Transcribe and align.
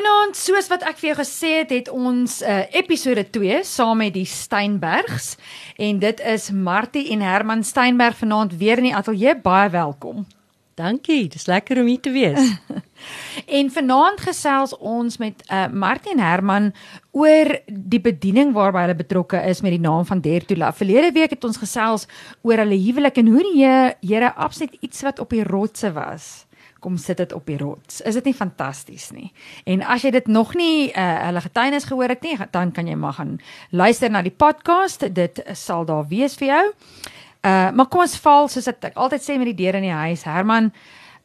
Vanaand, 0.00 0.32
soos 0.38 0.68
wat 0.70 0.84
ek 0.88 0.96
vir 0.96 1.10
jou 1.10 1.14
gesê 1.18 1.48
het, 1.58 1.72
het 1.74 1.88
ons 1.92 2.38
'n 2.40 2.48
uh, 2.48 2.64
episode 2.72 3.20
2 3.30 3.58
saam 3.68 3.98
met 4.00 4.14
die 4.14 4.24
Steinbergs 4.24 5.36
en 5.76 5.98
dit 5.98 6.20
is 6.20 6.50
Martie 6.50 7.10
en 7.12 7.20
Herman 7.20 7.62
Steinberg 7.62 8.16
vanaand 8.16 8.56
weer 8.56 8.78
in 8.78 8.88
die 8.88 8.94
ateljee. 8.96 9.36
Baie 9.36 9.68
welkom. 9.68 10.24
Dankie, 10.74 11.28
dis 11.28 11.46
lekker 11.46 11.80
om 11.80 11.86
hier 11.86 12.00
te 12.00 12.10
wees. 12.10 12.40
en 13.58 13.70
vanaand 13.70 14.20
gesels 14.20 14.72
ons 14.78 15.18
met 15.18 15.36
uh, 15.52 15.68
Martie 15.68 16.12
en 16.12 16.24
Herman 16.24 16.72
oor 17.12 17.60
die 17.68 18.00
bediening 18.00 18.54
waarby 18.56 18.80
hulle 18.80 18.96
betrokke 18.96 19.44
is 19.44 19.60
met 19.60 19.76
die 19.76 19.84
naam 19.84 20.06
van 20.06 20.20
Dertula. 20.20 20.72
Verlede 20.72 21.12
week 21.12 21.30
het 21.30 21.44
ons 21.44 21.60
gesels 21.60 22.08
oor 22.40 22.56
hulle 22.56 22.80
huwelik 22.88 23.20
en 23.20 23.28
hoe 23.28 23.44
die 23.52 23.66
Here 24.00 24.32
absoluut 24.32 24.80
iets 24.80 25.02
wat 25.02 25.18
op 25.18 25.28
die 25.28 25.44
rotse 25.44 25.92
was 25.92 26.48
kom 26.80 26.96
sit 26.96 27.20
dit 27.20 27.32
op 27.36 27.46
die 27.46 27.58
rots. 27.60 28.00
Is 28.00 28.16
dit 28.18 28.30
nie 28.30 28.34
fantasties 28.34 29.10
nie? 29.14 29.30
En 29.64 29.82
as 29.82 30.04
jy 30.04 30.10
dit 30.16 30.26
nog 30.26 30.54
nie 30.58 30.90
uh, 30.90 31.06
hulle 31.26 31.42
getuienis 31.44 31.88
gehoor 31.88 32.14
het 32.14 32.24
nie, 32.26 32.36
dan 32.50 32.72
kan 32.72 32.88
jy 32.88 32.96
maar 32.98 33.18
gaan 33.20 33.38
luister 33.70 34.10
na 34.10 34.22
die 34.22 34.34
podcast. 34.34 35.04
Dit 35.14 35.42
sal 35.52 35.84
daar 35.88 36.08
wees 36.08 36.36
vir 36.40 36.52
jou. 36.54 36.64
Uh 37.40 37.70
maar 37.72 37.88
kom 37.88 38.04
ons 38.04 38.18
val 38.20 38.48
soos 38.52 38.68
ek 38.68 38.92
altyd 38.94 39.24
sê 39.24 39.38
met 39.40 39.48
die 39.52 39.58
deure 39.62 39.80
in 39.80 39.88
die 39.88 39.96
huis. 40.08 40.26
Herman, 40.28 40.72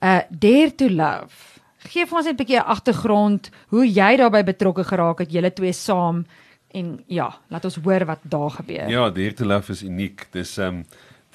uh 0.04 0.22
dare 0.30 0.72
to 0.76 0.90
love. 0.90 1.60
Geef 1.92 2.14
ons 2.14 2.26
net 2.26 2.34
'n 2.36 2.42
bietjie 2.44 2.62
agtergrond 2.62 3.50
hoe 3.70 3.86
jy 3.86 4.16
daarbey 4.18 4.44
betrokke 4.44 4.84
geraak 4.84 5.20
het, 5.20 5.32
julle 5.32 5.54
twee 5.54 5.74
saam 5.74 6.26
en 6.76 7.04
ja, 7.08 7.30
laat 7.48 7.66
ons 7.66 7.78
hoor 7.84 8.06
wat 8.06 8.20
daar 8.24 8.52
gebeur. 8.52 8.90
Ja, 8.90 9.10
dare 9.10 9.34
to 9.34 9.46
love 9.46 9.72
is 9.72 9.84
uniek. 9.84 10.28
Dis 10.32 10.58
um 10.58 10.86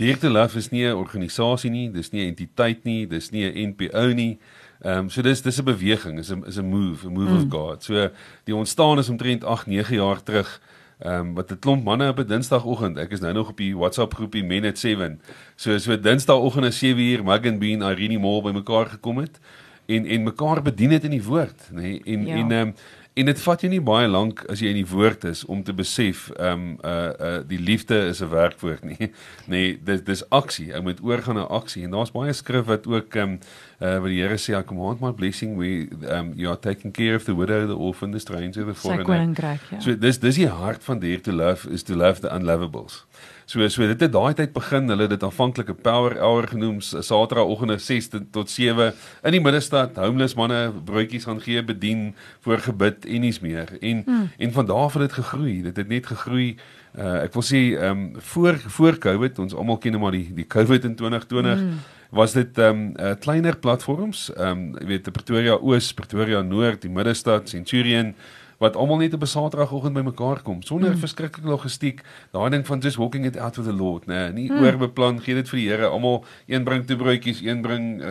Dare 0.01 0.17
to 0.17 0.29
Love 0.31 0.57
is 0.57 0.71
nie 0.71 0.87
'n 0.87 0.97
organisasie 0.97 1.71
nie, 1.71 1.91
dis 1.91 2.11
nie 2.11 2.23
'n 2.25 2.29
entiteit 2.29 2.85
nie, 2.85 3.07
dis 3.07 3.31
nie 3.31 3.45
'n 3.45 3.69
NPO 3.69 4.15
nie. 4.15 4.39
Ehm 4.83 4.99
um, 4.99 5.11
so 5.11 5.23
dis 5.23 5.43
dis 5.43 5.59
'n 5.59 5.65
beweging, 5.65 6.19
is 6.19 6.31
'n 6.31 6.43
is 6.47 6.57
'n 6.57 6.65
move, 6.65 7.07
'n 7.07 7.13
move 7.13 7.31
mm. 7.31 7.37
of 7.37 7.45
God. 7.51 7.85
So 7.85 8.09
die 8.45 8.55
ontstaan 8.55 8.99
is 8.99 9.09
omtrent 9.09 9.45
8, 9.45 9.67
9 9.67 9.95
jaar 9.97 10.23
terug. 10.23 10.61
Ehm 11.01 11.21
um, 11.21 11.35
wat 11.35 11.51
'n 11.51 11.59
klomp 11.59 11.85
manne 11.85 12.09
op 12.09 12.19
'n 12.19 12.27
Dinsdagoggend. 12.27 12.97
Ek 12.97 13.11
is 13.11 13.21
nou 13.21 13.33
nog 13.33 13.49
op 13.49 13.57
die 13.57 13.77
WhatsApp 13.77 14.15
groepie 14.15 14.45
Men 14.45 14.65
at 14.65 14.79
7. 14.79 15.21
So 15.57 15.79
so 15.79 16.01
Dinsdagoggend 16.01 16.65
om 16.65 16.73
7 16.73 17.03
uur 17.03 17.25
Mug 17.25 17.47
and 17.47 17.59
Bean 17.59 17.83
Irene 17.83 18.19
Mall 18.19 18.43
bymekaar 18.43 18.87
gekom 18.87 19.19
het 19.19 19.39
en 19.87 20.07
en 20.07 20.23
mekaar 20.23 20.63
bedien 20.63 20.91
het 20.91 21.05
in 21.05 21.11
die 21.11 21.25
woord, 21.25 21.69
nê? 21.73 21.81
Nee? 21.81 22.01
En 22.05 22.27
ja. 22.27 22.37
en 22.37 22.53
ehm 22.53 22.67
um, 22.69 22.75
En 23.19 23.27
dit 23.27 23.41
vat 23.43 23.63
jou 23.65 23.71
nie 23.73 23.81
baie 23.83 24.07
lank 24.09 24.45
as 24.53 24.61
jy 24.63 24.71
in 24.71 24.79
die 24.79 24.87
woord 24.87 25.25
is 25.27 25.43
om 25.51 25.65
te 25.67 25.75
besef 25.75 26.29
ehm 26.37 26.53
um, 26.53 26.67
uh 26.87 26.93
uh 27.11 27.41
die 27.47 27.59
liefde 27.59 27.97
is 28.07 28.21
'n 28.23 28.31
werkwoord 28.31 28.85
nie. 28.85 29.11
Nee, 29.53 29.81
dis 29.85 30.05
dis 30.07 30.23
aksie. 30.31 30.71
Ou 30.75 30.83
moet 30.83 31.03
oorgaan 31.03 31.35
na 31.35 31.47
aksie. 31.51 31.83
En 31.85 31.91
daar's 31.91 32.15
baie 32.15 32.33
skrif 32.33 32.65
wat 32.71 32.87
ook 32.87 33.15
ehm 33.15 33.35
um, 33.35 33.39
uh 33.81 33.99
wat 33.99 34.09
die 34.15 34.21
Here 34.23 34.39
sê, 34.39 34.55
I 34.59 34.63
command 34.63 35.01
my 35.01 35.13
blessing 35.13 35.57
we 35.59 35.89
um 36.07 36.33
you 36.37 36.49
are 36.49 36.59
taking 36.59 36.93
care 36.93 37.17
of 37.17 37.25
the 37.25 37.35
widow, 37.35 37.67
the 37.67 37.77
orphan, 37.77 38.13
the 38.13 38.19
stranger, 38.19 38.65
the 38.65 38.75
foreigner. 38.75 39.59
Ja. 39.71 39.81
So 39.81 39.99
dis 39.99 40.19
dis 40.19 40.37
die 40.37 40.49
hart 40.49 40.85
van 40.85 40.99
deur 40.99 41.21
to 41.21 41.33
love 41.33 41.71
is 41.71 41.83
to 41.83 41.95
love 41.95 42.21
the 42.21 42.31
unlovables. 42.31 43.07
So 43.51 43.67
so 43.67 43.83
dit 43.83 43.99
het 44.05 44.13
daai 44.15 44.35
tyd 44.39 44.53
begin. 44.55 44.87
Hulle 44.93 45.09
het 45.09 45.11
dit 45.11 45.25
aanvanklik 45.27 45.71
'n 45.71 45.83
power 45.83 46.15
hour 46.23 46.47
genoem, 46.49 46.81
Saterdagoggende 46.81 47.79
6 47.79 48.09
tot 48.31 48.51
7 48.51 48.95
in 49.23 49.31
die 49.33 49.41
middestad. 49.41 49.97
Homeless 49.97 50.35
manne 50.35 50.73
broodjies 50.85 51.25
gaan 51.25 51.41
gee, 51.41 51.65
bedien 51.65 52.15
voor 52.41 52.59
gebid 52.59 53.07
en 53.07 53.23
iets 53.23 53.41
meer. 53.41 53.69
En 53.81 54.03
hmm. 54.07 54.31
en 54.39 54.53
van 54.53 54.67
daar 54.67 54.77
af 54.77 54.93
het 54.93 55.03
dit 55.03 55.13
gegroei. 55.13 55.63
Dit 55.63 55.77
het 55.77 55.89
net 55.89 56.07
gegroei. 56.07 56.57
Uh 56.99 57.23
ek 57.23 57.33
wil 57.33 57.43
sê 57.43 57.75
ehm 57.75 57.91
um, 57.91 58.13
voor 58.19 58.59
voor 58.59 58.99
Covid, 58.99 59.39
ons 59.39 59.55
almal 59.55 59.79
ken 59.79 59.91
nou 59.91 60.03
maar 60.03 60.13
die 60.13 60.31
die 60.35 60.47
Covid 60.47 60.85
in 60.85 60.95
2020. 60.95 61.59
Hmm 61.59 61.79
was 62.11 62.33
dit 62.33 62.59
ehm 62.59 62.69
um, 62.69 62.93
uh, 62.97 63.13
kleiner 63.19 63.57
platforms, 63.57 64.33
ehm 64.35 64.51
um, 64.51 64.79
jy 64.79 64.87
weet 64.87 65.13
Pretoria 65.13 65.55
Oos, 65.55 65.93
Pretoria 65.95 66.43
Noord, 66.43 66.83
die 66.83 66.91
Middestad, 66.91 67.49
Centurion 67.49 68.15
wat 68.61 68.77
almal 68.77 68.97
net 69.01 69.15
op 69.15 69.23
'n 69.23 69.27
Saterdagoggend 69.27 69.93
bymekaar 69.93 70.43
kom 70.43 70.63
sonder 70.63 70.91
mm. 70.91 70.99
verskriklike 70.99 71.49
logistiek. 71.49 72.03
Daai 72.31 72.51
ding 72.51 72.67
van 72.67 72.79
just 72.79 72.97
walking 72.97 73.25
it 73.25 73.39
out 73.39 73.57
with 73.57 73.67
the 73.67 73.73
Lord, 73.73 74.07
nê, 74.07 74.15
nee, 74.15 74.33
nie 74.33 74.51
mm. 74.51 74.65
oorbeplan, 74.65 75.21
gee 75.21 75.35
dit 75.35 75.49
vir 75.49 75.59
die 75.59 75.69
Here. 75.69 75.87
Almal 75.87 76.25
een 76.47 76.65
bring 76.65 76.85
toe 76.87 76.97
broodjies, 76.97 77.41
een 77.41 77.63
bring 77.63 78.03
uh, 78.03 78.09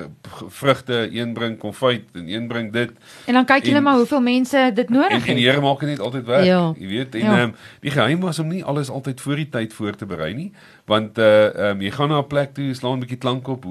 vrugte, 0.48 1.10
een 1.12 1.34
bring 1.34 1.58
konfyt 1.58 2.10
en 2.14 2.28
een 2.28 2.48
bring 2.48 2.72
dit. 2.74 2.92
En 3.26 3.34
dan 3.34 3.46
kyk 3.46 3.70
julle 3.70 3.82
maar 3.82 3.96
hoeveel 3.96 4.22
mense 4.22 4.72
dit 4.74 4.90
nodig 4.90 5.20
het. 5.20 5.28
En 5.28 5.36
die 5.36 5.50
Here 5.50 5.62
maak 5.62 5.80
dit 5.80 5.90
net 5.90 6.00
altyd 6.00 6.26
werk, 6.26 6.46
ja. 6.46 6.74
jy 6.78 6.88
weet. 6.88 7.16
En 7.16 7.30
ja. 7.30 7.42
um, 7.42 7.56
die 7.80 7.92
geheim 7.92 8.20
was 8.20 8.40
om 8.40 8.48
nie 8.48 8.64
alles 8.64 8.90
altyd 8.90 9.22
voor 9.22 9.36
die 9.36 9.50
tyd 9.50 9.74
voor 9.74 9.96
te 9.96 10.06
berei 10.06 10.34
nie 10.34 10.52
want 10.90 11.18
uh 11.22 11.70
um, 11.70 11.82
jy 11.86 11.92
gaan 11.94 12.10
na 12.10 12.20
'n 12.20 12.28
plek 12.28 12.54
toe, 12.58 12.74
slaan 12.74 12.98
'n 12.98 13.04
bietjie 13.04 13.22
klank 13.22 13.48
op, 13.48 13.66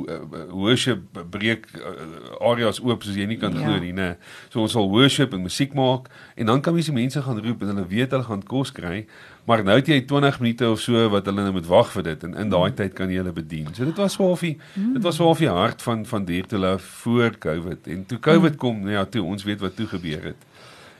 worship 0.54 1.02
breek 1.30 1.66
uh, 1.74 2.46
areas 2.50 2.78
oop 2.80 3.02
soos 3.02 3.16
jy 3.18 3.26
nie 3.26 3.38
kan 3.38 3.52
ja. 3.52 3.64
glo 3.64 3.78
nie, 3.82 3.92
nê. 3.92 4.14
So 4.48 4.62
ons 4.62 4.72
sal 4.72 4.88
worship 4.90 5.34
en 5.34 5.42
musiek 5.42 5.74
maak 5.74 6.06
en 6.36 6.46
dan 6.46 6.60
kan 6.60 6.74
mens 6.74 6.86
die 6.86 6.94
mense 6.94 7.22
gaan 7.22 7.42
roep 7.42 7.62
en 7.62 7.74
hulle 7.74 7.86
weet 7.90 8.14
hulle 8.14 8.28
gaan 8.28 8.42
kos 8.42 8.72
kry, 8.72 9.06
maar 9.46 9.64
nou 9.64 9.76
het 9.76 9.88
jy 9.90 10.00
20 10.06 10.40
minute 10.40 10.70
of 10.70 10.80
so 10.80 11.08
wat 11.10 11.26
hulle 11.26 11.42
nou 11.42 11.52
moet 11.52 11.66
wag 11.66 11.90
vir 11.96 12.02
dit 12.02 12.24
en 12.24 12.34
in 12.34 12.50
daai 12.54 12.70
tyd 12.70 12.94
kan 12.94 13.10
jy 13.10 13.18
hulle 13.22 13.32
bedien. 13.32 13.74
So 13.74 13.84
dit 13.84 13.96
was 13.96 14.14
swaalfie. 14.14 14.58
Mm. 14.74 14.92
Dit 14.98 15.02
was 15.02 15.18
swaalfie 15.18 15.50
hart 15.50 15.82
van 15.82 16.06
van 16.06 16.24
diertele 16.24 16.78
voor 16.78 17.38
Covid 17.38 17.86
en 17.86 18.06
toe 18.06 18.18
Covid 18.18 18.52
mm. 18.52 18.58
kom, 18.58 18.80
nou 18.86 18.94
ja, 18.94 19.04
toe 19.04 19.24
ons 19.24 19.44
weet 19.44 19.60
wat 19.60 19.76
toe 19.76 19.86
gebeur 19.86 20.30
het. 20.32 20.46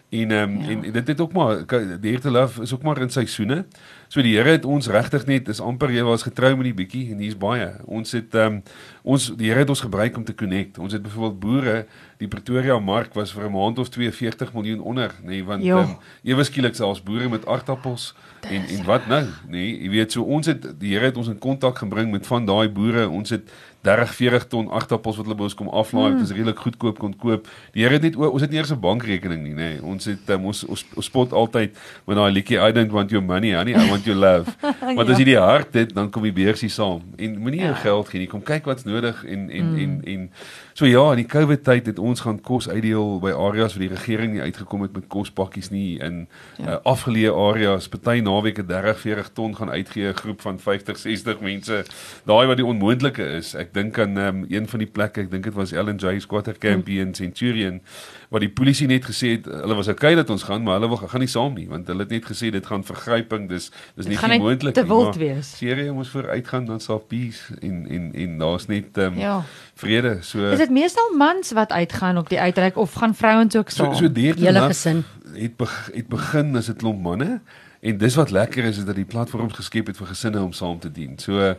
En 0.09 0.31
ehm 0.31 0.51
um, 0.51 0.61
ja. 0.61 0.69
en 0.69 0.93
dit 0.93 1.07
het 1.07 1.21
ook 1.21 1.33
maar 1.33 1.67
die 2.01 2.17
Here 2.17 2.31
love 2.31 2.63
is 2.63 2.75
ook 2.75 2.83
maar 2.83 3.01
in 3.01 3.11
seisoene. 3.11 3.65
So 4.09 4.23
die 4.23 4.37
Here 4.37 4.49
het 4.49 4.65
ons 4.65 4.87
regtig 4.89 5.27
net 5.27 5.49
is 5.49 5.61
amper 5.61 5.91
jy 5.93 6.03
was 6.03 6.25
getrou 6.25 6.55
met 6.57 6.65
die 6.71 6.75
bietjie 6.75 7.11
en 7.13 7.19
hier's 7.21 7.37
baie. 7.37 7.67
Ons 7.85 8.15
het 8.17 8.35
ehm 8.35 8.55
um, 8.55 8.63
ons 9.03 9.27
die 9.37 9.51
Here 9.51 9.61
het 9.67 9.69
ons 9.69 9.85
gebruik 9.85 10.17
om 10.17 10.25
te 10.25 10.35
connect. 10.35 10.79
Ons 10.79 10.97
het 10.97 11.03
byvoorbeeld 11.03 11.41
boere, 11.41 11.77
die 12.17 12.29
Pretoria 12.29 12.79
mark 12.79 13.13
was 13.15 13.33
vir 13.37 13.45
'n 13.51 13.53
maand 13.53 13.79
of 13.79 13.89
42 13.89 14.53
miljoen 14.53 14.81
onder, 14.81 15.13
nê, 15.21 15.27
nee, 15.27 15.45
want 15.45 15.65
ehm 15.65 15.79
um, 15.79 15.97
ewe 16.25 16.45
skielik 16.45 16.75
selfs 16.75 17.03
boere 17.03 17.29
met 17.29 17.47
aardappels 17.47 18.15
en 18.49 18.65
en 18.65 18.85
wat 18.85 19.07
nou, 19.07 19.25
nê? 19.25 19.51
Nee, 19.51 19.83
jy 19.83 19.91
weet 19.91 20.13
so 20.13 20.23
ons 20.23 20.47
het 20.47 20.81
die 20.81 20.97
Here 20.97 21.05
het 21.05 21.17
ons 21.17 21.29
in 21.29 21.39
kontak 21.39 21.79
gebring 21.79 22.11
met 22.11 22.27
van 22.27 22.47
daai 22.47 22.69
boere. 22.69 23.09
Ons 23.09 23.31
het 23.31 23.53
30 23.89 24.15
40 24.19 24.47
ton 24.53 24.69
agterpols 24.81 25.19
wat 25.21 25.29
hulle 25.29 25.39
by 25.39 25.47
ons 25.49 25.57
kom 25.59 25.71
aflaai, 25.73 26.11
dit 26.13 26.19
mm. 26.19 26.27
is 26.27 26.35
redelik 26.37 26.63
goedkoop 26.65 27.01
kon 27.03 27.15
koop. 27.17 27.49
Die 27.75 27.85
Here 27.85 27.97
het 27.97 28.05
net 28.05 28.19
ons 28.21 28.45
het 28.45 28.53
nie 28.53 28.61
eers 28.61 28.73
'n 28.75 28.81
bankrekening 28.81 29.43
nie, 29.43 29.55
nê. 29.55 29.71
Nee. 29.75 29.83
Ons 29.83 30.09
het 30.11 30.31
um, 30.35 30.49
ons, 30.53 30.65
ons 30.65 30.85
ons 30.95 31.11
spot 31.11 31.33
altyd 31.33 31.77
met 32.07 32.17
daai 32.17 32.31
liedjie 32.33 32.61
I 32.61 32.73
don't 32.73 32.93
want 32.93 33.11
your 33.11 33.25
money, 33.25 33.55
honey, 33.57 33.75
I 33.75 33.89
want 33.89 34.05
your 34.05 34.19
love. 34.19 34.53
Want 34.99 35.09
ja. 35.09 35.13
as 35.13 35.19
jy 35.19 35.25
die 35.25 35.39
hart 35.39 35.75
het, 35.75 35.95
dan 35.95 36.11
kom 36.11 36.23
die 36.23 36.33
beursie 36.33 36.71
saam. 36.73 37.03
En 37.17 37.39
moenie 37.39 37.61
jou 37.61 37.73
ja. 37.73 37.81
geld 37.83 38.09
gee 38.09 38.21
nie, 38.23 38.29
kom 38.31 38.43
kyk 38.43 38.65
wat's 38.69 38.85
nodig 38.85 39.25
en 39.25 39.51
en 39.51 39.73
mm. 39.73 39.79
en 39.79 40.01
en 40.15 40.31
so 40.79 40.87
ja, 40.87 41.01
in 41.11 41.19
die 41.19 41.27
COVID 41.27 41.65
tyd 41.67 41.89
het 41.91 41.99
ons 41.99 42.21
gaan 42.23 42.37
kos 42.45 42.69
uitdeel 42.71 43.17
by 43.19 43.33
areas 43.35 43.75
waar 43.75 43.83
die 43.83 43.91
regering 43.91 44.37
nie 44.37 44.45
uitgekom 44.45 44.85
het 44.85 44.93
met 44.95 45.09
kospakkies 45.11 45.73
nie 45.75 45.97
in 45.99 46.21
ja. 46.61 46.77
uh, 46.77 46.77
afgeleë 46.87 47.33
areas, 47.35 47.89
party 47.91 48.21
naweke 48.23 48.63
30 48.67 49.01
40 49.03 49.33
ton 49.35 49.57
gaan 49.59 49.73
uitgee 49.75 50.13
'n 50.13 50.21
groep 50.21 50.41
van 50.47 50.61
50 50.63 50.99
60 51.03 51.41
mense. 51.41 51.83
Daai 52.31 52.47
wat 52.47 52.57
die 52.63 52.67
onmoontlike 52.67 53.27
is. 53.41 53.55
Ek 53.59 53.75
dink 53.75 53.99
aan 53.99 54.17
um, 54.17 54.45
een 54.49 54.69
van 54.69 54.79
die 54.79 54.91
plekke, 54.91 55.27
ek 55.27 55.31
dink 55.31 55.51
dit 55.51 55.55
was 55.55 55.73
Ellen 55.73 55.99
J 55.99 56.21
Squatter 56.21 56.59
Camp 56.59 56.87
mm. 56.87 56.99
in 56.99 57.15
Centurion 57.15 57.81
waar 58.29 58.43
die 58.45 58.51
polisie 58.53 58.87
net 58.87 59.07
gesê 59.09 59.31
het 59.37 59.47
hulle 59.49 59.77
was 59.79 59.89
okay 59.89 60.15
dat 60.15 60.31
ons 60.31 60.43
gaan, 60.45 60.63
maar 60.63 60.77
hulle 60.77 60.91
wil 60.93 61.01
gaan 61.09 61.23
nie 61.25 61.31
saam 61.33 61.55
nie 61.57 61.67
want 61.69 61.89
hulle 61.89 62.05
het 62.05 62.13
net 62.13 62.27
gesê 62.29 62.51
dit 62.53 62.67
gaan 62.67 62.85
vergryping, 62.85 63.47
dis 63.49 63.71
dis 63.97 64.11
nie 64.11 64.19
moontlik 64.19 64.75
nie. 64.75 64.75
Dit 64.75 64.85
gaan 64.85 64.89
te 64.89 64.89
wild 64.91 65.21
wees. 65.21 65.53
Serie 65.57 65.93
moet 65.93 66.09
vooruit 66.09 66.49
gaan 66.49 66.67
dan 66.69 66.81
sal 66.85 66.99
peace 66.99 67.57
en 67.61 67.87
en 67.89 68.11
en 68.15 68.39
daar's 68.39 68.67
net 68.67 68.99
um, 68.99 69.17
ja. 69.19 69.39
vrede. 69.81 70.19
So 70.23 70.51
Is 70.53 70.59
dit 70.59 70.71
meestal 70.71 71.15
mans 71.17 71.53
wat 71.57 71.73
uitgaan 71.73 72.19
op 72.19 72.29
die 72.29 72.41
uitreik 72.41 72.77
of 72.77 72.93
gaan 72.93 73.15
vrouens 73.15 73.57
ook 73.57 73.71
saam? 73.71 73.95
So 73.95 74.07
so 74.07 74.21
hele 74.21 74.67
gesin 74.69 75.05
het 75.35 75.57
be, 75.57 75.67
het 75.95 76.09
begin 76.09 76.57
as 76.57 76.67
dit 76.67 76.77
klomp 76.77 77.03
manne 77.03 77.41
en 77.81 77.99
dis 77.99 78.15
wat 78.15 78.31
lekker 78.31 78.65
is 78.65 78.79
is 78.79 78.85
dat 78.85 78.97
die 78.99 79.09
platforms 79.09 79.55
geskep 79.55 79.87
het 79.87 79.97
vir 79.97 80.07
gesinne 80.13 80.43
om 80.43 80.53
saam 80.53 80.79
te 80.79 80.93
dien. 80.93 81.19
So 81.19 81.55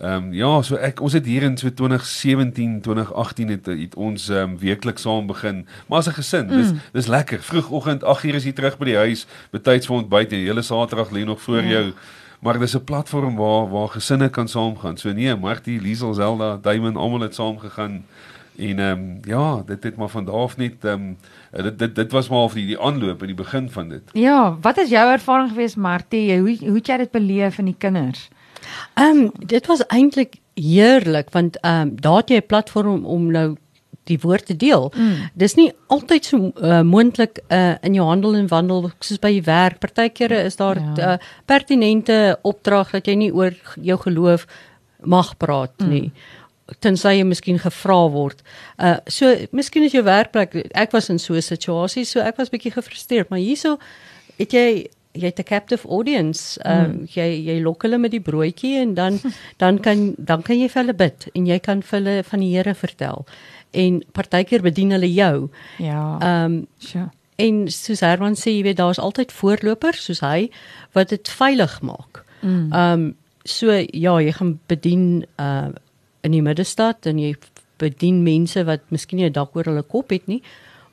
Ehm 0.00 0.12
um, 0.12 0.32
ja, 0.32 0.62
so 0.62 0.78
ek 0.80 1.00
ons 1.04 1.12
het 1.12 1.26
hier 1.28 1.42
in 1.44 1.58
so 1.60 1.68
2017, 1.68 2.78
2018 2.80 3.48
het, 3.52 3.66
het 3.66 3.94
ons 4.00 4.28
ehm 4.28 4.54
um, 4.54 4.58
weekliks 4.58 5.02
saam 5.04 5.26
begin. 5.28 5.66
Maar 5.88 5.98
as 5.98 6.08
'n 6.08 6.16
gesin, 6.16 6.46
mm. 6.46 6.56
dis 6.56 6.70
dis 6.92 7.06
lekker. 7.06 7.42
Vroegoggend 7.42 8.04
8:00 8.04 8.34
is 8.34 8.44
jy 8.44 8.52
terug 8.52 8.78
by 8.78 8.84
die 8.84 8.96
huis, 8.96 9.26
betyds 9.52 9.86
vir 9.86 9.96
ontbyt 9.96 10.32
en 10.32 10.38
die 10.38 10.48
hele 10.48 10.62
Saterdag 10.62 11.10
lê 11.10 11.24
nog 11.24 11.42
voor 11.42 11.62
ja. 11.62 11.68
jou. 11.68 11.92
Maar 12.40 12.58
dis 12.58 12.76
'n 12.76 12.84
platform 12.84 13.36
waar 13.36 13.68
waar 13.70 13.88
gesinne 13.88 14.28
kan 14.28 14.48
saamgaan. 14.48 14.96
So 14.96 15.12
nee, 15.12 15.36
Martie, 15.36 15.80
Liesel, 15.80 16.14
Zelda, 16.14 16.58
Diamond 16.62 16.96
almal 16.96 17.20
het 17.20 17.34
saam 17.34 17.58
gegaan. 17.58 18.04
En 18.58 18.78
ehm 18.78 18.98
um, 18.98 19.18
ja, 19.22 19.62
dit 19.66 19.82
het 19.82 19.96
maar 19.96 20.08
van 20.08 20.24
daar 20.24 20.34
af 20.34 20.56
net 20.56 20.84
ehm 20.84 20.92
um, 20.92 21.16
dit 21.62 21.78
dit 21.78 21.94
dit 21.94 22.12
was 22.12 22.28
maar 22.28 22.38
of 22.38 22.52
die 22.52 22.66
die 22.66 22.80
aanloop 22.80 23.20
in 23.20 23.26
die 23.26 23.42
begin 23.44 23.70
van 23.70 23.88
dit. 23.88 24.02
Ja, 24.12 24.56
wat 24.60 24.78
is 24.78 24.88
jou 24.88 25.10
ervaring 25.12 25.48
gewees 25.48 25.74
Martie? 25.74 26.38
Hoe 26.38 26.56
hoe 26.58 26.74
het 26.74 26.86
jy 26.86 26.96
dit 26.96 27.10
beleef 27.10 27.58
in 27.58 27.64
die 27.64 27.78
kinders? 27.78 28.28
Ehm 28.94 29.24
um, 29.24 29.32
dit 29.38 29.66
was 29.66 29.86
eintlik 29.86 30.38
heerlik 30.54 31.30
want 31.30 31.60
ehm 31.60 31.80
um, 31.80 32.00
daar 32.00 32.16
het 32.16 32.30
jy 32.30 32.36
'n 32.36 32.46
platform 32.46 33.04
om 33.04 33.30
nou 33.30 33.56
die 34.04 34.18
woord 34.20 34.46
te 34.46 34.56
deel. 34.56 34.92
Mm. 34.96 35.30
Dis 35.34 35.54
nie 35.54 35.72
altyd 35.86 36.24
so 36.24 36.52
uh, 36.56 36.80
moontlik 36.80 37.38
uh, 37.48 37.74
in 37.80 37.94
jou 37.94 38.06
handel 38.06 38.34
en 38.34 38.48
wandel 38.48 38.90
soos 38.98 39.18
by 39.18 39.28
jou 39.28 39.44
werk. 39.46 39.78
Partykeere 39.78 40.42
is 40.42 40.56
daar 40.56 40.80
ja. 40.80 41.12
uh, 41.12 41.16
pertinente 41.44 42.38
opdrag 42.42 42.90
dat 42.90 43.06
jy 43.06 43.14
nie 43.14 43.32
oor 43.34 43.54
jou 43.80 43.98
geloof 43.98 44.46
mag 44.98 45.36
praat 45.36 45.72
mm. 45.78 45.88
nie. 45.88 46.12
tensy 46.78 47.16
jy 47.16 47.24
miskien 47.26 47.58
gevra 47.58 47.98
word. 48.12 48.44
Uh 48.78 48.98
so 49.10 49.30
miskien 49.56 49.86
is 49.88 49.94
jou 49.96 50.04
werkplek 50.06 50.54
ek 50.70 50.92
was 50.94 51.10
in 51.10 51.18
so 51.18 51.34
'n 51.34 51.42
situasie, 51.42 52.04
so 52.04 52.20
ek 52.20 52.36
was 52.36 52.50
bietjie 52.50 52.72
gefrustreerd, 52.72 53.28
maar 53.30 53.38
hierso 53.38 53.78
het 54.38 54.52
jy 54.52 54.86
jy 55.12 55.26
het 55.26 55.38
'n 55.38 55.42
captive 55.42 55.88
audience. 55.88 56.60
Ehm 56.62 56.84
um, 56.84 56.90
mm. 56.90 57.04
jy 57.04 57.44
jy 57.46 57.60
lok 57.62 57.82
hulle 57.82 57.98
met 57.98 58.10
die 58.10 58.20
broodjie 58.20 58.78
en 58.78 58.94
dan 58.94 59.18
dan 59.62 59.80
kan 59.80 60.14
dan 60.16 60.42
kan 60.42 60.58
jy 60.58 60.68
vir 60.68 60.82
hulle 60.82 60.94
bid 60.94 61.28
en 61.34 61.46
jy 61.46 61.58
kan 61.58 61.82
vir 61.82 61.98
hulle 61.98 62.24
van 62.24 62.40
die 62.40 62.56
Here 62.56 62.74
vertel. 62.74 63.26
En 63.70 64.02
partykeer 64.12 64.62
bedien 64.62 64.90
hulle 64.90 65.12
jou. 65.12 65.50
Ja. 65.78 66.18
Ehm 66.20 66.52
um, 66.52 66.66
sure. 66.78 67.10
En 67.36 67.70
soos 67.70 68.00
Herman 68.00 68.34
sê, 68.36 68.50
jy 68.50 68.62
weet 68.62 68.76
daar's 68.76 68.98
altyd 68.98 69.32
voorlopers 69.32 70.04
soos 70.04 70.20
hy 70.20 70.50
wat 70.92 71.08
dit 71.08 71.28
veilig 71.28 71.80
maak. 71.80 72.24
Mm. 72.40 72.72
Ehm 72.72 72.98
mm. 72.98 73.02
um, 73.02 73.16
so 73.42 73.72
ja, 73.92 74.20
jy 74.20 74.32
gaan 74.32 74.60
bedien 74.66 75.24
uh 75.38 75.68
in 76.22 76.32
die 76.32 76.42
middestad 76.42 77.06
en 77.06 77.18
jy 77.18 77.34
bedien 77.80 78.22
mense 78.22 78.64
wat 78.64 78.80
miskien 78.88 79.16
nie 79.16 79.28
'n 79.28 79.32
dak 79.32 79.56
oor 79.56 79.64
hulle 79.64 79.82
kop 79.82 80.10
het 80.10 80.26
nie, 80.26 80.42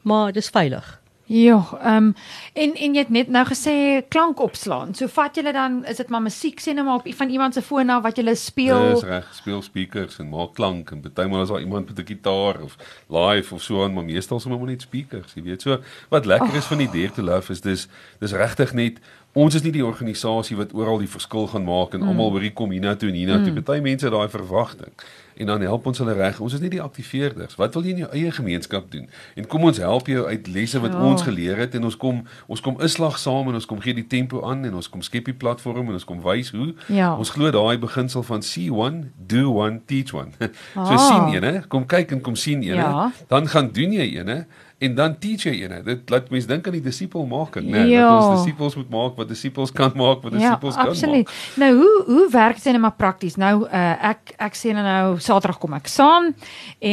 maar 0.01 0.31
dis 0.31 0.49
veilig. 0.49 1.01
Ja, 1.29 1.67
ehm 1.81 1.95
um, 1.95 2.13
en 2.53 2.75
en 2.75 2.93
jy 2.93 3.01
het 3.01 3.09
net 3.09 3.27
nou 3.27 3.43
gesê 3.45 3.73
klank 4.07 4.39
opslaan. 4.39 4.93
So 4.95 5.11
vat 5.11 5.35
jy 5.35 5.51
dan 5.51 5.81
is 5.85 5.99
dit 5.99 6.07
maar 6.09 6.21
musiek 6.23 6.61
sê 6.63 6.71
nou 6.73 6.85
maar 6.87 7.01
op 7.01 7.09
van 7.19 7.29
iemand 7.29 7.53
se 7.53 7.61
foon 7.61 7.89
af 7.89 8.03
wat 8.05 8.17
jy 8.17 8.35
speel. 8.35 8.93
Dis 8.93 9.03
reg, 9.03 9.27
speel 9.35 9.61
speakers 9.61 10.19
en 10.23 10.29
maak 10.29 10.53
klank 10.55 10.91
en 10.91 11.01
partymal 11.03 11.43
is 11.43 11.49
daar 11.49 11.59
iemand 11.59 11.89
met 11.89 11.99
'n 11.99 12.07
gitaar 12.07 12.61
of 12.61 12.77
live 13.09 13.53
of 13.53 13.61
so 13.61 13.83
aan, 13.83 13.93
maar 13.93 14.05
meestal 14.05 14.39
sommer 14.39 14.67
net 14.67 14.81
speakers, 14.81 15.33
jy 15.33 15.43
weet. 15.43 15.61
So 15.61 15.79
wat 16.09 16.25
lekker 16.25 16.55
is 16.55 16.63
oh. 16.63 16.69
van 16.69 16.77
die 16.77 16.89
Dare 16.91 17.11
to 17.11 17.21
Love 17.21 17.51
is 17.51 17.61
dis 17.61 17.87
dis 18.19 18.31
regtig 18.31 18.73
net 18.73 18.99
ons 19.33 19.55
is 19.55 19.61
nie 19.61 19.71
die 19.71 19.85
organisasie 19.85 20.55
wat 20.57 20.73
oral 20.73 20.97
die 20.97 21.09
verskil 21.09 21.47
gaan 21.47 21.63
maak 21.63 21.93
en 21.93 21.99
mm. 21.99 22.07
almal 22.07 22.29
hoor 22.29 22.41
hier 22.41 22.53
kom 22.53 22.71
hiernatoe 22.71 23.09
en 23.09 23.15
hiernatoe. 23.15 23.51
Mm. 23.51 23.63
Party 23.63 23.81
mense 23.81 24.09
daai 24.09 24.29
verwagting 24.29 24.93
en 25.37 25.45
dan 25.45 25.61
help 25.61 25.85
ons 25.89 25.97
hulle 26.01 26.13
reg. 26.17 26.39
Ons 26.43 26.53
is 26.57 26.63
nie 26.63 26.71
die 26.73 26.81
aktiveerders. 26.81 27.55
Wat 27.59 27.73
wil 27.77 27.85
jy 27.85 27.95
in 27.95 28.03
jou 28.05 28.09
eie 28.15 28.31
gemeenskap 28.31 28.91
doen? 28.91 29.07
En 29.35 29.47
kom 29.47 29.67
ons 29.69 29.79
help 29.81 30.09
jou 30.11 30.25
uit 30.27 30.47
lesse 30.53 30.81
wat 30.83 30.95
ja. 30.95 31.03
ons 31.09 31.25
geleer 31.25 31.61
het 31.61 31.75
en 31.77 31.87
ons 31.89 31.97
kom 31.97 32.23
ons 32.47 32.61
kom 32.63 32.79
inslag 32.83 33.19
saam 33.21 33.49
en 33.51 33.57
ons 33.59 33.69
kom 33.69 33.81
gee 33.83 33.95
die 33.97 34.07
tempo 34.07 34.43
aan 34.47 34.65
en 34.67 34.77
ons 34.79 34.89
kom 34.89 35.03
skep 35.05 35.29
die 35.29 35.37
platform 35.37 35.91
en 35.91 35.99
ons 35.99 36.07
kom 36.07 36.21
wys 36.25 36.51
hoe. 36.55 36.73
Ja. 36.93 37.13
Ons 37.15 37.33
glo 37.35 37.51
daai 37.53 37.77
beginsel 37.81 38.25
van 38.27 38.45
see 38.45 38.71
one, 38.73 39.11
do 39.15 39.51
one, 39.57 39.81
teach 39.85 40.15
one. 40.15 40.33
so 40.73 40.93
ah. 40.93 41.07
sien 41.07 41.33
jy, 41.35 41.43
né? 41.43 41.53
Kom 41.71 41.87
kyk 41.89 42.15
en 42.17 42.23
kom 42.25 42.37
sien 42.39 42.63
jy, 42.65 42.77
né? 42.77 42.87
Ja. 42.87 43.09
Dan 43.31 43.49
gaan 43.51 43.71
doen 43.75 43.95
jy, 43.97 44.09
né? 44.27 44.45
En 44.77 44.95
dan 44.95 45.15
teach 45.17 45.47
jy 45.47 45.53
ene 45.65 45.79
dit 45.85 46.11
laat 46.13 46.29
mense 46.29 46.49
dink 46.49 46.67
aan 46.69 46.75
die 46.77 46.83
disipel 46.85 47.25
maak 47.29 47.57
nê 47.57 47.65
nee, 47.65 47.95
ja. 47.95 48.05
dat 48.05 48.27
ons 48.27 48.43
disipels 48.43 48.77
moet 48.77 48.91
maak 48.93 49.17
wat 49.17 49.31
disipels 49.31 49.73
kan 49.73 49.91
maak 49.97 50.21
wat 50.25 50.35
disipels 50.37 50.77
ja, 50.77 50.85
kan 50.85 50.93
absoluut. 50.93 51.25
maak 51.31 51.59
nou 51.63 51.71
hoe 51.81 51.95
hoe 52.11 52.27
werk 52.35 52.61
dit 52.61 52.69
net 52.71 52.83
maar 52.85 52.97
prakties 52.99 53.39
nou 53.41 53.53
uh, 53.65 54.11
ek 54.13 54.35
ek 54.49 54.57
sê 54.59 54.75
nou, 54.77 54.85
nou 54.85 55.17
saterdag 55.23 55.57
kom 55.63 55.73
ek 55.79 55.89
saam 55.89 56.31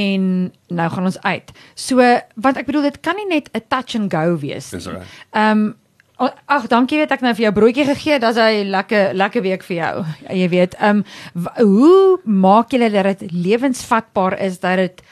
en 0.00 0.28
nou 0.80 0.90
gaan 0.96 1.12
ons 1.12 1.20
uit 1.28 1.54
so 1.76 2.10
want 2.34 2.60
ek 2.60 2.68
bedoel 2.70 2.88
dit 2.88 3.00
kan 3.04 3.20
nie 3.20 3.28
net 3.28 3.52
'n 3.52 3.64
touch 3.68 3.98
and 4.00 4.12
go 4.12 4.36
wees 4.40 4.72
dis 4.72 4.88
reg 4.88 5.08
ehm 5.32 5.64
um, 5.68 5.72
Ag, 6.14 6.68
dankie 6.70 7.00
weet 7.00 7.10
ek 7.10 7.24
nou 7.26 7.32
vir 7.34 7.42
jou 7.48 7.50
broodjie 7.56 7.84
gegee. 7.88 8.20
Dis 8.22 8.36
'n 8.38 8.70
lekker 8.70 9.14
lekker 9.18 9.42
week 9.42 9.64
vir 9.66 9.76
jou. 9.76 10.04
Jy 10.30 10.48
weet, 10.48 10.74
ehm 10.78 11.02
um, 11.02 11.48
hoe 11.58 12.20
maak 12.22 12.70
julle 12.70 12.90
dat 12.90 13.18
dit 13.18 13.32
lewensvatbaar 13.32 14.38
is 14.38 14.60
dat 14.60 14.76
dit 14.76 15.02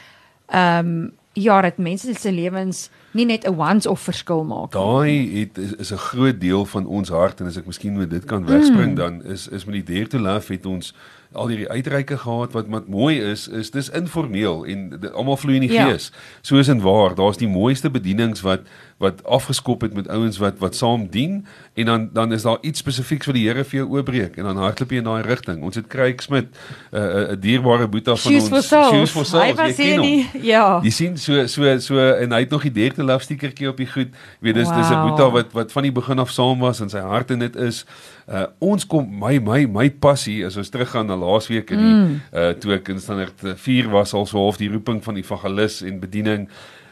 ehm 0.47 0.87
um, 0.87 1.13
ja, 1.33 1.61
dat 1.61 1.77
mense 1.77 2.15
se 2.15 2.33
lewens 2.33 2.91
nie 3.13 3.25
net 3.25 3.45
'n 3.47 3.57
once 3.57 3.89
off 3.89 4.03
verskil 4.03 4.45
maak. 4.45 4.73
Daai 4.73 5.41
het 5.41 5.59
is, 5.59 5.73
is 5.73 5.93
'n 5.93 5.97
groot 5.97 6.41
deel 6.41 6.65
van 6.65 6.87
ons 6.87 7.09
hart 7.09 7.41
en 7.41 7.47
as 7.47 7.57
ek 7.57 7.67
miskien 7.67 7.97
met 7.97 8.11
dit 8.11 8.25
kan 8.25 8.47
wegspring 8.47 8.91
mm. 8.91 8.95
dan 8.95 9.25
is 9.25 9.49
is 9.49 9.65
met 9.65 9.75
die 9.75 9.95
Dare 9.95 10.07
to 10.07 10.19
Love 10.19 10.53
het 10.53 10.67
ons 10.67 10.95
al 11.33 11.49
hierdie 11.49 11.69
uitreike 11.69 12.19
gehad 12.19 12.53
wat 12.53 12.69
wat 12.73 12.89
mooi 12.89 13.17
is 13.21 13.49
is 13.49 13.71
dis 13.71 13.91
informeel 13.97 14.65
en 14.69 15.01
almal 15.13 15.37
vloei 15.37 15.57
in 15.57 15.67
die 15.67 15.73
ja. 15.73 15.89
gees. 15.89 16.11
Soos 16.41 16.69
en 16.69 16.81
waar, 16.85 17.15
daar's 17.17 17.41
die 17.41 17.49
mooiste 17.49 17.91
bedienings 17.91 18.45
wat 18.47 18.69
wat 19.03 19.25
afgeskop 19.25 19.81
het 19.83 19.95
met 19.95 20.09
ouens 20.09 20.39
wat 20.39 20.61
wat 20.63 20.77
saam 20.79 21.09
dien 21.11 21.47
en 21.75 21.87
dan 21.87 22.09
dan 22.13 22.33
is 22.33 22.43
daar 22.43 22.59
iets 22.61 22.79
spesifieks 22.85 23.27
vir 23.27 23.35
die 23.39 23.47
Here 23.49 23.65
vir 23.65 23.81
jou 23.81 23.89
oopbreek 23.97 24.37
en 24.39 24.47
dan 24.51 24.61
hardloop 24.63 24.93
jy 24.93 25.01
in 25.03 25.09
daai 25.09 25.23
rigting. 25.27 25.63
Ons 25.63 25.81
het 25.81 25.89
Craig 25.91 26.23
Smit 26.23 26.53
'n 26.53 26.97
uh, 26.97 27.33
'n 27.33 27.41
dierbare 27.41 27.89
boetie 27.89 28.15
van 28.15 28.17
Shoes 28.17 28.51
ons 28.51 28.69
Shoes 28.69 29.11
for 29.11 29.27
Souls. 29.27 29.59
Jy 29.59 29.73
ken 29.75 29.99
hom. 29.99 30.43
Ja. 30.43 30.81
Jy 30.83 30.91
sien 30.91 31.19
so 31.19 31.47
so 31.47 31.79
so 31.79 31.99
en 31.99 32.33
hy 32.33 32.41
het 32.41 32.51
nog 32.51 32.63
die 32.63 32.73
derde 32.73 33.02
love 33.05 33.25
stickertjie 33.25 33.69
op 33.69 33.77
die 33.77 33.87
goed. 33.87 34.11
Jy 34.41 34.49
weet 34.49 34.55
dis 34.61 34.69
wow. 34.69 34.77
dis 34.79 34.91
'n 34.91 35.03
boetie 35.07 35.31
wat 35.37 35.53
wat 35.53 35.73
van 35.73 35.83
die 35.83 35.93
begin 35.93 36.19
af 36.19 36.31
saam 36.31 36.59
was 36.59 36.81
en 36.81 36.91
sy 36.91 37.01
hart 37.01 37.31
in 37.31 37.39
dit 37.39 37.57
is. 37.57 37.85
Uh 38.29 38.47
ons 38.59 38.87
kom 38.87 39.09
my 39.19 39.39
my 39.39 39.67
my 39.67 39.91
passie 39.91 40.45
as 40.47 40.57
ons 40.57 40.69
teruggaan 40.69 41.07
na 41.07 41.17
laasweek 41.17 41.71
in 41.71 41.79
die 41.79 41.95
mm. 41.95 42.21
uh 42.33 42.53
toe 42.59 42.75
ek 42.75 42.89
in 42.89 43.01
standaard 43.01 43.57
4 43.57 43.91
was 43.91 44.15
al 44.15 44.27
so 44.27 44.39
half 44.39 44.57
die 44.57 44.71
roeping 44.71 45.03
van 45.05 45.17
evangelis 45.17 45.83
en 45.83 46.01
bediening. 46.01 46.49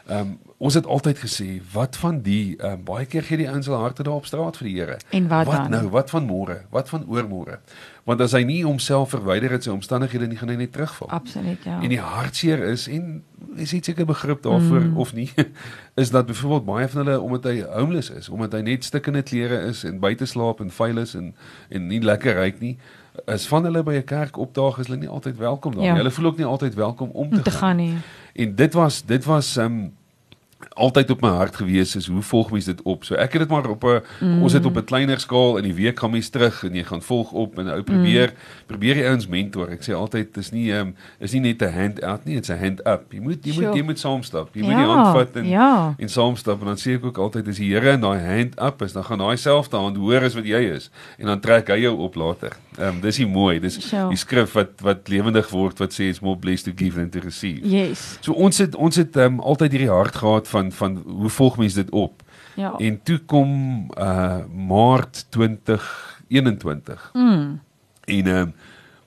Ehm 0.07 0.19
um, 0.19 0.39
ons 0.57 0.73
het 0.73 0.85
altyd 0.85 1.17
gesê 1.17 1.61
wat 1.73 1.97
van 1.97 2.19
die 2.21 2.57
um, 2.61 2.83
baie 2.85 3.05
keer 3.05 3.23
gee 3.23 3.37
die 3.37 3.49
ouens 3.49 3.65
hulle 3.65 3.79
harte 3.81 4.03
daar 4.03 4.19
op 4.19 4.25
straat 4.25 4.57
vir 4.57 4.67
die 4.67 4.75
Here. 4.75 4.97
Wat, 5.27 5.45
wat 5.45 5.55
dan? 5.55 5.69
nou? 5.71 5.89
Wat 5.89 6.09
van 6.09 6.25
môre? 6.25 6.57
Wat 6.69 6.89
van 6.89 7.05
oormôre? 7.07 7.57
Want 8.03 8.21
as 8.21 8.31
hy 8.33 8.41
nie 8.43 8.63
homself 8.65 9.09
verwyder 9.13 9.51
het 9.53 9.63
sy 9.63 9.69
omstandighede 9.69 10.27
nie 10.27 10.37
gaan 10.39 10.49
hy 10.49 10.55
net 10.55 10.71
terugval. 10.73 11.09
Absoluut 11.09 11.63
ja. 11.63 11.77
En 11.81 11.89
die 11.89 11.99
hartseer 12.01 12.63
is 12.71 12.87
en 12.87 13.23
is 13.55 13.73
iets 13.73 13.91
seker 13.91 14.05
begrip 14.05 14.41
daarvoor 14.41 14.81
mm. 14.81 14.97
of 14.97 15.13
nie 15.13 15.29
is 16.01 16.09
dat 16.09 16.25
byvoorbeeld 16.25 16.65
baie 16.65 16.87
van 16.87 17.05
hulle 17.05 17.19
omdat 17.19 17.43
hy 17.43 17.61
homeless 17.67 18.09
is, 18.09 18.29
omdat 18.29 18.53
hy 18.57 18.61
net 18.65 18.87
stikkende 18.87 19.21
klere 19.21 19.59
is 19.69 19.83
en 19.83 19.99
buite 19.99 20.25
slaap 20.25 20.63
en 20.63 20.71
vuil 20.71 21.03
is 21.03 21.13
en 21.19 21.33
en 21.69 21.87
nie 21.87 22.01
lekker 22.01 22.39
ryk 22.39 22.59
nie 22.59 22.77
as 23.25 23.47
van 23.47 23.63
hulle 23.67 23.83
by 23.83 23.95
'n 23.99 24.03
kerk 24.03 24.37
opdaag 24.37 24.79
is 24.79 24.87
hulle 24.87 24.99
nie 24.99 25.09
altyd 25.09 25.37
welkom 25.37 25.71
daar 25.71 25.81
nie. 25.81 25.89
Ja. 25.89 25.95
Hulle 25.95 26.11
voel 26.11 26.25
ook 26.25 26.37
nie 26.37 26.45
altyd 26.45 26.73
welkom 26.73 27.09
om 27.09 27.29
te, 27.29 27.41
te 27.41 27.51
gaan. 27.51 27.59
gaan 27.59 27.75
nie. 27.75 27.97
En 28.33 28.55
dit 28.55 28.73
was 28.73 29.05
dit 29.05 29.23
was 29.25 29.57
um 29.57 29.93
altyd 30.69 31.09
op 31.11 31.21
my 31.21 31.29
hart 31.29 31.55
gewees 31.55 31.95
is 31.95 32.07
hoe 32.07 32.21
volg 32.21 32.51
mens 32.51 32.65
dit 32.65 32.81
op? 32.81 33.03
So 33.03 33.15
ek 33.15 33.33
het 33.33 33.41
dit 33.41 33.49
maar 33.49 33.69
op 33.69 33.83
'n 33.83 34.01
mm. 34.19 34.41
ons 34.43 34.53
het 34.53 34.65
op 34.65 34.77
'n 34.77 34.83
kleiner 34.83 35.19
skaal 35.19 35.57
in 35.57 35.63
die 35.63 35.73
week 35.73 35.99
gaan 35.99 36.11
mens 36.11 36.29
terug 36.29 36.63
en 36.63 36.75
jy 36.75 36.83
gaan 36.83 37.01
volg 37.01 37.31
op 37.31 37.57
en 37.59 37.67
ou 37.67 37.81
probeer 37.83 38.33
mm. 38.33 38.65
probeer 38.67 38.95
jy 38.97 39.05
ouens 39.05 39.27
mentor. 39.27 39.69
Ek 39.69 39.83
sê 39.83 39.93
altyd 39.93 40.33
dis 40.33 40.51
nie 40.51 40.71
ehm 40.71 40.87
um, 40.87 40.95
is 41.19 41.31
nie 41.31 41.41
net 41.41 41.61
'n 41.61 41.73
hand 41.73 42.03
out 42.03 42.25
nie, 42.25 42.35
it's 42.35 42.49
a 42.49 42.57
hand 42.57 42.79
up. 42.85 43.13
Jy 43.13 43.19
moet 43.19 43.45
jy 43.45 43.53
sure. 43.53 43.67
moet 43.67 43.75
jy 43.75 43.83
moet 43.83 43.99
saamstap. 43.99 44.55
Jy 44.55 44.61
ja, 44.61 44.67
moet 44.67 44.77
die 44.77 44.93
hand 44.93 45.17
vat 45.17 45.35
en 45.35 45.47
ja. 45.47 45.95
en 45.97 46.09
saamstap 46.09 46.59
en 46.61 46.65
dan 46.65 46.77
sê 46.77 46.95
ek 46.95 47.05
ook 47.05 47.17
altyd 47.17 47.47
as 47.47 47.57
die 47.57 47.69
Here 47.71 47.91
in 47.91 48.01
daai 48.01 48.19
hand 48.19 48.59
up 48.59 48.81
is, 48.81 48.93
dan 48.93 49.03
gaan 49.03 49.17
daai 49.17 49.37
selfde 49.37 49.77
hand 49.77 49.97
hoor 49.97 50.23
as 50.23 50.35
wat 50.35 50.45
jy 50.45 50.61
is 50.75 50.89
en 51.17 51.25
dan 51.25 51.39
trek 51.39 51.67
hy 51.67 51.81
jou 51.85 51.97
op 51.97 52.15
later. 52.15 52.57
Ehm 52.77 52.87
um, 52.87 53.01
dis 53.01 53.17
nie 53.17 53.27
mooi. 53.27 53.59
Dis 53.59 53.79
sure. 53.79 54.09
die 54.09 54.17
skrif 54.17 54.53
wat 54.53 54.81
wat 54.81 55.09
lewendig 55.11 55.49
word 55.51 55.79
wat 55.79 55.93
sê 55.95 56.09
it's 56.11 56.21
more 56.23 56.37
blessed 56.39 56.65
to 56.65 56.73
give 56.75 56.95
than 56.95 57.09
to 57.09 57.19
receive. 57.19 57.67
Yes. 57.67 58.17
So 58.21 58.33
ons 58.33 58.57
het 58.63 58.75
ons 58.75 58.95
het 58.95 59.15
ehm 59.15 59.39
um, 59.39 59.39
altyd 59.39 59.75
hierdie 59.75 59.91
hart 59.91 60.15
gehad 60.15 60.47
van 60.51 60.71
van 60.71 61.03
hoe 61.05 61.29
volg 61.29 61.57
mense 61.57 61.75
dit 61.75 61.89
op? 61.89 62.23
Ja. 62.55 62.73
En 62.77 63.03
toe 63.03 63.17
kom 63.17 63.49
uh 63.97 64.37
Maart 64.67 65.25
2021. 65.29 67.09
Mm. 67.13 67.61
En 68.03 68.27
ehm 68.27 68.47
uh, 68.47 68.53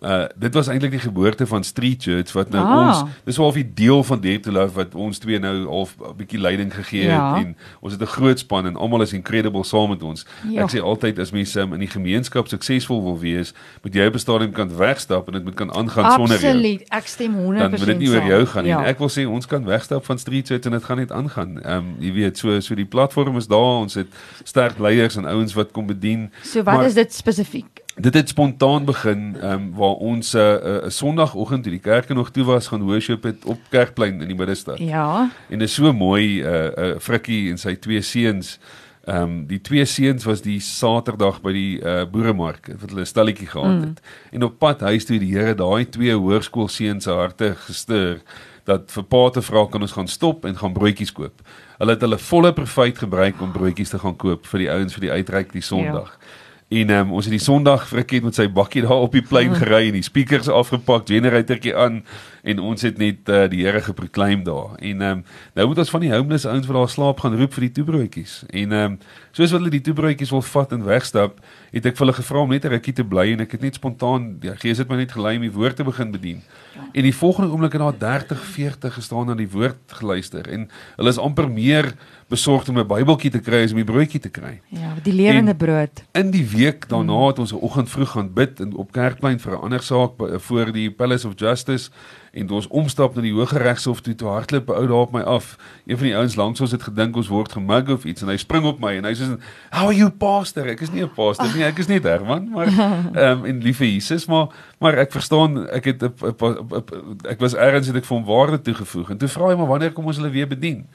uh 0.03 0.25
dit 0.37 0.55
was 0.55 0.69
eintlik 0.69 0.91
die 0.91 1.01
geboorte 1.01 1.47
van 1.47 1.65
Street 1.65 2.03
Church 2.03 2.33
wat 2.33 2.51
nou 2.51 2.65
ah. 2.65 2.89
ons 2.89 3.11
dis 3.25 3.37
wel 3.37 3.53
'n 3.53 3.71
deel 3.75 4.05
van 4.05 4.21
Dare 4.21 4.41
to 4.41 4.51
Love 4.53 4.75
wat 4.75 4.95
ons 4.95 5.19
twee 5.19 5.39
nou 5.39 5.67
half 5.67 5.97
'n 5.99 6.17
bietjie 6.17 6.41
leiding 6.41 6.75
gegee 6.75 7.05
ja. 7.05 7.35
het 7.35 7.45
en 7.45 7.57
ons 7.81 7.93
het 7.93 8.03
'n 8.03 8.07
groot 8.07 8.39
span 8.39 8.67
en 8.67 8.77
almal 8.77 9.03
is 9.03 9.13
incredible 9.13 9.65
saam 9.65 9.89
met 9.89 10.03
ons. 10.03 10.27
Ja. 10.49 10.63
Ek 10.63 10.71
sê 10.71 10.83
altyd 10.83 11.19
as 11.19 11.31
mense 11.31 11.61
um, 11.61 11.73
in 11.73 11.79
die 11.79 11.89
gemeenskap 11.89 12.49
suksesvol 12.49 13.03
wil 13.03 13.19
wees, 13.19 13.55
moet 13.83 13.95
jy 13.95 14.07
op 14.07 14.15
'n 14.15 14.19
stadium 14.19 14.53
kan 14.53 14.77
wegstap 14.77 15.27
en 15.27 15.33
dit 15.33 15.45
moet 15.45 15.55
kan 15.55 15.75
aangaan 15.75 16.11
sonder 16.11 16.41
jou. 16.41 16.53
Absoluut. 16.53 16.89
Ek 16.89 17.07
stem 17.07 17.35
100%. 17.35 17.59
Dan 17.59 17.71
moet 17.71 17.87
dit 17.87 17.99
nie 17.99 18.09
oor 18.09 18.27
jou 18.27 18.47
gaan 18.47 18.63
nie. 18.63 18.73
Ja. 18.73 18.85
Ek 18.85 18.99
wil 18.99 19.09
sê 19.11 19.29
ons 19.29 19.47
kan 19.47 19.65
wegstap 19.65 20.05
van 20.05 20.19
Street 20.19 20.47
Church 20.47 20.65
en 20.65 20.71
dit 20.71 20.85
gaan 20.85 20.97
net 20.97 21.13
aangaan. 21.13 21.63
Ehm 21.63 21.77
um, 21.77 21.97
jy 21.99 22.13
weet 22.13 22.39
so 22.39 22.61
so 22.61 22.75
die 22.75 22.85
platform 22.85 23.37
is 23.37 23.47
daar, 23.47 23.81
ons 23.81 23.95
het 23.95 24.09
sterk 24.43 24.79
leiers 24.79 25.17
en 25.17 25.25
ouens 25.25 25.55
wat 25.55 25.71
kom 25.71 25.87
bedien. 25.87 26.31
So 26.43 26.63
wat 26.63 26.75
maar, 26.75 26.85
is 26.85 26.95
dit 26.95 27.15
spesifiek? 27.15 27.84
Dit 27.95 28.15
het 28.15 28.29
spontaan 28.29 28.85
begin 28.85 29.37
ehm 29.41 29.53
um, 29.53 29.73
waar 29.75 29.95
ons 29.95 30.33
'n 30.33 30.39
uh, 30.39 30.65
uh, 30.65 30.79
sonoggend 30.87 31.63
toe 31.63 31.73
die 31.73 31.81
kerke 31.81 32.15
nog 32.15 32.31
toe 32.31 32.45
was 32.45 32.67
gaan 32.67 32.83
worship 32.83 33.23
het 33.23 33.45
op 33.45 33.59
Kerkplein 33.69 34.21
in 34.21 34.27
die 34.27 34.37
middestad. 34.37 34.79
Ja. 34.79 35.31
En 35.49 35.59
dit 35.59 35.69
is 35.69 35.75
so 35.75 35.93
mooi 35.93 36.43
'n 36.43 36.47
uh, 36.47 36.89
uh, 36.89 36.95
Frikkie 36.99 37.51
en 37.51 37.59
sy 37.59 37.75
twee 37.75 38.01
seuns. 38.01 38.59
Ehm 39.05 39.23
um, 39.23 39.47
die 39.47 39.61
twee 39.61 39.85
seuns 39.85 40.25
was 40.25 40.41
die 40.41 40.61
Saterdag 40.61 41.41
by 41.41 41.53
die 41.53 41.81
uh, 41.81 42.05
boeremark 42.11 42.67
wat 42.81 42.91
hulle 42.91 43.01
'n 43.01 43.07
stalletjie 43.07 43.49
gehad 43.49 43.71
mm. 43.71 43.81
het. 43.81 44.01
En 44.31 44.43
op 44.43 44.59
pad 44.59 44.81
huis 44.81 45.05
toe 45.05 45.19
die 45.19 45.39
Here 45.39 45.55
daai 45.55 45.89
twee 45.89 46.15
hoërskoolseuns 46.15 47.05
se 47.05 47.11
harte 47.11 47.55
gestuur 47.55 48.21
dat 48.65 48.91
vir 48.91 49.03
pa 49.03 49.31
te 49.31 49.43
vra 49.43 49.67
kan 49.67 49.81
ons 49.81 49.93
gaan 49.93 50.09
stop 50.09 50.45
en 50.45 50.57
gaan 50.57 50.73
broodjies 50.73 51.13
koop. 51.13 51.41
Hulle 51.79 51.91
het 51.91 52.01
hulle 52.01 52.19
volle 52.19 52.53
profit 52.53 52.99
gebruik 52.99 53.41
om 53.41 53.53
broodjies 53.53 53.89
te 53.89 53.99
gaan 53.99 54.17
koop 54.17 54.47
vir 54.47 54.59
die 54.59 54.71
ouens 54.71 54.93
vir 54.93 55.01
die 55.01 55.11
uitreik 55.11 55.53
die 55.53 55.63
Sondag. 55.63 56.19
Ja 56.21 56.43
En 56.75 56.90
um, 56.90 57.12
ons 57.14 57.26
het 57.28 57.35
die 57.35 57.43
Sondag 57.43 57.85
frikkie 57.87 58.19
met 58.25 58.35
sy 58.35 58.49
bakkie 58.50 58.83
daar 58.83 59.04
op 59.04 59.12
die 59.14 59.23
plein 59.23 59.52
ja. 59.52 59.61
gery 59.61 59.85
en 59.93 59.99
die 59.99 60.02
speakers 60.02 60.49
afgepak, 60.50 61.04
generatortjie 61.07 61.75
aan 61.78 62.00
en 62.45 62.61
ons 62.61 62.83
het 62.85 62.99
net 62.99 63.31
uh, 63.31 63.45
die 63.49 63.62
Here 63.62 63.81
geproclaim 63.85 64.43
daar. 64.45 64.75
En 64.83 65.04
um, 65.07 65.21
nou 65.54 65.66
moet 65.71 65.83
ons 65.85 65.93
van 65.95 66.02
die 66.02 66.11
homeless 66.12 66.49
ouens 66.50 66.66
wat 66.66 66.76
daar 66.76 66.90
slaap 66.90 67.23
gaan 67.23 67.37
roep 67.38 67.54
vir 67.54 67.69
die 67.69 67.75
toebroodjies. 67.78 68.35
En 68.50 68.75
um, 68.81 68.97
soos 69.31 69.54
wat 69.54 69.62
hulle 69.62 69.73
die 69.76 69.85
toebroodjies 69.87 70.35
wil 70.35 70.43
vat 70.45 70.75
en 70.75 70.83
wegstap, 70.88 71.38
het 71.71 71.87
ek 71.87 71.97
vir 71.97 72.07
hulle 72.07 72.16
gevra 72.19 72.43
om 72.43 72.52
net 72.57 72.66
'n 72.66 72.75
rukkie 72.75 72.97
te 72.99 73.07
bly 73.07 73.31
en 73.37 73.47
ek 73.47 73.54
het 73.54 73.62
net 73.62 73.78
spontaan 73.78 74.26
die 74.43 74.52
Gees 74.59 74.83
het 74.83 74.90
my 74.90 74.97
net 74.97 75.14
gelei 75.14 75.37
om 75.37 75.47
die 75.47 75.54
woord 75.54 75.76
te 75.76 75.87
begin 75.87 76.11
bedien. 76.11 76.43
Ja. 76.75 76.88
En 76.93 77.02
die 77.02 77.14
volgende 77.14 77.50
oomblik 77.50 77.73
het 77.73 77.83
daar 77.83 77.99
30, 77.99 78.45
40 78.45 78.95
gestaan 78.95 79.26
na 79.26 79.35
die 79.35 79.50
woord 79.50 79.78
geluister 79.87 80.49
en 80.49 80.69
hulle 80.97 81.09
is 81.09 81.19
amper 81.19 81.49
meer 81.49 81.95
besorgd 82.35 82.69
om 82.69 82.79
'n 82.79 82.87
Bybeltjie 82.87 83.31
te 83.31 83.41
kry 83.41 83.62
as 83.64 83.75
om 83.75 83.81
die 83.83 83.93
broodjie 83.93 84.21
te 84.21 84.29
kry. 84.29 84.61
Ja, 84.69 84.95
die 85.03 85.12
lewende 85.12 85.55
en 85.55 85.57
brood. 85.57 86.03
In 86.12 86.31
die 86.31 86.47
week 86.49 86.88
daarna 86.88 87.26
het 87.26 87.38
ons 87.38 87.53
'n 87.53 87.62
oggend 87.62 87.91
vroeg 87.91 88.11
gaan 88.11 88.33
bid 88.33 88.61
in 88.61 88.75
op 88.76 88.93
Kerkplein 88.93 89.41
vir 89.41 89.53
'n 89.53 89.62
ander 89.62 89.83
saak 89.83 90.12
voor 90.19 90.73
die 90.73 90.91
Palace 90.91 91.29
of 91.29 91.33
Justice 91.37 91.91
en 92.35 92.47
toe 92.47 92.57
ons 92.57 92.69
omstap 92.69 93.14
na 93.14 93.23
die 93.23 93.33
hoë 93.35 93.61
regshof 93.62 94.00
toe 94.03 94.14
toe 94.19 94.29
hardloop 94.29 94.69
'n 94.69 94.75
ou 94.75 94.87
daar 94.87 95.07
op 95.07 95.12
my 95.12 95.21
af. 95.21 95.57
Een 95.87 95.99
van 95.99 96.07
die 96.07 96.17
ouens 96.17 96.35
langs 96.35 96.61
ons 96.61 96.71
het 96.71 96.83
gedink 96.83 97.17
ons 97.17 97.29
word 97.29 97.53
gemug 97.53 97.88
of 97.88 98.05
iets 98.05 98.23
en 98.23 98.29
hy 98.29 98.37
spring 98.37 98.64
op 98.64 98.81
my 98.81 98.97
en 98.97 99.05
hy 99.05 99.14
sê 99.14 99.38
how 99.71 99.87
are 99.87 99.95
you 99.95 100.11
pastor? 100.11 100.67
Ek 100.67 100.81
is 100.81 100.91
nie 100.91 101.03
'n 101.03 101.14
pastor 101.14 101.47
nie, 101.55 101.64
ek 101.64 101.79
is 101.79 101.87
nie 101.87 102.00
Herman, 102.00 102.49
maar 102.50 102.67
ehm 103.14 103.38
um, 103.38 103.45
in 103.45 103.62
liewe 103.62 103.93
Jesus, 103.93 104.26
maar 104.26 104.47
maar 104.81 104.99
ek 104.99 105.12
verstaan 105.12 105.69
ek 105.71 105.85
het 105.85 106.03
op, 106.03 106.23
op, 106.23 106.43
op, 106.43 106.73
op, 106.73 106.91
ek 107.29 107.41
was 107.41 107.55
ergens 107.55 107.87
het 107.87 107.97
ek 107.97 108.05
vir 108.05 108.17
hom 108.17 108.26
waarde 108.26 108.61
toegevoeg 108.61 109.11
en 109.11 109.19
toe 109.19 109.29
vra 109.29 109.49
hy 109.49 109.57
maar 109.57 109.67
wanneer 109.67 109.93
kom 109.93 110.07
ons 110.07 110.17
hulle 110.17 110.31
weer 110.31 110.49
bedien? 110.49 110.87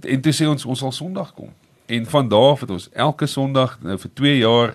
En 0.00 0.20
toe 0.20 0.32
sê 0.32 0.48
ons 0.48 0.64
ons 0.64 0.78
sal 0.78 0.92
Sondag 0.92 1.34
kom. 1.34 1.52
En 1.86 2.06
van 2.06 2.28
daar 2.28 2.50
af 2.50 2.60
het 2.60 2.70
ons 2.70 2.88
elke 2.92 3.26
Sondag 3.26 3.78
nou 3.82 3.98
vir 3.98 4.10
2 4.14 4.38
jaar 4.38 4.74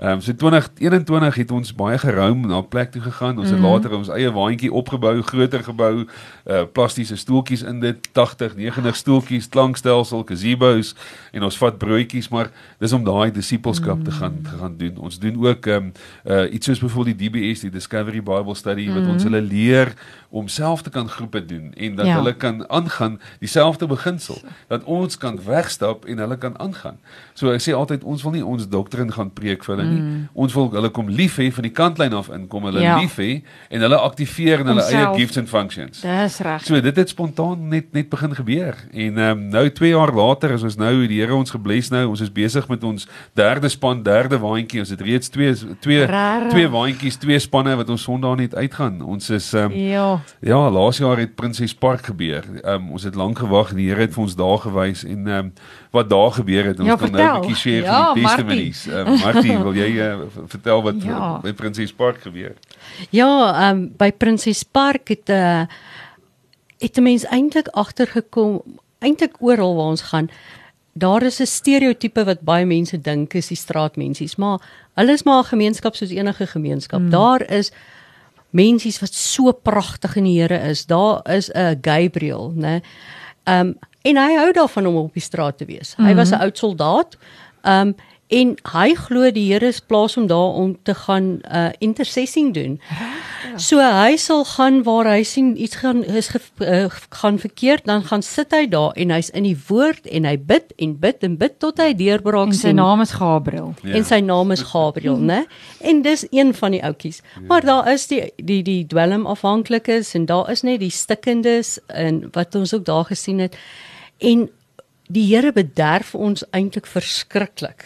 Ehm 0.00 0.10
um, 0.10 0.20
so 0.20 0.34
2021 0.34 1.34
het 1.34 1.50
ons 1.50 1.74
baie 1.74 1.98
geroum 1.98 2.46
na 2.46 2.58
'n 2.58 2.68
plek 2.68 2.90
toe 2.90 3.02
gegaan. 3.02 3.38
Ons 3.38 3.50
het 3.50 3.58
mm 3.58 3.64
-hmm. 3.64 3.72
later 3.72 3.96
ons 3.96 4.08
eie 4.08 4.32
waantjie 4.32 4.72
opgebou, 4.72 5.22
groter 5.22 5.64
gebou, 5.64 6.06
uh 6.46 6.62
plastiese 6.72 7.16
stoeltjies 7.16 7.62
in 7.62 7.80
dit, 7.80 8.08
80, 8.12 8.56
90 8.56 8.96
stoeltjies, 8.96 9.48
klankstelsel, 9.48 10.22
gazebo's 10.24 10.94
en 11.32 11.42
ons 11.42 11.58
vat 11.58 11.78
broodjies, 11.78 12.28
maar 12.28 12.50
dis 12.78 12.92
om 12.92 13.04
daai 13.04 13.30
disipelskap 13.30 13.96
mm 13.96 14.02
-hmm. 14.02 14.10
te 14.10 14.16
gaan 14.16 14.40
te 14.42 14.56
gaan 14.58 14.76
doen. 14.76 14.96
Ons 14.96 15.18
doen 15.18 15.46
ook 15.46 15.66
ehm 15.66 15.76
um, 15.76 15.92
uh 16.26 16.52
iets 16.52 16.66
soos 16.66 16.78
byvoorbeeld 16.78 17.18
die 17.18 17.30
DBS, 17.30 17.60
die 17.60 17.70
Discovery 17.70 18.22
Bible 18.22 18.54
Study 18.54 18.80
mm 18.80 18.86
-hmm. 18.86 19.00
wat 19.00 19.12
ons 19.12 19.24
mhm. 19.24 19.32
hulle 19.32 19.46
leer 19.46 19.94
om 20.30 20.48
self 20.48 20.82
te 20.82 20.90
kan 20.90 21.08
groepe 21.08 21.44
doen 21.44 21.72
en 21.74 21.94
dat 21.94 22.06
ja. 22.06 22.14
hulle 22.14 22.36
kan 22.36 22.70
aangaan 22.70 23.20
dieselfde 23.38 23.86
beginsel 23.86 24.38
dat 24.66 24.84
ons 24.84 25.16
kan 25.16 25.42
wegstap 25.44 26.04
en 26.04 26.18
hulle 26.18 26.38
kan 26.38 26.58
aangaan. 26.58 26.98
So 27.34 27.50
ek 27.50 27.60
sê 27.60 27.74
altyd 27.74 28.04
ons 28.04 28.22
wil 28.22 28.32
nie 28.32 28.44
ons 28.46 28.68
doktrin 28.68 29.12
gaan 29.12 29.32
preek 29.32 29.64
vir 29.64 29.76
hulle 29.76 29.89
nie. 29.90 30.00
Mm. 30.00 30.28
Ons 30.32 30.54
wil 30.56 30.70
hulle 30.74 30.90
kom 30.94 31.08
lief 31.08 31.38
hê 31.40 31.50
van 31.52 31.66
die 31.66 31.72
kantlyn 31.74 32.14
af 32.16 32.30
in 32.34 32.46
kom 32.50 32.68
hulle 32.68 32.82
ja. 32.84 32.96
lief 33.00 33.18
hê 33.20 33.42
en 33.68 33.84
hulle 33.86 33.98
aktiveer 34.00 34.64
in 34.64 34.72
hulle 34.72 34.86
eie 34.88 35.06
gifts 35.18 35.40
and 35.40 35.50
functions. 35.50 36.02
Dis 36.06 36.38
reg. 36.46 36.64
So 36.66 36.80
dit 36.80 36.96
het 36.96 37.12
spontaan 37.12 37.68
net 37.68 37.92
net 37.96 38.08
begin 38.12 38.34
gebeur 38.38 38.78
en 38.92 39.18
um, 39.18 39.44
nou 39.52 39.66
2 39.80 39.92
jaar 39.92 40.14
later 40.14 40.54
is 40.56 40.64
ons 40.66 40.78
nou 40.80 40.94
die 41.06 41.20
Here 41.20 41.34
ons 41.36 41.52
gebless 41.52 41.90
nou 41.92 42.06
ons 42.14 42.22
is 42.24 42.32
besig 42.32 42.68
met 42.70 42.84
ons 42.84 43.08
derde 43.36 43.68
span 43.68 44.02
derde 44.06 44.38
waantjie 44.40 44.80
ons 44.80 44.92
het 44.94 45.02
reeds 45.04 45.28
twee 45.28 45.54
twee 45.84 46.06
Rare. 46.06 46.48
twee 46.54 46.68
waantjies 46.70 47.20
twee 47.20 47.38
spanne 47.38 47.76
wat 47.76 47.90
ons 47.90 48.02
Sondag 48.02 48.38
net 48.40 48.54
uitgaan. 48.54 49.02
Ons 49.02 49.30
is 49.30 49.52
um, 49.54 49.72
Ja. 49.76 50.20
Ja, 50.40 50.70
laas 50.70 50.98
jaar 50.98 51.18
het 51.18 51.34
Prinses 51.36 51.74
Park 51.74 52.06
gebeur. 52.06 52.44
Um, 52.64 52.90
ons 52.92 53.04
het 53.04 53.14
lank 53.14 53.38
gewag 53.38 53.74
die 53.76 53.88
Here 53.90 54.00
het 54.06 54.14
vir 54.14 54.22
ons 54.24 54.36
daar 54.36 54.58
gewys 54.58 55.04
en 55.04 55.26
um, 55.26 55.52
wat 55.90 56.10
daar 56.10 56.32
gebeur 56.32 56.64
het. 56.64 56.78
Ons 56.78 56.88
ja, 56.88 56.96
kan 56.96 57.10
nou 57.10 57.36
'n 57.36 57.40
bietjie 57.40 57.56
share 57.56 57.82
ja, 57.82 58.04
van 58.04 58.14
die 58.14 58.24
testimonies. 58.24 58.86
Uh, 58.86 59.22
Martie, 59.22 59.58
wil 59.58 59.74
jy 59.74 59.90
uh, 59.90 60.18
vertel 60.46 60.82
wat 60.82 61.02
ja. 61.02 61.38
by 61.42 61.52
Prinses 61.52 61.92
Park 61.92 62.20
gebeur? 62.20 62.54
Ja, 63.10 63.70
um, 63.70 63.92
by 63.96 64.12
Prinses 64.12 64.62
Park 64.62 65.08
het 65.08 65.28
'n 65.28 65.32
uh, 65.32 65.62
het 66.78 66.96
'n 66.96 67.02
mens 67.02 67.24
eintlik 67.24 67.68
agtergekom, 67.68 68.62
eintlik 68.98 69.34
oral 69.38 69.74
waar 69.74 69.86
ons 69.86 70.02
gaan 70.02 70.30
Daar 70.92 71.22
is 71.22 71.40
'n 71.40 71.46
stereotipe 71.46 72.24
wat 72.24 72.40
baie 72.40 72.66
mense 72.66 73.00
dink 73.00 73.34
is 73.34 73.46
die 73.46 73.56
straatmensies, 73.56 74.36
maar 74.36 74.60
hulle 74.94 75.12
is 75.12 75.22
maar 75.22 75.42
'n 75.42 75.46
gemeenskap 75.46 75.94
soos 75.94 76.10
enige 76.10 76.46
gemeenskap. 76.46 77.00
Mm. 77.00 77.10
Daar 77.10 77.50
is 77.50 77.72
mensies 78.50 79.00
wat 79.00 79.14
so 79.14 79.52
pragtig 79.52 80.16
in 80.16 80.24
die 80.24 80.40
Here 80.40 80.68
is. 80.68 80.86
Daar 80.86 81.30
is 81.30 81.50
'n 81.52 81.78
Gabriel, 81.80 82.52
né? 82.56 82.80
Ehm 83.44 83.66
um, 83.66 83.78
en 84.02 84.16
hy 84.16 84.36
hou 84.36 84.52
daarvan 84.52 84.86
om 84.86 84.96
op 84.96 85.12
die 85.12 85.22
straat 85.22 85.58
te 85.58 85.64
wees. 85.64 85.94
Hy 85.96 86.02
mm 86.02 86.08
-hmm. 86.08 86.16
was 86.16 86.30
'n 86.30 86.40
oud 86.40 86.58
soldaat. 86.58 87.16
Ehm 87.62 87.88
um, 87.88 87.94
en 88.30 88.52
hy 88.72 88.92
glo 88.94 89.30
die 89.34 89.48
Here 89.50 89.66
is 89.66 89.80
plaas 89.82 90.16
om 90.18 90.28
daar 90.30 90.54
om 90.62 90.76
te 90.86 90.94
gaan 90.94 91.40
uh 91.50 91.68
intercessing 91.82 92.52
doen. 92.54 92.78
So 93.56 93.82
hy 93.82 94.16
sal 94.16 94.44
gaan 94.44 94.82
waar 94.86 95.08
hy 95.10 95.22
sien 95.26 95.50
iets 95.58 95.80
gaan 95.82 96.04
is 96.04 96.30
ge, 96.30 96.40
uh, 96.62 96.86
gaan 97.10 97.40
verkeerd, 97.42 97.84
dan 97.84 98.04
gaan 98.06 98.22
sit 98.22 98.54
hy 98.54 98.68
daar 98.70 98.94
en 98.94 99.10
hy's 99.10 99.32
in 99.34 99.48
die 99.48 99.56
woord 99.66 100.06
en 100.06 100.28
hy 100.28 100.36
bid 100.38 100.70
en 100.78 100.94
bid 101.02 101.26
en 101.26 101.36
bid 101.40 101.58
tot 101.58 101.82
hy 101.82 101.90
deurbraak 101.98 102.54
sien. 102.54 102.70
Sy 102.70 102.74
naam 102.78 103.02
is 103.02 103.16
Gabriel. 103.18 103.74
Ja. 103.82 103.96
En 103.98 104.06
sy 104.06 104.20
naam 104.22 104.54
is 104.54 104.62
Gabriel, 104.70 105.18
né? 105.32 105.42
En 105.82 106.02
dis 106.06 106.26
een 106.30 106.54
van 106.54 106.76
die 106.76 106.82
ouetjies. 106.86 107.22
Ja. 107.34 107.46
Maar 107.50 107.66
daar 107.66 107.92
is 107.92 108.06
die 108.12 108.22
die 108.38 108.62
die 108.62 108.82
dwelm 108.86 109.26
afhanklikes 109.26 110.14
en 110.14 110.30
daar 110.30 110.50
is 110.54 110.62
net 110.62 110.80
die 110.84 110.94
stikkendes 110.94 111.78
en 111.88 112.28
wat 112.36 112.54
ons 112.54 112.74
ook 112.74 112.86
daar 112.86 113.10
gesien 113.10 113.42
het. 113.42 113.58
En 114.20 114.48
die 115.10 115.26
Here 115.34 115.52
bederf 115.52 116.14
ons 116.14 116.44
eintlik 116.54 116.86
verskriklik. 116.86 117.84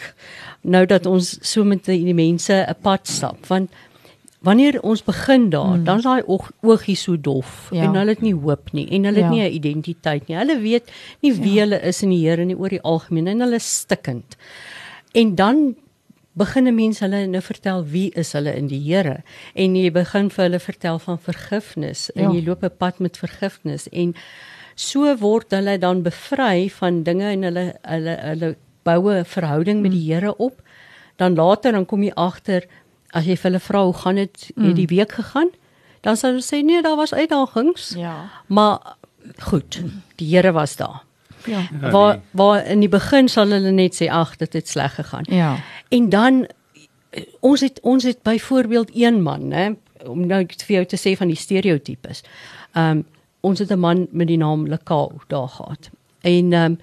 Nou 0.61 0.85
dat 0.85 1.05
ons 1.09 1.37
so 1.41 1.65
met 1.65 1.85
die, 1.85 2.13
mense 2.13 2.53
'n 2.53 2.75
pad 2.81 3.07
stap, 3.07 3.45
want 3.47 3.71
wanneer 4.45 4.81
ons 4.81 5.03
begin 5.03 5.49
daar, 5.49 5.77
mm. 5.77 5.83
dan 5.83 5.97
is 5.97 6.03
daai 6.03 6.23
oogie 6.61 6.95
so 6.95 7.17
dof 7.17 7.69
ja. 7.71 7.83
en 7.83 7.95
hulle 7.97 8.13
het 8.13 8.21
nie 8.21 8.35
hoop 8.35 8.71
nie 8.77 8.85
en 8.93 9.07
hulle 9.09 9.19
ja. 9.19 9.25
het 9.25 9.33
nie 9.33 9.41
'n 9.41 9.53
identiteit 9.53 10.27
nie. 10.27 10.37
Hulle 10.37 10.59
weet 10.59 10.91
nie 11.21 11.33
wie 11.33 11.53
ja. 11.53 11.63
hulle 11.63 11.81
is 11.81 12.03
in 12.03 12.09
die 12.09 12.21
Here 12.27 12.45
nie 12.45 12.57
oor 12.57 12.69
die 12.69 12.81
algemeen 12.81 13.27
en 13.27 13.39
hulle 13.39 13.55
is 13.55 13.77
stikkend. 13.77 14.37
En 15.13 15.35
dan 15.35 15.75
begin 16.33 16.67
'n 16.67 16.75
mens 16.75 16.99
hulle 16.99 17.25
nou 17.27 17.41
vertel 17.41 17.85
wie 17.85 18.11
is 18.11 18.31
hulle 18.31 18.55
in 18.55 18.67
die 18.67 18.81
Here 18.85 19.23
en 19.53 19.75
jy 19.75 19.91
begin 19.91 20.29
vir 20.29 20.43
hulle 20.43 20.59
vertel 20.59 20.99
van 20.99 21.19
vergifnis 21.19 22.09
ja. 22.13 22.21
en 22.21 22.35
jy 22.35 22.45
loop 22.45 22.63
'n 22.63 22.77
pad 22.77 22.99
met 22.99 23.17
vergifnis 23.17 23.89
en 23.89 24.15
so 24.75 25.15
word 25.17 25.51
hulle 25.55 25.77
dan 25.79 26.03
bevry 26.03 26.69
van 26.69 27.03
dinge 27.03 27.29
en 27.31 27.43
hulle 27.47 27.65
hulle 27.81 28.15
hulle 28.21 28.55
boue 28.85 29.19
'n 29.19 29.25
verhouding 29.25 29.81
met 29.81 29.91
die 29.91 30.03
mm. 30.05 30.11
Here 30.11 30.35
op. 30.37 30.61
Dan 31.15 31.35
later 31.35 31.71
dan 31.71 31.85
kom 31.85 32.03
jy 32.03 32.11
agter 32.15 32.67
as 33.15 33.25
jy 33.25 33.35
vir 33.35 33.51
hulle 33.51 33.63
vra 33.63 33.83
hoe 33.83 33.93
gaan 33.93 34.15
dit 34.15 34.51
mm. 34.55 34.73
die 34.73 34.87
week 34.91 35.11
gegaan, 35.11 35.49
dan 36.01 36.17
sal 36.17 36.35
hulle 36.35 36.43
sê 36.43 36.61
nee, 36.65 36.81
daar 36.81 36.99
was 36.99 37.13
uitdagings. 37.13 37.93
Ja. 37.97 38.29
Maar 38.47 38.95
goed, 39.39 39.81
die 40.19 40.35
Here 40.35 40.51
was 40.51 40.75
daar. 40.75 41.03
Ja. 41.45 41.61
Waar 41.91 42.19
waar 42.31 42.65
in 42.65 42.79
die 42.79 42.89
begin 42.89 43.29
sal 43.29 43.53
hulle 43.53 43.71
net 43.71 43.95
sê 43.95 44.09
ag, 44.09 44.35
dit 44.37 44.53
het 44.53 44.67
sleg 44.67 44.95
gegaan. 44.95 45.25
Ja. 45.29 45.57
En 45.89 46.09
dan 46.09 46.45
ons 47.39 47.61
het 47.61 47.79
ons 47.81 48.03
het 48.03 48.21
byvoorbeeld 48.23 48.89
een 48.93 49.21
man, 49.23 49.47
né, 49.47 49.75
om 50.05 50.25
nou 50.27 50.43
vir 50.45 50.75
jou 50.75 50.85
te 50.85 50.99
sê 50.99 51.15
van 51.17 51.31
die 51.31 51.39
stereotypes. 51.39 52.23
Ehm 52.73 52.97
um, 52.97 53.05
ons 53.45 53.59
het 53.59 53.71
'n 53.71 53.79
man 53.79 54.07
met 54.11 54.27
die 54.27 54.41
naam 54.41 54.67
Lekau 54.67 55.11
daar 55.27 55.49
gehad. 55.49 55.89
En 56.21 56.53
ehm 56.53 56.71
um, 56.71 56.77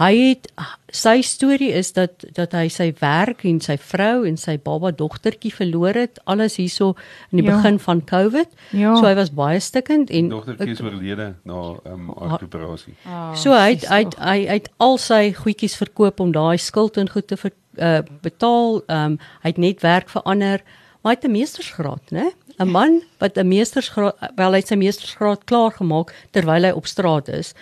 hy 0.00 0.16
het 0.16 0.46
sy 0.88 1.20
storie 1.26 1.72
is 1.76 1.92
dat 1.92 2.24
dat 2.36 2.54
hy 2.56 2.68
sy 2.68 2.88
werk 3.00 3.44
en 3.44 3.60
sy 3.60 3.76
vrou 3.76 4.24
en 4.28 4.38
sy 4.40 4.54
baba 4.64 4.92
dogtertjie 4.96 5.52
verloor 5.54 5.98
het 5.98 6.20
alles 6.24 6.56
hierso 6.56 6.94
in 7.30 7.42
die 7.42 7.44
ja. 7.44 7.56
begin 7.56 7.78
van 7.78 8.04
Covid. 8.04 8.48
Ja. 8.70 8.94
So 8.96 9.04
hy 9.06 9.14
was 9.18 9.32
baie 9.34 9.60
stikkend 9.60 10.10
en 10.10 10.28
dogtertjie 10.32 10.72
is 10.72 10.80
oorlede 10.80 11.34
na 11.44 11.54
'n 11.54 11.92
um, 11.92 12.10
operasie. 12.16 12.94
Oh, 13.06 13.34
so 13.34 13.52
hy 13.52 13.70
het, 13.74 13.88
hy 13.88 14.04
het, 14.04 14.18
hy 14.18 14.38
het 14.46 14.70
al 14.76 14.98
sy 14.98 15.32
goedjies 15.32 15.76
verkoop 15.76 16.20
om 16.20 16.32
daai 16.32 16.58
skuld 16.58 16.96
en 16.96 17.10
goed 17.10 17.26
te 17.26 17.36
ver, 17.36 17.52
uh, 17.76 17.98
betaal. 18.22 18.82
Ehm 18.86 19.04
um, 19.04 19.18
hy 19.42 19.48
het 19.48 19.58
net 19.58 19.82
werk 19.82 20.08
verander. 20.08 20.62
Maar 21.02 21.12
hy 21.12 21.18
het 21.20 21.28
'n 21.28 21.32
meestersgraad, 21.32 22.10
né? 22.10 22.32
'n 22.60 22.70
man 22.70 23.02
wat 23.18 23.36
'n 23.36 23.48
meestersgraad 23.48 24.16
wel 24.36 24.52
hy 24.52 24.60
sy 24.60 24.76
meestersgraad 24.76 25.44
klaar 25.44 25.72
gemaak 25.72 26.14
terwyl 26.30 26.64
hy 26.64 26.70
op 26.70 26.86
straat 26.86 27.28
is. 27.28 27.54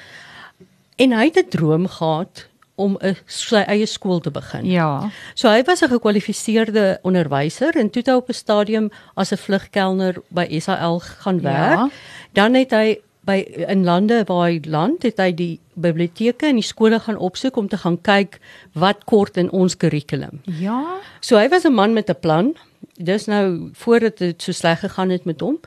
En 0.97 1.13
hy 1.13 1.25
het 1.31 1.39
'n 1.39 1.49
droom 1.49 1.87
gehad 1.87 2.49
om 2.75 2.97
'n 3.01 3.17
sy 3.27 3.63
eie 3.67 3.87
skool 3.87 4.21
te 4.21 4.31
begin. 4.31 4.65
Ja. 4.67 5.11
So 5.35 5.49
hy 5.49 5.63
was 5.63 5.83
'n 5.83 5.89
gekwalifiseerde 5.89 6.99
onderwyser 7.03 7.77
en 7.77 7.91
toe 7.91 8.03
het 8.03 8.07
hy 8.11 8.17
op 8.17 8.29
'n 8.29 8.33
stadium 8.35 8.91
as 9.15 9.33
'n 9.33 9.37
vlugkelner 9.37 10.23
by 10.29 10.59
SAL 10.59 11.01
gaan 11.01 11.41
werk. 11.41 11.79
Ja. 11.79 11.89
Dan 12.33 12.55
het 12.55 12.71
hy 12.71 12.99
by 13.29 13.37
in 13.69 13.85
lande 13.85 14.23
waar 14.27 14.47
hy 14.49 14.61
land 14.65 15.05
het 15.07 15.21
hy 15.21 15.33
die 15.37 15.61
biblioteke 15.77 16.49
en 16.49 16.59
die 16.59 16.67
skole 16.67 16.99
gaan 17.05 17.21
opsoek 17.21 17.57
om 17.61 17.69
te 17.69 17.79
gaan 17.85 18.01
kyk 18.01 18.41
wat 18.73 19.05
kort 19.05 19.37
in 19.37 19.53
ons 19.53 19.77
kurrikulum. 19.77 20.41
Ja. 20.59 20.81
So 21.21 21.37
hy 21.37 21.49
was 21.53 21.65
'n 21.65 21.75
man 21.75 21.93
met 21.93 22.09
'n 22.09 22.21
plan 22.21 22.57
dis 22.99 23.27
nou 23.27 23.71
voordat 23.73 24.19
dit 24.19 24.43
so 24.43 24.53
sleg 24.53 24.81
gegaan 24.81 25.11
het 25.11 25.25
met 25.25 25.41
hom. 25.41 25.61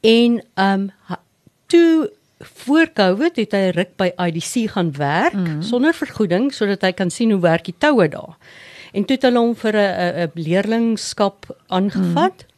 En 0.00 0.42
ehm 0.54 0.80
um, 0.80 0.90
toe 1.66 2.10
voor 2.38 2.90
Covid 2.92 3.36
het 3.36 3.52
hy 3.52 3.70
ruk 3.74 3.96
by 3.96 4.10
IDC 4.18 4.70
gaan 4.70 4.92
werk 4.96 5.32
mm 5.32 5.44
-hmm. 5.44 5.62
sonder 5.62 5.94
vergoeding 5.94 6.52
sodat 6.54 6.82
hy 6.82 6.92
kan 6.92 7.10
sien 7.10 7.30
hoe 7.30 7.40
werk 7.40 7.64
die 7.64 7.74
toue 7.78 8.08
daar. 8.08 8.36
En 8.92 9.04
toe 9.04 9.16
het 9.16 9.22
hulle 9.22 9.38
hom 9.38 9.54
vir 9.56 9.76
'n 9.76 10.22
'n 10.22 10.30
leerlingskap 10.34 11.62
aangevat. 11.66 12.44
Mm. 12.44 12.51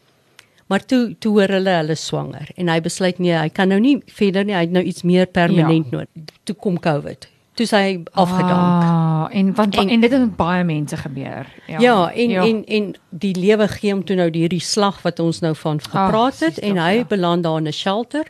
Maar 0.74 0.82
toe 0.90 1.14
toe 1.22 1.36
hoor 1.36 1.54
hulle 1.54 1.76
hulle 1.78 1.94
swanger 1.94 2.50
en 2.58 2.72
hy 2.72 2.80
besluit 2.82 3.20
nee, 3.22 3.36
hy 3.38 3.50
kan 3.54 3.70
nou 3.70 3.78
nie 3.78 4.00
verder 4.10 4.42
nie, 4.42 4.56
hy 4.58 4.64
het 4.66 4.74
nou 4.74 4.82
iets 4.82 5.06
meer 5.06 5.30
permanent 5.30 5.86
ja. 5.92 6.00
nodig. 6.00 6.34
Toe 6.42 6.56
kom 6.58 6.80
COVID 6.82 7.28
toe 7.54 7.66
sy 7.70 7.82
afgedank. 8.18 8.82
Ah, 8.82 9.26
en 9.30 9.52
want 9.54 9.76
en, 9.78 9.88
en 9.88 10.00
dit 10.02 10.10
het 10.10 10.20
met 10.20 10.36
baie 10.36 10.64
mense 10.66 10.96
gebeur. 10.96 11.46
Ja. 11.70 11.78
Ja, 11.80 11.98
en 12.10 12.30
ja. 12.30 12.42
en 12.42 12.64
en 12.66 12.88
die 13.10 13.34
lewe 13.38 13.68
gee 13.76 13.92
hom 13.92 14.02
toe 14.06 14.16
nou 14.18 14.26
hierdie 14.34 14.62
slag 14.62 14.98
wat 15.06 15.22
ons 15.22 15.38
nou 15.44 15.54
van 15.60 15.78
gepraat 15.78 16.40
het 16.42 16.58
Ach, 16.58 16.66
en 16.66 16.82
hy 16.82 16.90
ja. 16.96 17.06
beland 17.14 17.46
daar 17.46 17.62
in 17.62 17.70
'n 17.70 17.72
shelter. 17.72 18.26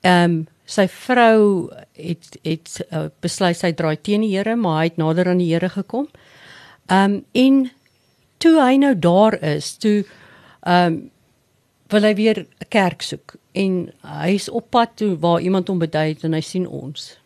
Ehm 0.00 0.30
um, 0.30 0.46
sy 0.64 0.88
vrou 0.88 1.70
het 1.92 2.38
het 2.42 2.86
uh, 2.90 3.06
besluit 3.20 3.56
sy 3.56 3.72
draai 3.72 3.96
teen 3.96 4.20
die 4.20 4.36
Here, 4.36 4.56
maar 4.56 4.78
hy 4.78 4.84
het 4.84 4.96
nader 4.96 5.28
aan 5.28 5.38
die 5.38 5.52
Here 5.54 5.68
gekom. 5.68 6.08
Ehm 6.86 7.12
um, 7.12 7.24
en 7.32 7.70
toe 8.36 8.60
hy 8.60 8.76
nou 8.76 8.98
daar 8.98 9.42
is, 9.42 9.76
toe 9.76 10.04
ehm 10.60 10.92
um, 10.92 11.10
wil 11.88 12.02
hy 12.02 12.14
weer 12.14 12.38
'n 12.38 12.68
kerk 12.68 13.02
soek 13.02 13.36
en 13.52 13.92
hy's 14.02 14.48
op 14.48 14.70
pad 14.70 14.96
toe 14.96 15.16
waar 15.18 15.40
iemand 15.40 15.68
hom 15.68 15.78
bedui 15.78 16.08
het 16.08 16.24
en 16.24 16.32
hy 16.32 16.40
sien 16.40 16.68
ons 16.68 17.18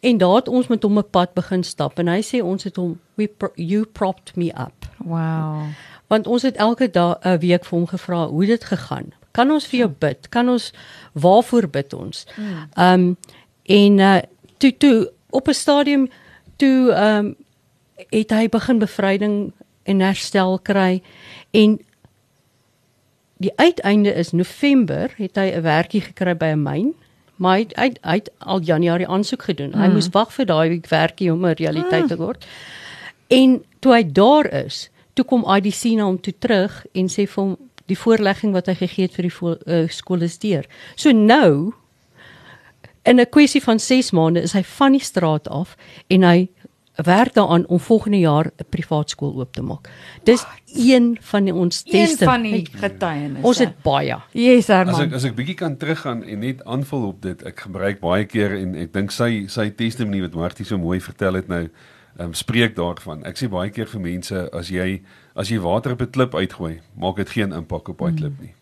En 0.00 0.18
daar 0.18 0.34
het 0.34 0.48
ons 0.48 0.66
met 0.66 0.82
hom 0.82 0.98
'n 0.98 1.10
pad 1.10 1.32
begin 1.32 1.62
stap 1.62 1.98
en 1.98 2.06
hy 2.06 2.22
sê 2.22 2.42
ons 2.42 2.64
het 2.64 2.76
hom 2.76 3.00
we 3.14 3.26
pro 3.26 3.50
you 3.54 3.84
propped 3.84 4.36
me 4.36 4.46
up. 4.46 4.86
Wow. 4.96 5.62
Want 6.06 6.26
ons 6.26 6.42
het 6.42 6.56
elke 6.56 6.90
dag 6.90 7.18
'n 7.22 7.38
week 7.38 7.64
vir 7.64 7.78
hom 7.78 7.86
gevra 7.86 8.26
hoe 8.26 8.46
dit 8.46 8.64
gegaan. 8.64 9.12
Kan 9.30 9.50
ons 9.50 9.66
vir 9.66 9.78
jou 9.78 9.88
bid? 9.88 10.28
Kan 10.28 10.48
ons 10.48 10.72
waarvoor 11.12 11.68
bid 11.68 11.92
ons? 11.92 12.26
Hmm. 12.34 12.68
Ehm 12.72 13.00
um, 13.00 13.16
en 13.62 13.98
uh 13.98 14.20
toe 14.56 14.76
toe 14.76 15.12
op 15.30 15.48
'n 15.48 15.54
stadium 15.54 16.10
toe 16.56 16.92
ehm 16.92 17.26
um, 17.26 17.36
het 18.10 18.30
hy 18.30 18.48
begin 18.48 18.78
bevryding 18.78 19.52
en 19.82 20.00
herstel 20.00 20.58
kry 20.58 21.02
en 21.50 21.80
die 23.38 23.52
uiteinde 23.56 24.12
is 24.14 24.32
November 24.32 25.10
het 25.16 25.36
hy 25.36 25.50
'n 25.54 25.62
werkie 25.62 26.00
gekry 26.00 26.34
by 26.34 26.52
'n 26.54 26.62
myn 26.62 26.94
maar 27.38 27.56
hy 27.58 27.66
hy, 27.76 27.92
hy 28.02 28.18
het 28.18 28.30
al 28.38 28.60
Januarie 28.66 29.08
aansoek 29.08 29.42
gedoen. 29.42 29.70
Mm. 29.74 29.80
Hy 29.80 29.88
moes 29.94 30.10
wag 30.14 30.32
vir 30.34 30.46
daai 30.46 30.80
werkie 30.90 31.32
om 31.32 31.46
'n 31.46 31.54
realiteit 31.58 32.02
mm. 32.02 32.08
te 32.08 32.16
word. 32.16 32.46
En 33.28 33.64
toe 33.78 33.92
hy 33.94 34.02
daar 34.12 34.50
is, 34.64 34.88
toe 35.14 35.24
kom 35.24 35.46
IDC 35.46 35.84
na 35.96 36.04
hom 36.04 36.20
toe 36.20 36.34
terug 36.38 36.86
en 36.92 37.08
sê 37.08 37.26
vir 37.26 37.44
hom 37.44 37.56
die 37.86 37.98
voorlegging 37.98 38.52
wat 38.52 38.66
hy 38.66 38.74
gegee 38.74 39.06
het 39.06 39.14
vir 39.14 39.28
die 39.28 39.32
vo, 39.32 39.56
uh, 39.66 39.88
skool 39.88 40.22
is 40.22 40.38
deur. 40.38 40.66
So 40.96 41.12
nou 41.12 41.72
in 43.04 43.20
'n 43.20 43.30
kwessie 43.30 43.62
van 43.62 43.78
6 43.78 44.10
maande 44.10 44.42
is 44.42 44.52
hy 44.52 44.62
van 44.62 44.92
die 44.92 45.04
straat 45.04 45.48
af 45.48 45.76
en 46.08 46.22
hy 46.22 46.48
werk 47.04 47.34
daaraan 47.34 47.66
om 47.66 47.80
volgende 47.80 48.18
jaar 48.18 48.46
'n 48.46 48.64
privaat 48.68 49.10
skool 49.10 49.34
oop 49.34 49.52
te 49.52 49.62
maak. 49.62 49.88
Dis 50.22 50.46
een 50.66 51.18
van 51.20 51.44
die 51.44 51.54
ons 51.54 51.82
teste. 51.82 52.24
Een 52.24 52.30
van 52.30 52.42
die 52.42 52.68
getuienisse. 52.72 53.46
Ons 53.46 53.58
het 53.58 53.82
baie. 53.82 54.16
Yes, 54.32 54.66
Herman. 54.66 54.94
As 54.94 55.00
ek 55.00 55.12
as 55.12 55.24
ek 55.24 55.34
bietjie 55.34 55.54
kan 55.54 55.76
teruggaan 55.76 56.24
en 56.24 56.38
net 56.38 56.64
aanvul 56.64 57.06
op 57.06 57.22
dit, 57.22 57.42
ek 57.42 57.60
gebruik 57.60 58.00
baie 58.00 58.24
keer 58.24 58.52
en 58.52 58.74
ek 58.74 58.92
dink 58.92 59.10
sy 59.10 59.46
sy 59.46 59.70
testimonie 59.70 60.20
wat 60.20 60.34
Martie 60.34 60.64
so 60.64 60.78
mooi 60.78 61.00
vertel 61.00 61.34
het 61.34 61.48
nou, 61.48 61.68
ehm 62.18 62.26
um, 62.26 62.34
spreek 62.34 62.76
daarvan. 62.76 63.24
Ek 63.24 63.36
sê 63.38 63.48
baie 63.48 63.70
keer 63.70 63.86
vir 63.86 64.00
mense 64.00 64.50
as 64.52 64.68
jy 64.68 65.02
as 65.34 65.48
jy 65.48 65.58
water 65.58 65.92
op 65.92 66.02
'n 66.02 66.10
klip 66.10 66.34
uitgooi, 66.34 66.80
maak 66.96 67.16
dit 67.16 67.30
geen 67.30 67.52
impak 67.52 67.88
op 67.88 67.98
daai 67.98 68.14
klip 68.14 68.40
nie. 68.40 68.54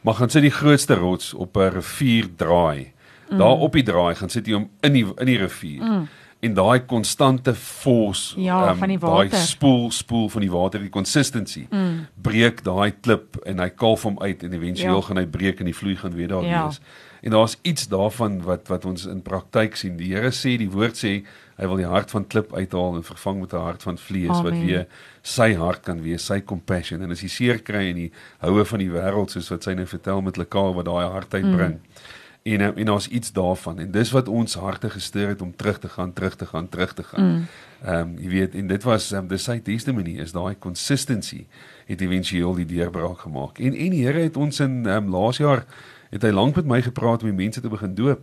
Maar 0.00 0.14
gaan 0.14 0.30
sit 0.30 0.42
die 0.42 0.50
grootste 0.50 0.94
rots 0.94 1.34
op 1.34 1.56
'n 1.56 1.70
rivier 1.70 2.28
draai. 2.36 2.92
Mm. 3.30 3.38
Daar 3.38 3.58
op 3.58 3.72
die 3.72 3.82
draai 3.82 4.14
gaan 4.14 4.28
sit 4.28 4.46
jy 4.46 4.52
hom 4.52 4.70
in 4.80 4.92
die 4.92 5.06
in 5.18 5.26
die 5.26 5.38
rivier. 5.38 5.82
Mm 5.82 6.08
en 6.46 6.54
daai 6.56 6.84
konstante 6.88 7.54
fors 7.58 8.34
ja, 8.38 8.60
um, 8.70 8.78
van 8.80 8.92
die 8.92 9.00
water 9.02 9.32
daai 9.34 9.46
spoel 9.48 9.90
spoel 9.94 10.28
van 10.32 10.44
die 10.46 10.52
water 10.52 10.82
die 10.82 10.92
consistency 10.92 11.66
mm. 11.66 12.06
breek 12.26 12.62
daai 12.66 12.92
klip 13.00 13.40
en 13.46 13.62
hy 13.62 13.68
kalf 13.74 14.06
hom 14.08 14.20
uit 14.22 14.46
en 14.46 14.56
éventueel 14.56 15.00
ja. 15.00 15.04
gaan 15.08 15.22
hy 15.22 15.26
breek 15.38 15.60
en 15.62 15.70
die 15.70 15.76
vloei 15.76 15.96
gaan 16.00 16.16
weer 16.16 16.32
daar 16.32 16.46
ja. 16.46 16.64
wees 16.66 16.80
en 17.26 17.34
daar's 17.34 17.56
iets 17.66 17.88
daarvan 17.90 18.38
wat 18.46 18.68
wat 18.70 18.84
ons 18.86 19.06
in 19.10 19.22
praktyk 19.26 19.76
sien 19.76 19.96
die 19.98 20.12
Here 20.12 20.30
sê 20.34 20.56
die 20.60 20.70
woord 20.70 21.00
sê 21.00 21.14
hy 21.56 21.70
wil 21.70 21.80
die 21.80 21.88
hart 21.88 22.12
van 22.12 22.26
klip 22.28 22.52
uithaal 22.54 23.00
en 23.00 23.06
vervang 23.06 23.40
met 23.40 23.54
'n 23.54 23.64
hart 23.64 23.82
van 23.82 23.98
vlees 23.98 24.36
Amen. 24.36 24.44
wat 24.44 24.60
weer 24.66 24.86
sy 25.22 25.54
hart 25.54 25.82
kan 25.82 26.02
wees 26.02 26.26
sy 26.26 26.40
compassion 26.40 27.02
en 27.02 27.10
as 27.10 27.24
jy 27.24 27.28
seer 27.28 27.58
kry 27.58 27.88
in 27.90 27.96
die 28.04 28.12
houe 28.44 28.64
van 28.64 28.78
die 28.78 28.92
wêreld 28.92 29.30
soos 29.30 29.50
wat 29.50 29.64
sy 29.64 29.74
nou 29.74 29.86
vertel 29.86 30.22
met 30.22 30.36
Lekaal 30.36 30.74
wat 30.74 30.86
daai 30.86 31.08
hart 31.08 31.34
uitbring 31.34 31.80
mm 31.80 32.14
en 32.52 32.60
eh, 32.60 32.70
en 32.74 32.84
daar's 32.84 33.08
iets 33.08 33.32
daarvan 33.32 33.78
en 33.78 33.90
dis 33.90 34.10
wat 34.10 34.28
ons 34.28 34.54
harte 34.54 34.90
gestuur 34.90 35.28
het 35.28 35.42
om 35.42 35.56
terug 35.56 35.78
te 35.78 35.88
gaan 35.88 36.12
terug 36.12 36.36
te 36.36 36.46
gaan 36.46 36.68
terug 36.68 36.94
te 36.94 37.02
gaan. 37.02 37.32
Mm. 37.32 37.46
Ehm 37.84 38.00
um, 38.00 38.18
jy 38.18 38.28
weet 38.28 38.54
en 38.54 38.66
dit 38.66 38.82
was 38.82 39.10
um, 39.12 39.26
dis 39.28 39.42
sy 39.42 39.58
testimony 39.58 40.18
is 40.20 40.32
daai 40.32 40.58
consistency 40.58 41.46
het 41.86 42.00
eventueel 42.00 42.54
die 42.54 42.66
deurbraak 42.66 43.18
gemaak. 43.18 43.58
En 43.58 43.74
en 43.74 43.90
die 43.90 44.04
Here 44.06 44.20
het 44.20 44.36
ons 44.36 44.60
in 44.60 44.86
um, 44.86 45.10
laas 45.10 45.36
jaar 45.36 45.66
het 46.10 46.22
hy 46.22 46.30
lank 46.30 46.54
met 46.56 46.66
my 46.66 46.82
gepraat 46.82 47.22
om 47.22 47.28
die 47.28 47.44
mense 47.44 47.60
te 47.60 47.68
begin 47.68 47.94
doop. 47.94 48.20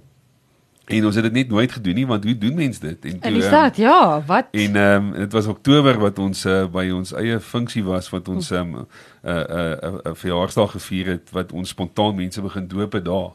En 0.85 1.05
ons 1.05 1.15
het 1.15 1.23
dit 1.23 1.33
net 1.33 1.49
nooit 1.49 1.71
gedoen 1.71 1.95
nie 1.95 2.07
want 2.07 2.23
hoe 2.23 2.37
doen 2.37 2.55
mense 2.55 2.79
dit? 2.79 3.05
En 3.05 3.19
toe 3.19 3.31
En 3.31 3.35
is 3.35 3.49
dit 3.49 3.77
um, 3.77 3.83
ja, 3.83 4.23
wat? 4.27 4.47
En 4.51 4.75
ehm 4.75 5.07
um, 5.07 5.11
dit 5.19 5.31
was 5.31 5.45
Oktober 5.45 5.99
wat 5.99 6.19
ons 6.19 6.45
uh, 6.45 6.65
by 6.71 6.89
ons 6.91 7.13
eie 7.13 7.39
funksie 7.39 7.83
was 7.83 8.09
wat 8.09 8.27
ons 8.27 8.51
ehm 8.51 8.75
um, 8.75 8.87
'n 9.23 9.29
uh, 9.29 9.33
'n 9.33 9.51
uh, 9.51 9.71
'n 9.71 9.93
uh, 9.93 9.99
uh, 10.03 10.13
verjaarsdag 10.13 10.71
gevier 10.71 11.07
het 11.07 11.29
wat 11.31 11.51
ons 11.51 11.69
spontaan 11.69 12.15
mense 12.15 12.41
begin 12.41 12.67
doop 12.67 12.91
het 12.93 13.05
daar. 13.05 13.31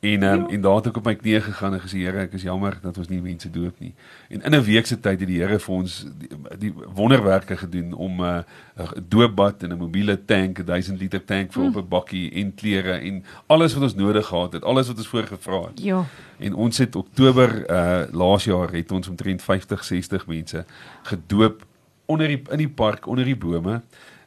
En 0.00 0.22
um, 0.22 0.46
en 0.48 0.60
daar 0.60 0.74
het 0.74 0.86
ek 0.90 0.98
op 1.00 1.06
my 1.08 1.14
knieë 1.16 1.40
gegaan 1.40 1.74
en 1.74 1.80
gesê 1.80 2.02
Here, 2.04 2.26
ek 2.26 2.34
is 2.36 2.44
jammer 2.44 2.74
dat 2.82 2.98
ons 3.00 3.08
nie 3.08 3.20
mense 3.24 3.48
doop 3.50 3.78
nie. 3.80 3.94
En 4.28 4.42
in 4.42 4.54
'n 4.54 4.62
week 4.62 4.86
se 4.86 5.00
tyd 5.00 5.20
het 5.20 5.28
die 5.28 5.40
Here 5.40 5.58
vir 5.58 5.74
ons 5.74 6.04
die, 6.18 6.28
die 6.58 6.72
wonderwerke 6.94 7.56
gedoen 7.56 7.92
om 7.92 8.20
'n 8.20 8.44
uh, 8.78 8.90
doopbad 9.08 9.62
en 9.62 9.72
'n 9.72 9.78
mobiele 9.78 10.24
tank, 10.24 10.58
'n 10.58 10.64
1000 10.64 11.00
liter 11.00 11.24
tank 11.24 11.52
vir 11.52 11.62
mm. 11.62 11.68
op 11.68 11.76
'n 11.76 11.88
bakkie 11.88 12.32
en 12.32 12.54
klere 12.54 12.92
en 12.92 13.24
alles 13.46 13.74
wat 13.74 13.82
ons 13.82 13.94
nodig 13.94 14.26
gehad 14.26 14.52
het, 14.52 14.64
alles 14.64 14.86
wat 14.86 14.96
ons 14.96 15.08
voorgevra 15.08 15.60
het. 15.60 15.82
Ja. 15.82 16.04
En 16.38 16.54
ons 16.54 16.78
het 16.78 16.96
Oktober 16.96 17.70
uh 17.70 18.04
laas 18.12 18.44
jaar 18.44 18.72
het 18.72 18.92
ons 18.92 19.08
omtrent 19.08 19.42
50, 19.42 19.84
60 19.84 20.26
mense 20.26 20.64
gedoop 21.02 21.64
onder 22.04 22.26
die 22.26 22.42
in 22.50 22.58
die 22.58 22.68
park 22.68 23.06
onder 23.06 23.24
die 23.24 23.36
bome. 23.36 23.82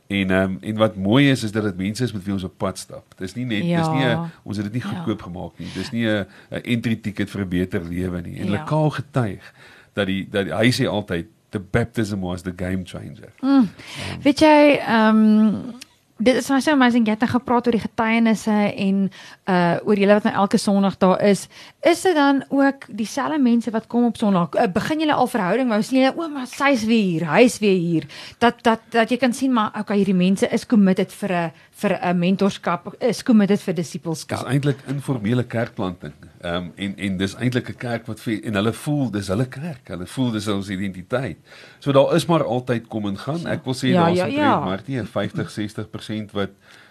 En 0.10 0.32
ehm 0.32 0.41
um, 0.41 0.58
en 0.62 0.76
wat 0.76 0.95
mooi 0.95 1.30
is 1.30 1.43
is 1.43 1.52
dat 1.52 1.63
dit 1.63 1.78
mense 1.78 2.04
is 2.04 2.12
met 2.12 2.24
wie 2.24 2.34
ons 2.34 2.43
op 2.43 2.58
pad 2.58 2.78
stap. 2.78 3.13
Dis 3.17 3.36
nie 3.38 3.45
net 3.45 3.63
ja. 3.63 3.78
dis 3.78 3.89
nie 3.93 4.06
a, 4.10 4.30
ons 4.43 4.58
het 4.58 4.65
dit 4.65 4.74
nie 4.74 4.82
ja. 4.82 4.89
goedkoop 4.89 5.19
ja. 5.19 5.26
gemaak 5.26 5.60
nie. 5.62 5.67
Dis 5.74 5.91
nie 5.93 6.08
'n 6.08 6.26
entry 6.50 6.95
ticket 6.95 7.30
vir 7.30 7.41
'n 7.41 7.50
beter 7.50 7.84
lewe 7.84 8.22
nie. 8.22 8.39
En 8.39 8.50
ja. 8.50 8.58
lokaal 8.58 8.89
getuig 8.89 9.54
dat 9.93 10.06
die 10.06 10.28
dat 10.32 10.45
die, 10.45 10.56
hy 10.56 10.72
sê 10.72 10.88
altyd 10.89 11.28
the 11.50 11.60
baptism 11.60 12.19
was 12.19 12.41
the 12.41 12.54
game 12.56 12.86
changer. 12.86 13.30
Mm. 13.41 13.50
Um, 13.50 13.69
Weet 14.24 14.39
jy 14.39 14.80
ehm 14.82 15.15
um, 15.15 15.74
dit 16.19 16.36
is 16.36 16.49
my 16.51 16.60
so 16.60 16.75
amazing 16.75 17.05
jy 17.08 17.15
het 17.15 17.23
nou 17.23 17.29
gepraat 17.32 17.67
oor 17.67 17.75
die 17.75 17.84
getuienisse 17.84 18.55
en 18.86 19.05
uh 19.49 19.77
oor 19.88 19.99
julle 19.99 20.17
wat 20.17 20.27
nou 20.27 20.34
elke 20.43 20.60
Sondag 20.60 20.97
daar 20.99 21.21
is. 21.23 21.47
Is 21.82 22.01
dit 22.03 22.15
dan 22.15 22.43
ook 22.49 22.88
dieselfde 22.91 23.39
mense 23.39 23.71
wat 23.71 23.88
kom 23.88 24.05
op 24.10 24.17
Sondag? 24.19 24.55
Uh, 24.55 24.67
begin 24.73 24.99
julle 25.05 25.15
al 25.15 25.32
verhouding 25.32 25.71
wou 25.71 25.82
sien 25.84 26.10
o, 26.12 26.27
maar 26.29 26.47
sy's 26.51 26.84
weer 26.89 27.05
hier, 27.05 27.27
hy's 27.32 27.60
weer 27.63 27.77
hier. 27.79 28.08
Dat 28.43 28.63
dat 28.63 28.84
dat 28.91 29.12
jy 29.12 29.17
kan 29.17 29.34
sien 29.34 29.53
maar 29.53 29.71
okay, 29.79 30.01
hierdie 30.01 30.17
mense 30.17 30.47
is 30.51 30.65
committed 30.67 31.13
vir 31.21 31.34
'n 31.34 31.51
vir 31.82 31.95
'n 31.95 32.19
mentorskap, 32.19 32.95
is 32.99 33.23
committed 33.23 33.62
vir 33.62 33.73
disippelskap. 33.73 34.43
Dis 34.43 34.53
eintlik 34.53 34.84
informele 34.88 35.43
kerkplanting. 35.43 36.13
Ehm 36.39 36.56
um, 36.56 36.71
en 36.75 36.93
en 36.97 37.17
dis 37.17 37.36
eintlik 37.36 37.69
'n 37.69 37.75
kerk 37.78 38.06
wat 38.08 38.19
vir 38.19 38.43
en 38.43 38.56
hulle 38.56 38.73
voel 38.73 39.12
dis 39.12 39.28
hulle 39.28 39.45
kerk. 39.45 39.88
Hulle 39.88 40.06
voel 40.08 40.32
dis 40.32 40.45
hulle 40.45 40.71
identiteit. 40.71 41.38
So 41.80 41.91
daar 41.91 42.15
is 42.15 42.25
maar 42.25 42.43
altyd 42.43 42.88
kom 42.88 43.08
en 43.08 43.17
gaan. 43.17 43.47
Ek 43.47 43.65
wil 43.65 43.75
sê 43.75 43.91
ja, 43.91 44.06
daar's 44.06 44.17
ja, 44.17 44.25
ja. 44.25 44.60
maar 44.60 44.82
nie 44.86 45.04
50 45.04 45.52
60% 45.52 46.32
wat 46.32 46.49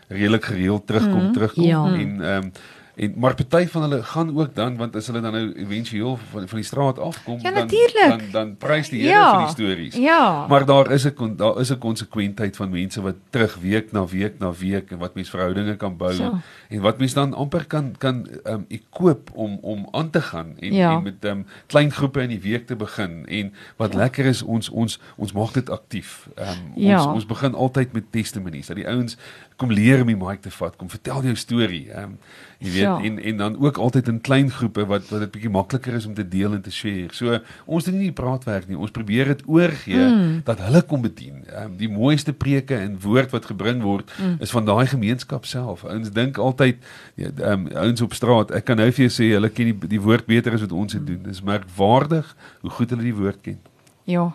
redelik 0.09 0.45
gereeld 0.45 0.87
terugkom, 0.87 1.13
mm 1.13 1.21
-hmm. 1.21 1.33
terugkom 1.33 1.65
ja. 1.65 1.85
en 1.85 2.21
ehm 2.21 2.45
um, 2.45 2.53
En 2.99 3.15
maar 3.17 3.35
party 3.35 3.67
van 3.71 3.83
hulle 3.83 4.03
gaan 4.03 4.39
ook 4.39 4.55
dan 4.55 4.77
want 4.77 4.97
as 4.97 5.07
hulle 5.07 5.21
dan 5.21 5.33
nou 5.33 5.53
éventueel 5.55 6.17
van 6.31 6.49
van 6.49 6.59
die 6.59 6.67
straat 6.67 6.99
afkom 6.99 7.39
ja, 7.41 7.51
dan 7.51 7.69
dan 7.95 8.21
dan 8.31 8.57
prys 8.57 8.89
die 8.91 9.01
Here 9.01 9.13
ja, 9.13 9.29
vir 9.31 9.45
die 9.45 9.55
stories. 9.55 9.95
Ja. 9.95 10.47
Maar 10.51 10.67
daar 10.67 10.91
is 10.91 11.07
'n 11.07 11.37
daar 11.37 11.61
is 11.61 11.71
'n 11.71 11.79
konsekwentheid 11.79 12.57
van 12.57 12.71
mense 12.71 13.01
wat 13.01 13.15
terug 13.31 13.59
week 13.61 13.93
na 13.93 14.07
week 14.07 14.39
na 14.39 14.53
week 14.53 14.91
en 14.91 14.99
wat 14.99 15.15
mense 15.15 15.31
verhoudinge 15.31 15.77
kan 15.77 15.97
bou 15.97 16.13
so. 16.13 16.39
en 16.69 16.81
wat 16.81 16.99
mense 16.99 17.15
dan 17.15 17.35
amper 17.35 17.67
kan 17.67 17.95
kan 17.99 18.27
ehm 18.45 18.55
um, 18.55 18.65
ekoop 18.69 19.31
om 19.33 19.59
om 19.63 19.89
aan 19.91 20.11
te 20.11 20.21
gaan 20.21 20.55
en 20.59 20.73
ja. 20.73 20.97
en 20.97 21.03
met 21.03 21.25
ehm 21.25 21.37
um, 21.37 21.47
klein 21.67 21.93
groepe 21.93 22.23
in 22.23 22.29
die 22.29 22.41
week 22.41 22.67
te 22.67 22.77
begin 22.77 23.27
en 23.27 23.55
wat 23.77 23.93
ja. 23.93 23.99
lekker 23.99 24.25
is 24.25 24.43
ons 24.43 24.69
ons 24.69 25.01
ons 25.17 25.33
maak 25.33 25.55
dit 25.55 25.71
aktief. 25.71 26.29
Ehm 26.35 26.49
um, 26.49 26.73
ons 26.75 26.85
ja. 26.85 27.13
ons 27.13 27.27
begin 27.27 27.55
altyd 27.55 27.93
met 27.93 28.05
testimonies 28.11 28.67
dat 28.67 28.77
die 28.77 28.89
ouens 28.89 29.17
kom 29.59 29.73
leer 29.75 30.05
om 30.05 30.11
die 30.11 30.18
mic 30.18 30.44
te 30.44 30.53
vat, 30.55 30.77
kom 30.79 30.90
vertel 30.90 31.25
jou 31.27 31.35
storie. 31.38 31.88
Ehm 31.90 32.14
um, 32.14 32.21
jy 32.59 32.73
weet 32.75 32.83
ja. 32.83 32.92
en 33.07 33.18
en 33.23 33.37
dan 33.38 33.57
ook 33.62 33.77
altyd 33.79 34.09
in 34.11 34.16
klein 34.21 34.49
groepe 34.51 34.83
wat 34.90 35.05
wat 35.12 35.21
dit 35.23 35.31
bietjie 35.31 35.51
makliker 35.55 35.94
is 35.94 36.07
om 36.07 36.14
te 36.14 36.25
deel 36.27 36.57
en 36.57 36.62
te 36.62 36.73
share. 36.75 37.12
So 37.14 37.38
ons 37.66 37.87
doen 37.87 37.99
nie 37.99 38.11
praatwerk 38.12 38.66
nie. 38.66 38.79
Ons 38.79 38.94
probeer 38.94 39.31
dit 39.31 39.44
oorgee 39.47 40.01
mm. 40.09 40.40
dat 40.47 40.62
hulle 40.66 40.83
kom 40.83 41.05
bedien. 41.07 41.44
Um, 41.55 41.77
die 41.79 41.90
mooiste 41.90 42.35
preke 42.35 42.75
en 42.79 42.99
woord 43.03 43.35
wat 43.35 43.47
gebring 43.51 43.83
word 43.83 44.11
mm. 44.18 44.40
is 44.42 44.55
van 44.55 44.66
daai 44.66 44.87
gemeenskap 44.90 45.47
self. 45.47 45.85
Ons 45.87 46.11
dink 46.14 46.38
altyd 46.42 46.83
ja, 47.14 47.31
um, 47.53 47.68
ouens 47.75 48.03
op 48.03 48.18
straat, 48.18 48.51
ek 48.59 48.66
kan 48.71 48.83
nou 48.83 48.90
vir 48.90 49.07
jou 49.07 49.14
sê 49.21 49.31
hulle 49.37 49.55
ken 49.55 49.71
die 49.71 49.94
die 49.94 50.03
woord 50.03 50.27
beter 50.27 50.59
as 50.59 50.66
wat 50.66 50.75
ons 50.75 50.99
dit 50.99 51.07
doen. 51.07 51.23
Dis 51.31 51.42
merkwaardig 51.47 52.35
hoe 52.62 52.75
goed 52.81 52.94
hulle 52.94 53.07
die 53.07 53.18
woord 53.23 53.42
ken. 53.47 53.62
Ja. 54.09 54.33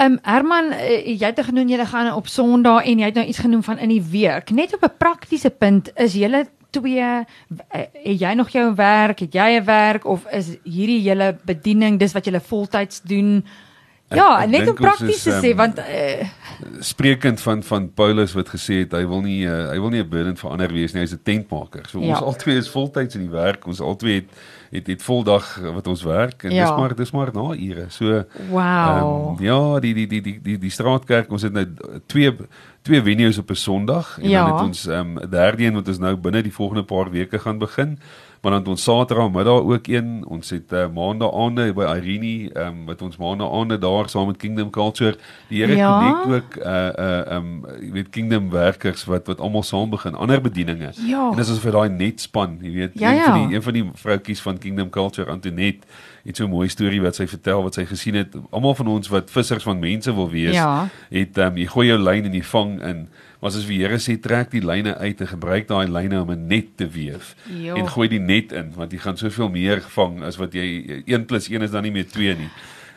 Um, 0.00 0.18
Herman, 0.22 0.72
uh, 0.72 1.04
jy 1.04 1.28
het 1.28 1.40
genoem 1.44 1.68
jy 1.68 1.84
gaan 1.84 2.14
op 2.14 2.26
Sondag 2.26 2.86
en 2.88 2.98
jy 2.98 3.10
het 3.10 3.18
nou 3.18 3.26
iets 3.28 3.42
genoem 3.44 3.62
van 3.62 3.78
in 3.78 3.88
die 3.92 4.02
week. 4.02 4.50
Net 4.50 4.74
op 4.74 4.84
'n 4.84 4.96
praktiese 4.98 5.50
punt 5.50 5.90
is 5.94 6.14
julle 6.14 6.46
twee 6.70 7.00
uh, 7.00 7.24
het 7.92 8.20
jy 8.20 8.32
nog 8.32 8.48
jou 8.48 8.74
werk, 8.74 9.20
het 9.20 9.34
jy 9.34 9.60
'n 9.60 9.64
werk 9.64 10.04
of 10.04 10.24
is 10.32 10.56
hierdie 10.64 11.02
julle 11.02 11.36
bediening 11.44 11.98
dis 11.98 12.12
wat 12.12 12.24
julle 12.24 12.40
voltyds 12.40 13.02
doen? 13.02 13.44
Ja, 14.14 14.30
ek, 14.38 14.44
ek 14.44 14.50
net 14.50 14.68
om 14.68 14.78
prakties 14.78 15.22
te 15.22 15.34
sê 15.40 15.52
um, 15.52 15.56
want 15.56 15.78
uh, 15.78 16.28
sprekend 16.80 17.40
van 17.40 17.62
van 17.62 17.90
Paulus 17.94 18.32
wat 18.38 18.48
gesê 18.54 18.82
het 18.84 18.96
hy 18.96 19.04
wil 19.08 19.22
nie 19.24 19.42
uh, 19.46 19.68
hy 19.70 19.78
wil 19.80 19.90
nie 19.94 20.02
'n 20.02 20.08
burden 20.08 20.36
vir 20.36 20.50
ander 20.50 20.72
wees 20.72 20.92
nie, 20.94 21.02
hy's 21.04 21.14
'n 21.14 21.22
tentmaker. 21.22 21.86
So 21.88 22.00
ja. 22.00 22.18
ons 22.18 22.22
albei 22.22 22.56
is 22.56 22.70
voltyds 22.70 23.14
in 23.14 23.26
die 23.26 23.34
werk. 23.34 23.66
Ons 23.66 23.80
albei 23.80 24.22
het 24.22 24.30
het 24.72 24.86
het 24.86 25.02
voldag 25.04 25.58
wat 25.60 25.86
ons 25.86 26.02
werk 26.02 26.44
en 26.44 26.50
ja. 26.50 26.64
dis 26.64 26.76
maar 26.76 26.94
dis 26.96 27.10
maar 27.12 27.30
na 27.34 27.52
ure. 27.54 27.86
So 27.88 28.24
Wow. 28.48 29.36
Um, 29.38 29.44
ja, 29.44 29.80
die 29.80 29.94
die 29.94 30.06
die 30.06 30.20
die 30.20 30.38
die 30.42 30.58
die 30.58 30.70
straatkerk, 30.70 31.30
ons 31.30 31.42
het 31.42 31.52
nou 31.52 31.66
twee 32.06 32.32
twee 32.82 33.02
venues 33.02 33.38
op 33.38 33.50
'n 33.50 33.54
Sondag 33.54 34.18
en 34.18 34.28
ja. 34.28 34.44
dan 34.44 34.52
het 34.54 34.66
ons 34.66 34.86
ehm 34.86 35.16
um, 35.16 35.30
derde 35.30 35.64
een 35.64 35.74
wat 35.74 35.88
ons 35.88 35.98
nou 35.98 36.16
binne 36.16 36.42
die 36.42 36.54
volgende 36.54 36.84
paar 36.84 37.10
weke 37.10 37.38
gaan 37.38 37.58
begin 37.58 37.98
maar 38.42 38.52
dan 38.52 38.66
ons 38.66 38.82
Saterdag 38.82 39.30
middag 39.30 39.60
ook 39.60 39.86
een. 39.86 40.24
Ons 40.28 40.50
het 40.50 40.72
uh, 40.72 40.86
maandag 40.94 41.34
aande 41.34 41.68
by 41.72 41.84
Irene, 41.96 42.50
ehm 42.50 42.66
um, 42.66 42.84
wat 42.90 43.02
ons 43.02 43.16
maandag 43.16 43.52
aande 43.52 43.78
daar 43.78 44.08
saam 44.08 44.26
met 44.26 44.36
Kingdom 44.36 44.70
Culture. 44.70 45.16
Die 45.48 45.62
Here 45.62 45.76
ja. 45.76 45.98
connect 45.98 46.26
ook 46.34 46.64
uh 46.64 46.72
uh 46.72 47.32
ehm 47.32 47.36
um, 47.36 47.66
jy 47.80 47.92
weet 47.92 48.10
Kingdom 48.10 48.50
werkers 48.50 49.04
wat 49.04 49.26
wat 49.26 49.40
almal 49.40 49.62
saam 49.62 49.90
begin, 49.90 50.14
ander 50.14 50.40
bedieninge. 50.40 50.90
Ja. 51.06 51.30
En 51.30 51.36
dis 51.36 51.48
is 51.48 51.62
vir 51.62 51.72
daai 51.72 51.88
net 51.88 52.20
span, 52.20 52.58
jy 52.60 52.72
weet, 52.72 52.98
ja, 52.98 53.10
een 53.10 53.16
ja. 53.16 53.24
van 53.24 53.38
die 53.38 53.54
een 53.54 53.62
van 53.62 53.72
die 53.72 53.90
vroutjies 53.94 54.42
van 54.42 54.58
Kingdom 54.58 54.90
Culture 54.90 55.30
Antoinette 55.30 55.86
het 56.24 56.36
so 56.36 56.44
'n 56.44 56.50
mooi 56.50 56.68
storie 56.68 57.02
wat 57.02 57.14
sy 57.14 57.26
vertel 57.26 57.62
wat 57.62 57.74
sy 57.74 57.84
gesien 57.84 58.14
het. 58.14 58.34
Almal 58.50 58.74
van 58.74 58.86
ons 58.86 59.08
wat 59.08 59.30
vissers 59.30 59.62
van 59.62 59.78
mense 59.78 60.14
wil 60.14 60.30
wees, 60.30 60.54
ja. 60.54 60.88
het 61.10 61.38
ehm 61.38 61.46
um, 61.46 61.56
jy 61.56 61.66
gooi 61.66 61.86
jou 61.86 61.98
lyn 61.98 62.24
en 62.24 62.34
jy 62.34 62.42
vang 62.42 62.82
in 62.82 63.08
Maar 63.42 63.50
as 63.50 63.64
die 63.66 63.80
Here 63.82 63.98
sê 63.98 64.14
trek 64.22 64.52
die 64.54 64.62
lyne 64.62 64.94
uit 65.02 65.20
en 65.20 65.26
gebruik 65.26 65.66
daai 65.66 65.90
lyne 65.90 66.20
om 66.22 66.30
'n 66.30 66.46
net 66.46 66.76
te 66.78 66.86
weef 66.86 67.34
jo. 67.50 67.74
en 67.74 67.88
gooi 67.88 68.08
die 68.08 68.22
net 68.22 68.52
in 68.52 68.70
want 68.74 68.92
jy 68.92 68.98
gaan 68.98 69.16
soveel 69.18 69.50
meer 69.50 69.82
vang 69.82 70.22
as 70.22 70.38
wat 70.38 70.54
jy 70.54 71.02
1 71.06 71.26
+ 71.26 71.50
1 71.50 71.62
is 71.62 71.70
dan 71.70 71.82
nie 71.82 71.90
meer 71.90 72.06
2 72.06 72.36
nie. 72.38 72.50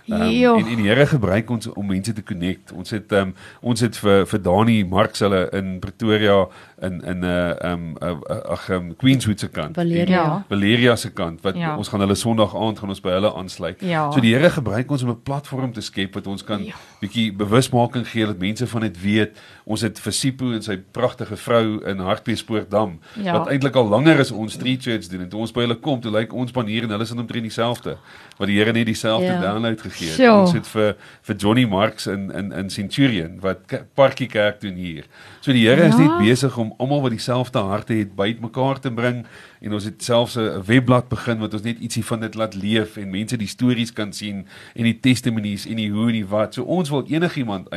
Um, 0.08 0.22
en 0.22 0.68
en 0.68 0.78
die 0.78 0.86
Here 0.86 1.08
gebruik 1.10 1.50
ons 1.50 1.68
om 1.68 1.88
mense 1.90 2.14
te 2.14 2.24
connect. 2.24 2.72
Ons 2.78 2.94
het 2.94 3.12
um, 3.12 3.34
ons 3.62 3.82
het 3.82 3.98
vir 3.98 4.28
vir 4.30 4.42
Dani 4.42 4.84
Marx 4.86 5.24
hulle 5.26 5.48
in 5.58 5.80
Pretoria 5.82 6.44
in 6.82 7.02
in 7.04 7.20
'n 7.20 7.24
uh, 7.24 7.72
um 7.72 7.96
uh, 8.04 8.50
ag 8.50 8.70
um, 8.70 8.96
Queenswood 8.96 9.40
se 9.40 9.50
kant. 9.50 9.76
Valeria. 9.76 10.16
Ja. 10.16 10.46
Valeria 10.50 10.96
se 10.96 11.14
kant 11.14 11.42
wat 11.42 11.56
ja. 11.56 11.78
ons 11.78 11.88
gaan 11.88 12.00
hulle 12.00 12.16
Sondag 12.16 12.56
aand 12.56 12.80
gaan 12.80 12.90
ons 12.90 13.02
by 13.02 13.10
hulle 13.10 13.34
aansluit. 13.34 13.82
Ja. 13.82 14.12
So 14.12 14.20
die 14.20 14.36
Here 14.36 14.50
gebruik 14.50 14.92
ons 14.92 15.04
om 15.04 15.10
'n 15.10 15.22
platform 15.24 15.72
te 15.74 15.82
skep 15.82 16.14
wat 16.14 16.28
ons 16.28 16.44
kan 16.44 16.64
ja. 16.64 16.74
bietjie 17.00 17.34
bewusmaking 17.34 18.08
gee 18.08 18.26
dat 18.26 18.38
mense 18.38 18.68
van 18.68 18.82
dit 18.82 19.02
weet. 19.02 19.38
Ons 19.64 19.82
het 19.82 20.00
vir 20.00 20.14
Sipho 20.14 20.52
en 20.52 20.62
sy 20.62 20.78
pragtige 20.92 21.38
vrou 21.38 21.82
in 21.86 22.00
Hartbeespoortdam 22.00 23.00
ja. 23.14 23.38
wat 23.38 23.48
eintlik 23.48 23.76
al 23.76 23.88
langer 23.88 24.20
as 24.20 24.32
ons 24.32 24.54
street 24.54 24.82
church 24.82 25.08
doen 25.08 25.22
en 25.22 25.30
toe 25.30 25.40
ons 25.40 25.52
by 25.52 25.62
hulle 25.62 25.80
kom, 25.80 26.02
toe 26.02 26.12
lyk 26.12 26.34
ons 26.34 26.50
span 26.50 26.68
hier 26.68 26.84
en 26.84 26.90
hulle 26.90 27.04
is 27.04 27.12
omtrent 27.12 27.44
dieselfde. 27.44 27.98
Wat 28.38 28.48
die 28.48 28.58
Here 28.60 28.72
net 28.72 28.86
dieselfde 28.86 29.26
ja. 29.32 29.42
download 29.42 29.82
gegee 29.82 30.08
het. 30.08 30.16
Sure. 30.16 30.42
Ons 30.42 30.54
het 30.54 30.68
vir 30.68 30.96
vir 31.22 31.36
Johnny 31.36 31.66
Marks 31.66 32.08
in 32.08 32.32
in 32.32 32.52
in 32.52 32.70
Centurion 32.70 33.40
wat 33.40 33.58
Parkie 33.94 34.28
Kerk 34.28 34.62
doen 34.62 34.76
hier. 34.76 35.04
So 35.40 35.52
die 35.52 35.68
Here 35.68 35.82
ja. 35.82 35.88
is 35.88 35.98
net 35.98 36.18
besig 36.20 36.58
om 36.58 36.65
almal 36.78 37.02
wat 37.02 37.12
dieselfde 37.12 37.60
harte 37.60 37.94
het 37.94 38.16
bymekaar 38.16 38.80
te 38.80 38.92
bring 38.92 39.26
en 39.62 39.74
ons 39.74 39.84
het 39.84 40.04
selfs 40.04 40.36
'n 40.38 40.64
webblad 40.66 41.08
begin 41.10 41.40
wat 41.40 41.54
ons 41.54 41.64
net 41.64 41.80
ietsie 41.80 42.06
van 42.06 42.20
dit 42.20 42.36
laat 42.36 42.56
leef 42.56 42.98
en 42.98 43.10
mense 43.10 43.38
die 43.38 43.48
stories 43.48 43.94
kan 43.94 44.14
sien 44.14 44.48
en 44.76 44.84
die 44.84 45.00
testimonies 45.00 45.66
en 45.66 45.76
die 45.76 45.92
hoe 45.92 46.08
en 46.08 46.14
die 46.14 46.26
wat. 46.26 46.54
So 46.54 46.64
ons 46.64 46.90
wil 46.90 47.06
enigiemand 47.08 47.70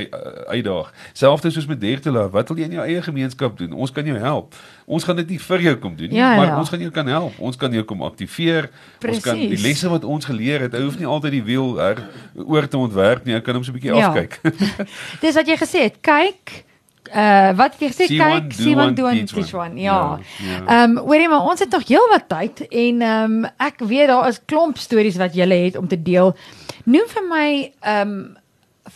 uitdaag. 0.46 0.92
Selfs 1.12 1.52
soos 1.54 1.66
met 1.66 1.80
Dertela, 1.80 2.28
wat 2.28 2.48
wil 2.48 2.58
jy 2.58 2.64
in 2.64 2.76
jou 2.78 2.84
eie 2.86 3.02
gemeenskap 3.02 3.56
doen? 3.58 3.72
Ons 3.72 3.92
kan 3.92 4.06
jou 4.06 4.18
help. 4.18 4.54
Ons 4.86 5.04
gaan 5.04 5.16
dit 5.16 5.28
nie 5.28 5.40
vir 5.40 5.60
jou 5.60 5.74
kom 5.76 5.96
doen 5.96 6.08
nie, 6.08 6.18
ja, 6.18 6.36
maar 6.36 6.46
ja. 6.46 6.58
ons 6.58 6.68
gaan 6.68 6.80
jou 6.80 6.90
kan 6.90 7.06
help. 7.06 7.38
Ons 7.38 7.56
kan 7.56 7.72
jou 7.72 7.84
kom 7.84 8.02
aktiveer. 8.02 8.70
Precies. 8.98 9.16
Ons 9.16 9.24
kan 9.24 9.40
die 9.40 9.60
lesse 9.60 9.88
wat 9.88 10.04
ons 10.04 10.24
geleer 10.24 10.60
het, 10.60 10.72
hy 10.72 10.82
hoef 10.86 10.98
nie 10.98 11.06
altyd 11.06 11.32
die 11.32 11.44
wiel 11.44 11.76
her, 11.80 12.02
oor 12.34 12.68
te 12.68 12.78
ontwerp 12.78 13.24
nie. 13.24 13.34
Jy 13.34 13.42
kan 13.46 13.54
hom 13.54 13.64
so 13.64 13.72
'n 13.72 13.78
bietjie 13.78 13.96
Ja. 13.96 14.08
afkyk. 14.08 14.40
Dis 15.24 15.34
wat 15.34 15.46
jy 15.46 15.56
gesê 15.56 15.78
het. 15.88 16.00
Kyk 16.00 16.67
Uh 17.08 17.50
wat 17.56 17.76
het 17.76 17.80
jy 17.80 17.88
gesê 17.92 18.06
kyk 18.12 18.50
do 18.50 18.62
sien 18.62 18.74
one, 18.74 18.84
wat 18.84 18.96
doen 18.96 19.20
teach 19.20 19.34
teach 19.34 19.54
one. 19.54 19.70
one. 19.70 19.80
Ja. 19.80 20.18
Ja, 20.38 20.48
ja. 20.48 20.60
Ehm 20.66 20.96
hoorie 20.96 21.28
maar 21.28 21.48
ons 21.50 21.60
het 21.60 21.70
nog 21.72 21.88
heelwat 21.88 22.28
tyd 22.28 22.64
en 22.68 23.02
ehm 23.02 23.44
ek 23.56 23.80
weet 23.80 24.08
daar 24.08 24.28
is 24.28 24.40
klomp 24.44 24.78
stories 24.78 25.16
wat 25.16 25.34
jy 25.34 25.48
het 25.48 25.76
om 25.76 25.88
te 25.88 26.02
deel. 26.02 26.36
Noem 26.84 27.08
vir 27.08 27.28
my 27.28 27.72
ehm 27.80 28.14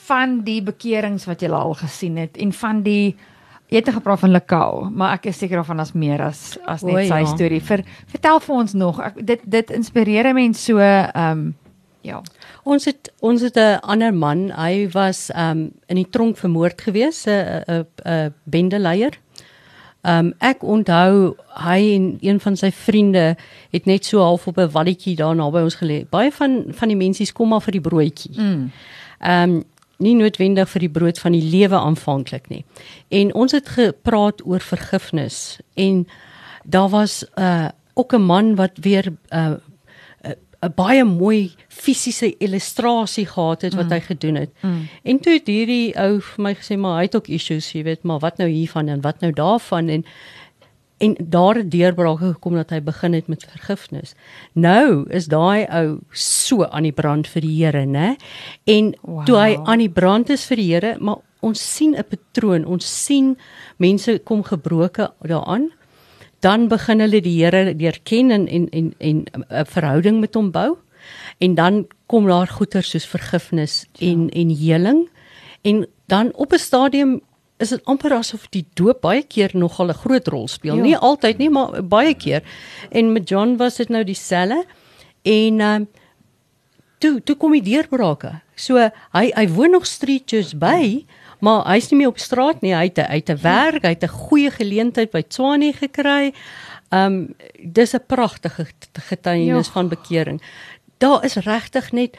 van 0.08 0.40
die 0.44 0.62
bekerings 0.62 1.24
wat 1.28 1.42
jy 1.42 1.50
al 1.50 1.74
gesien 1.74 2.16
het 2.16 2.36
en 2.36 2.52
van 2.52 2.82
die 2.82 3.16
jy 3.72 3.80
het 3.80 3.88
gepraat 3.88 4.20
van 4.20 4.30
Lekau, 4.30 4.90
maar 4.90 5.16
ek 5.16 5.30
is 5.30 5.38
seker 5.40 5.56
daarvan 5.62 5.80
as 5.80 5.94
meer 5.96 6.20
as 6.20 6.58
as 6.68 6.82
net 6.84 6.94
O, 6.94 7.06
sy 7.08 7.22
ja. 7.24 7.26
storie. 7.30 7.60
Ver, 7.64 7.84
vertel 8.12 8.40
vir 8.44 8.54
ons 8.54 8.72
nog. 8.76 9.00
Ek, 9.00 9.20
dit 9.26 9.40
dit 9.44 9.70
inspireer 9.70 10.34
mense 10.36 10.60
so 10.60 10.78
ehm 10.78 11.52
ja. 12.02 12.20
Ons 12.62 12.84
het 12.84 13.12
ons 13.20 13.40
het 13.40 13.56
'n 13.56 13.80
ander 13.80 14.14
man, 14.14 14.50
hy 14.50 14.88
was 14.92 15.30
um 15.36 15.72
in 15.86 15.96
die 15.96 16.10
tronk 16.10 16.36
vermoord 16.36 16.80
gewees, 16.80 17.26
'n 17.26 17.62
'n 17.66 17.86
'n 18.04 18.34
bendeleier. 18.44 19.18
Um 20.02 20.34
ek 20.38 20.62
onthou 20.62 21.36
hy 21.54 21.94
en 21.94 22.18
een 22.20 22.40
van 22.40 22.56
sy 22.56 22.70
vriende 22.70 23.36
het 23.70 23.84
net 23.84 24.04
so 24.04 24.18
half 24.18 24.46
op 24.46 24.58
'n 24.58 24.70
walletjie 24.70 25.16
daar 25.16 25.34
naby 25.34 25.60
ons 25.60 25.76
gelê. 25.76 26.08
Baie 26.10 26.32
van 26.32 26.64
van 26.68 26.88
die 26.88 26.96
mensies 26.96 27.32
kom 27.32 27.48
maar 27.48 27.62
vir 27.62 27.72
die 27.72 27.80
broodjie. 27.80 28.40
Mm. 28.40 28.70
Um 29.20 29.64
nie 30.02 30.14
noodwendig 30.14 30.68
vir 30.68 30.80
die 30.80 30.90
brood 30.90 31.18
van 31.18 31.32
die 31.32 31.42
lewe 31.42 31.78
aanvanklik 31.78 32.48
nie. 32.48 32.64
En 33.08 33.34
ons 33.34 33.52
het 33.52 33.68
gepraat 33.68 34.46
oor 34.46 34.60
vergifnis 34.60 35.60
en 35.74 36.06
daar 36.64 36.88
was 36.88 37.24
'n 37.24 37.40
uh, 37.40 37.68
ook 37.94 38.12
'n 38.14 38.22
man 38.22 38.54
wat 38.54 38.70
weer 38.80 39.06
'n 39.06 39.18
uh, 39.30 39.54
'n 40.62 40.72
baie 40.74 41.04
mooi 41.04 41.54
fisiese 41.72 42.34
illustrasie 42.38 43.26
gehad 43.26 43.62
het 43.62 43.74
wat 43.74 43.88
mm. 43.88 43.92
hy 43.92 44.00
gedoen 44.00 44.34
het. 44.34 44.52
Mm. 44.60 44.84
En 45.02 45.18
toe 45.24 45.32
het 45.38 45.48
hierdie 45.50 45.94
ou 45.98 46.20
vir 46.20 46.44
my 46.44 46.54
gesê 46.58 46.76
maar 46.78 47.00
hy 47.00 47.08
het 47.08 47.16
ook 47.18 47.32
issues, 47.32 47.72
jy 47.72 47.82
weet, 47.88 48.04
maar 48.04 48.20
wat 48.22 48.38
nou 48.42 48.48
hiervan 48.50 48.92
en 48.92 49.02
wat 49.04 49.24
nou 49.24 49.32
daarvan 49.32 49.88
en 49.88 50.06
en 51.02 51.16
daar 51.18 51.58
het 51.58 51.70
deurbraak 51.70 52.20
gekom 52.20 52.54
dat 52.54 52.70
hy 52.70 52.78
begin 52.78 53.16
het 53.16 53.26
met 53.26 53.42
vergifnis. 53.42 54.12
Nou 54.54 55.02
is 55.10 55.26
daai 55.26 55.66
ou 55.66 55.98
so 56.14 56.62
aan 56.62 56.86
die 56.86 56.94
brand 56.94 57.26
vir 57.26 57.42
die 57.42 57.56
Here, 57.56 57.82
né? 57.86 58.14
En 58.70 58.92
wow. 59.02 59.24
toe 59.26 59.40
hy 59.40 59.56
aan 59.66 59.82
die 59.82 59.90
brand 59.90 60.30
is 60.30 60.46
vir 60.46 60.62
die 60.62 60.68
Here, 60.70 60.94
maar 61.00 61.18
ons 61.42 61.58
sien 61.58 61.96
'n 61.98 62.06
patroon, 62.06 62.64
ons 62.64 62.86
sien 62.86 63.34
mense 63.82 64.20
kom 64.24 64.44
gebroke 64.46 65.10
daaraan 65.26 65.72
dan 66.42 66.68
begin 66.68 67.00
hulle 67.00 67.20
die 67.22 67.38
Here 67.38 67.74
leer 67.74 67.98
ken 68.02 68.30
en 68.30 68.48
en 68.48 68.94
en 68.98 69.24
'n 69.48 69.66
verhouding 69.66 70.20
met 70.20 70.34
hom 70.34 70.50
bou. 70.50 70.78
En 71.38 71.54
dan 71.54 71.86
kom 72.06 72.26
daar 72.26 72.48
goeie 72.48 72.82
soos 72.82 73.06
vergifnis 73.06 73.86
ja. 73.92 74.06
en 74.08 74.28
en 74.30 74.56
heling. 74.56 75.08
En 75.62 75.86
dan 76.06 76.32
op 76.34 76.52
'n 76.52 76.58
stadium 76.58 77.20
is 77.56 77.68
dit 77.68 77.84
amper 77.84 78.12
asof 78.12 78.46
die 78.50 78.66
doop 78.74 79.00
baie 79.00 79.22
keer 79.22 79.50
nogal 79.54 79.88
'n 79.88 79.94
groot 79.94 80.26
rol 80.28 80.48
speel. 80.48 80.76
Ja. 80.76 80.82
Nie 80.82 80.96
altyd 80.96 81.38
nie, 81.38 81.50
maar 81.50 81.84
baie 81.84 82.14
keer. 82.14 82.42
En 82.90 83.12
met 83.12 83.28
John 83.28 83.56
was 83.56 83.76
dit 83.76 83.88
nou 83.88 84.04
dieselfde. 84.04 84.64
En 85.22 85.60
ehm 85.60 85.80
uh, 85.80 85.86
toe 86.98 87.22
toe 87.22 87.36
kom 87.36 87.52
die 87.52 87.62
deurbrake. 87.62 88.40
So 88.54 88.78
hy 89.12 89.30
hy 89.34 89.46
woon 89.48 89.70
nog 89.70 89.86
street 89.86 90.22
church 90.30 90.54
by, 90.58 91.04
maar 91.42 91.64
hy's 91.66 91.90
nie 91.90 91.98
meer 92.02 92.12
op 92.12 92.18
straat 92.22 92.62
nie. 92.62 92.74
Hy 92.74 92.90
het 92.94 92.96
het 92.96 93.30
'n 93.30 93.42
werk, 93.42 93.82
hy 93.82 93.94
het 93.94 94.04
'n 94.04 94.08
goeie 94.28 94.50
geleentheid 94.50 95.10
by 95.10 95.22
Tswane 95.22 95.72
gekry. 95.72 96.32
Um 96.90 97.34
dis 97.62 97.94
'n 97.94 98.06
pragtige 98.06 98.66
getuienis 98.92 99.66
Ja. 99.66 99.72
van 99.72 99.88
bekering. 99.88 100.42
Daar 101.02 101.24
is 101.24 101.34
regtig 101.34 101.88
net 101.92 102.18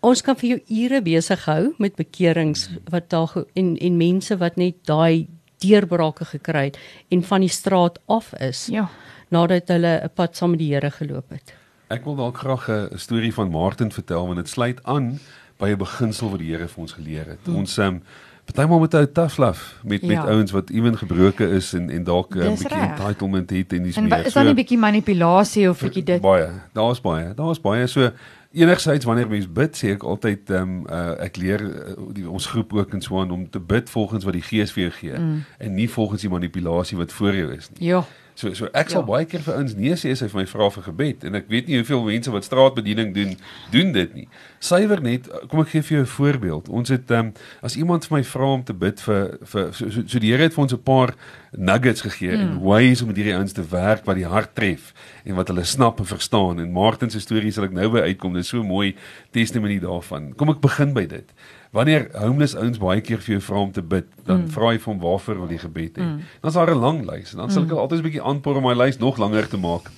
ons 0.00 0.20
kan 0.22 0.36
vir 0.38 0.48
jou 0.52 0.58
ure 0.84 1.00
besig 1.02 1.40
hou 1.50 1.72
met 1.82 1.96
bekerings 1.98 2.68
wat 2.90 3.08
daar 3.10 3.32
en 3.58 3.72
en 3.74 3.96
mense 3.98 4.36
wat 4.38 4.58
net 4.60 4.76
daai 4.86 5.26
deurbrake 5.64 6.28
gekry 6.30 6.68
het 6.68 6.78
en 7.10 7.24
van 7.26 7.42
die 7.42 7.50
straat 7.50 7.98
af 8.06 8.30
is 8.38 8.68
Ja. 8.70 8.88
nadat 9.28 9.68
hulle 9.68 10.00
'n 10.04 10.10
pad 10.14 10.36
saam 10.36 10.50
met 10.50 10.58
die 10.58 10.74
Here 10.74 10.90
geloop 10.90 11.30
het. 11.30 11.54
Ek 11.90 12.04
wil 12.04 12.14
dalk 12.16 12.38
graag 12.38 12.68
'n 12.68 12.98
storie 12.98 13.34
van 13.34 13.50
Martin 13.50 13.90
vertel 13.90 14.26
want 14.26 14.36
dit 14.36 14.48
sluit 14.48 14.84
aan 14.84 15.18
by 15.58 15.70
'n 15.70 15.78
beginsel 15.78 16.30
wat 16.30 16.38
die 16.38 16.54
Here 16.54 16.68
vir 16.68 16.80
ons 16.80 16.92
geleer 16.92 17.26
het. 17.26 17.40
Hmm. 17.44 17.56
Ons 17.56 17.76
um, 17.78 18.02
partymal 18.44 18.78
met 18.80 18.94
'n 18.94 19.12
tough 19.12 19.36
love 19.38 19.74
met 19.84 20.00
Ja. 20.00 20.06
met 20.06 20.18
ouens 20.30 20.50
wat 20.50 20.70
ewen 20.70 20.98
gebroke 20.98 21.48
is 21.50 21.72
en 21.74 21.90
en 21.90 22.04
dalk 22.04 22.34
'n 22.34 22.38
um, 22.40 22.50
Dis 22.50 22.58
bietjie 22.62 22.78
reg. 22.78 22.88
entitlement 22.98 23.50
het 23.50 23.72
en 23.72 23.82
dis 23.82 23.96
En 23.96 24.02
meer. 24.02 24.10
wa- 24.10 24.24
is 24.24 24.32
daar 24.32 24.44
nie 24.44 24.52
'n 24.52 24.56
bietjie 24.56 24.78
manipulasie 24.78 25.68
of 25.68 25.80
bietjie 25.80 26.02
dit? 26.02 26.20
baie. 26.20 26.48
Daar's 26.72 27.00
baie. 27.00 27.34
Daar's 27.34 27.60
baie. 27.60 27.86
So 27.86 28.10
enigstens 28.52 29.04
wanneer 29.04 29.28
mens 29.28 29.52
bid, 29.52 29.76
sê 29.84 29.88
ek 29.90 30.02
altyd 30.02 30.50
ehm 30.50 30.62
um, 30.62 30.86
uh, 30.90 31.22
ek 31.24 31.36
leer 31.36 31.60
uh, 31.62 31.94
die, 32.12 32.28
ons 32.30 32.46
groep 32.46 32.72
ook 32.72 32.92
en 32.92 33.00
so 33.00 33.20
aan 33.20 33.30
om 33.30 33.50
te 33.50 33.60
bid 33.60 33.90
volgens 33.90 34.24
wat 34.24 34.32
die 34.32 34.42
Gees 34.42 34.72
vir 34.72 34.82
jou 34.82 34.92
gee 34.92 35.18
mm. 35.18 35.44
en 35.58 35.74
nie 35.74 35.90
volgens 35.90 36.20
die 36.20 36.30
manipulasie 36.30 36.98
wat 36.98 37.12
voor 37.12 37.34
jou 37.34 37.52
is 37.52 37.70
nie. 37.70 37.88
Ja. 37.88 38.04
So 38.34 38.54
so 38.54 38.68
ek 38.72 38.90
sal 38.92 39.02
ja. 39.02 39.06
baie 39.08 39.26
keer 39.28 39.42
vir 39.44 39.58
ouens 39.58 39.74
nee 39.76 39.96
sê 40.00 40.12
as 40.14 40.22
hy 40.24 40.28
vir 40.32 40.40
my 40.40 40.46
vra 40.48 40.68
vir 40.72 40.86
gebed 40.88 41.26
en 41.28 41.36
ek 41.36 41.50
weet 41.52 41.68
nie 41.68 41.80
hoeveel 41.80 42.02
mense 42.06 42.32
wat 42.32 42.46
straatbediening 42.48 43.12
doen 43.14 43.34
doen 43.74 43.92
dit 43.92 44.14
nie. 44.16 44.26
Suiwer 44.62 45.02
net 45.04 45.28
kom 45.50 45.60
ek 45.60 45.72
gee 45.74 45.82
vir 45.82 45.96
jou 45.98 46.04
'n 46.04 46.12
voorbeeld. 46.16 46.68
Ons 46.68 46.88
het 46.94 47.10
ehm 47.10 47.32
um, 47.32 47.32
as 47.60 47.76
iemand 47.76 48.06
vir 48.08 48.18
my 48.18 48.24
vra 48.24 48.52
om 48.56 48.64
te 48.64 48.72
bid 48.72 49.00
vir 49.00 49.38
vir 49.44 49.72
so, 49.72 49.90
so, 49.90 50.06
so 50.06 50.18
die 50.18 50.32
Here 50.32 50.48
het 50.48 50.54
vir 50.54 50.62
ons 50.64 50.72
'n 50.72 50.82
paar 50.82 51.14
nuggets 51.52 52.00
gegee 52.00 52.32
mm. 52.32 52.40
en 52.40 52.60
ways 52.64 53.02
om 53.02 53.08
met 53.08 53.16
hierdie 53.16 53.36
ouens 53.36 53.52
te 53.52 53.64
werk 53.68 54.06
wat 54.06 54.16
die 54.16 54.28
hart 54.28 54.54
tref 54.54 54.94
en 55.24 55.34
wat 55.34 55.48
hulle 55.48 55.64
snap 55.64 55.98
en 56.00 56.06
verstaan 56.06 56.60
en 56.60 56.72
Martin 56.72 57.10
se 57.10 57.20
storie 57.20 57.52
sal 57.52 57.64
ek 57.64 57.76
nou 57.76 57.90
by 57.90 58.00
uitkom. 58.08 58.32
Dit 58.32 58.44
is 58.44 58.48
so 58.48 58.62
mooi 58.62 58.96
testimonie 59.30 59.80
daarvan. 59.80 60.32
Kom 60.34 60.48
ek 60.48 60.60
begin 60.60 60.94
by 60.94 61.06
dit 61.06 61.28
wanneer 61.72 62.08
homeless 62.20 62.54
ouens 62.54 62.78
baie 62.78 63.00
keer 63.00 63.20
vir 63.24 63.38
jou 63.38 63.42
vra 63.48 63.60
om 63.64 63.72
te 63.72 63.82
bid, 63.82 64.08
dan 64.28 64.44
mm. 64.44 64.50
vra 64.52 64.74
jy 64.74 64.80
vir 64.84 64.92
hom 64.92 65.00
waarvoor 65.00 65.38
wil 65.40 65.54
jy 65.54 65.60
gebed 65.62 65.96
hê. 65.96 66.04
Mm. 66.04 66.18
Dan's 66.44 66.58
daar 66.58 66.74
'n 66.74 66.84
lang 66.84 67.00
lys 67.08 67.32
en 67.32 67.38
dan 67.38 67.50
sal 67.50 67.64
ek 67.64 67.72
mm. 67.72 67.78
altyd 67.84 67.98
'n 67.98 68.08
bietjie 68.08 68.24
aanpoor 68.28 68.60
om 68.60 68.66
my 68.68 68.74
lys 68.76 68.98
nog 68.98 69.16
langer 69.16 69.48
te 69.48 69.56
maak. 69.56 69.88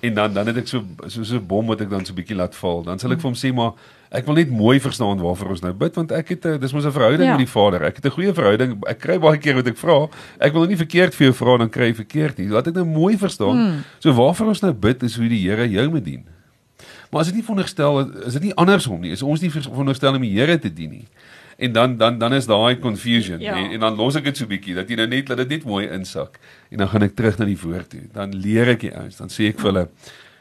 En 0.00 0.14
dan 0.14 0.32
dan 0.32 0.46
het 0.46 0.56
ek 0.56 0.68
so 0.70 0.84
so 1.06 1.24
so 1.24 1.36
'n 1.36 1.46
bom 1.46 1.66
wat 1.66 1.80
ek 1.80 1.90
dan 1.90 2.06
so 2.06 2.12
'n 2.12 2.20
bietjie 2.22 2.36
laat 2.38 2.54
val. 2.54 2.82
Dan 2.82 2.98
sal 2.98 3.10
ek 3.10 3.18
mm. 3.18 3.22
vir 3.22 3.30
hom 3.30 3.38
sê 3.38 3.54
maar 3.54 3.72
ek 4.10 4.26
wil 4.26 4.34
net 4.34 4.50
mooi 4.50 4.78
verstaan 4.80 5.18
waarvoor 5.18 5.50
ons 5.50 5.60
nou 5.60 5.72
bid 5.72 5.94
want 5.94 6.12
ek 6.12 6.28
het 6.28 6.46
'n 6.46 6.60
dis 6.60 6.72
mos 6.72 6.86
'n 6.86 6.94
verhouding 6.94 7.26
ja. 7.26 7.34
met 7.34 7.46
die 7.46 7.50
Vader. 7.50 7.82
Ek 7.82 7.96
het 7.96 8.06
'n 8.06 8.14
goeie 8.14 8.32
verhouding. 8.32 8.78
Ek 8.86 8.98
kry 8.98 9.18
baie 9.18 9.38
keer 9.38 9.54
wat 9.54 9.66
ek 9.66 9.76
vra. 9.76 10.06
Ek 10.38 10.52
wil 10.52 10.62
nou 10.62 10.70
nie 10.70 10.78
verkeerd 10.78 11.14
vir 11.14 11.26
jou 11.26 11.34
vra 11.34 11.58
dan 11.58 11.68
kry 11.68 11.90
jy 11.90 11.94
verkeerd 11.94 12.38
nie. 12.38 12.48
Laat 12.48 12.66
ek 12.66 12.74
nou 12.74 12.86
mooi 12.86 13.18
verstaan. 13.18 13.56
Mm. 13.58 13.84
So 13.98 14.12
waarvoor 14.12 14.54
ons 14.54 14.62
nou 14.62 14.72
bid 14.72 15.02
is 15.02 15.16
hoe 15.16 15.28
die 15.28 15.42
Here 15.50 15.68
jou 15.68 15.90
moet 15.90 16.04
dien. 16.04 16.24
Maar 17.10 17.20
as 17.20 17.30
dit 17.30 17.40
nie 17.40 17.44
veronderstel 17.44 18.00
is 18.26 18.36
dit 18.36 18.50
nie 18.50 18.54
andersom 18.54 19.00
nie. 19.00 19.14
Is 19.16 19.24
ons 19.24 19.40
nie 19.40 19.50
veronderstel 19.50 20.14
om 20.14 20.24
die 20.26 20.34
Here 20.36 20.58
te 20.60 20.72
dien 20.72 20.90
nie 20.90 21.06
en 21.58 21.72
dan 21.72 21.96
dan 21.96 22.18
dan 22.18 22.34
is 22.34 22.46
daai 22.46 22.78
confusion 22.78 23.40
ja. 23.40 23.54
en, 23.56 23.70
en 23.70 23.80
dan 23.80 23.96
los 23.96 24.14
ek 24.14 24.28
dit 24.30 24.36
so 24.38 24.46
bietjie 24.46 24.76
dat 24.78 24.90
jy 24.90 24.98
nou 25.00 25.08
net 25.10 25.30
laat 25.30 25.42
dit 25.42 25.56
net 25.56 25.66
mooi 25.66 25.88
insak 25.90 26.38
en 26.70 26.84
dan 26.84 26.90
gaan 26.92 27.06
ek 27.08 27.16
terug 27.18 27.40
na 27.40 27.48
die 27.48 27.58
woord 27.58 27.90
toe 27.94 28.04
dan 28.14 28.34
leer 28.46 28.70
ek 28.76 28.84
die 28.86 28.92
ouens 28.94 29.18
dan 29.18 29.32
sê 29.34 29.50
ek 29.50 29.58
vir 29.58 29.72
hulle 29.72 29.84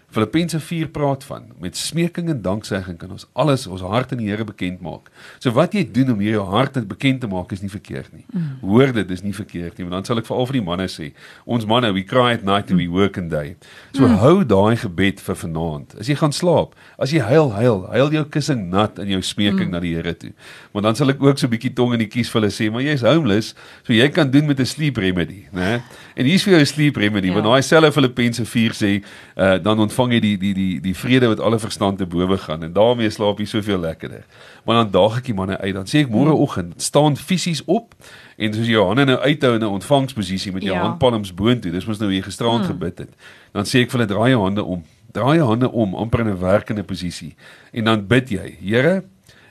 Filippense 0.07 0.59
4 0.59 0.87
praat 0.87 1.23
van 1.27 1.49
met 1.59 1.77
smeking 1.77 2.29
en 2.29 2.41
danksegging 2.41 2.95
kan 2.97 3.11
ons 3.11 3.25
alles 3.33 3.65
ons 3.67 3.81
hart 3.83 4.11
aan 4.11 4.21
die 4.21 4.29
Here 4.29 4.45
bekend 4.47 4.79
maak. 4.79 5.09
So 5.43 5.51
wat 5.51 5.73
jy 5.75 5.83
doen 5.91 6.13
om 6.13 6.21
jou 6.23 6.43
hart 6.47 6.77
bekend 6.87 7.19
te 7.21 7.27
maak 7.27 7.51
is 7.51 7.59
nie 7.59 7.71
verkeerd 7.71 8.13
nie. 8.15 8.23
Mm. 8.31 8.45
Hoor 8.61 8.93
dit 8.95 9.11
is 9.11 9.23
nie 9.25 9.33
verkeerd 9.35 9.75
nie, 9.75 9.83
want 9.83 9.97
dan 9.97 10.07
sal 10.07 10.21
ek 10.21 10.29
vir 10.29 10.37
al 10.37 10.47
vir 10.47 10.59
die 10.59 10.63
manne 10.63 10.85
sê, 10.91 11.09
ons 11.43 11.67
manne 11.67 11.91
we 11.91 12.05
cry 12.07 12.37
at 12.37 12.45
night 12.47 12.71
and 12.71 12.79
we 12.79 12.87
work 12.87 13.19
and 13.19 13.27
day. 13.33 13.57
So 13.97 14.07
mm. 14.07 14.15
hou 14.23 14.45
daai 14.47 14.77
gebed 14.79 15.19
vir 15.25 15.39
vanaand. 15.43 15.97
As 15.99 16.07
jy 16.07 16.15
gaan 16.21 16.35
slaap, 16.35 16.77
as 16.95 17.11
jy 17.11 17.19
huil, 17.27 17.51
huil, 17.57 17.83
huil 17.91 18.15
jou 18.15 18.23
kussing 18.37 18.63
nat 18.71 19.03
in 19.03 19.11
jou 19.17 19.19
smeking 19.19 19.67
mm. 19.67 19.75
na 19.75 19.83
die 19.83 19.93
Here 19.97 20.15
toe. 20.15 20.31
Want 20.71 20.87
dan 20.87 20.99
sal 20.99 21.11
ek 21.11 21.19
ook 21.23 21.35
so 21.35 21.47
'n 21.47 21.51
bietjie 21.51 21.73
tong 21.75 21.97
in 21.99 22.05
die 22.05 22.11
kies 22.11 22.31
vir 22.31 22.41
hulle 22.41 22.53
sê, 22.53 22.71
maar 22.71 22.85
jy's 22.85 23.03
homeless, 23.03 23.53
so 23.83 23.91
jy 23.91 24.07
kan 24.07 24.31
doen 24.31 24.47
met 24.47 24.59
'n 24.59 24.65
sleep 24.65 25.03
remedy, 25.03 25.51
né? 25.51 25.83
En 26.15 26.25
hier's 26.25 26.47
vir 26.47 26.55
jou 26.55 26.61
'n 26.63 26.65
sleep 26.65 26.95
remedy, 26.95 27.27
ja. 27.27 27.33
want 27.33 27.45
daai 27.45 27.61
selfe 27.61 27.91
Filippense 27.91 28.45
4 28.45 28.71
sê, 28.71 29.03
uh, 29.35 29.57
dan 29.59 29.79
ontvang 29.97 30.13
jy 30.13 30.19
die 30.21 30.37
die 30.37 30.53
die 30.53 30.81
die 30.81 30.93
vrede 30.95 31.29
wat 31.31 31.39
alle 31.41 31.57
verstand 31.59 31.97
te 31.97 32.05
bowe 32.05 32.37
gaan 32.37 32.63
en 32.63 32.73
daarmee 32.73 33.09
slaap 33.09 33.39
jy 33.39 33.47
soveel 33.49 33.79
lekkerder. 33.81 34.25
Maar 34.65 34.83
dan 34.83 34.91
daag 34.91 35.17
ek 35.17 35.29
die 35.31 35.33
manne 35.33 35.57
uit. 35.57 35.73
Dan 35.73 35.89
sê 35.89 36.03
ek 36.05 36.11
môreoggend 36.13 36.81
staan 36.81 37.17
fisies 37.17 37.63
op 37.65 37.95
en 38.37 38.53
soos 38.53 38.69
jou 38.69 38.85
hande 38.85 39.07
nou 39.09 39.17
uithou 39.17 39.55
in 39.55 39.63
'n 39.63 39.73
ontvangsposisie 39.79 40.53
met 40.53 40.63
jou 40.63 40.75
ja. 40.75 40.83
handpalms 40.83 41.33
boontoe. 41.33 41.71
Dis 41.71 41.85
mos 41.85 41.99
nou 41.99 42.11
hier 42.11 42.23
gisteraand 42.23 42.65
hmm. 42.65 42.77
gebid 42.77 42.97
het. 42.97 43.11
Dan 43.51 43.65
sê 43.65 43.81
ek 43.81 43.91
vir 43.91 43.99
hulle 43.99 44.13
draai 44.13 44.29
jou 44.31 44.43
hande 44.43 44.63
om. 44.63 44.83
Draai 45.11 45.37
jou 45.37 45.47
hande 45.47 45.71
om 45.71 45.95
amper 45.95 46.19
in 46.19 46.29
'n 46.29 46.39
werkende 46.39 46.83
posisie 46.83 47.35
en 47.73 47.83
dan 47.83 48.07
bid 48.07 48.29
jy. 48.29 48.57
Here, 48.61 49.03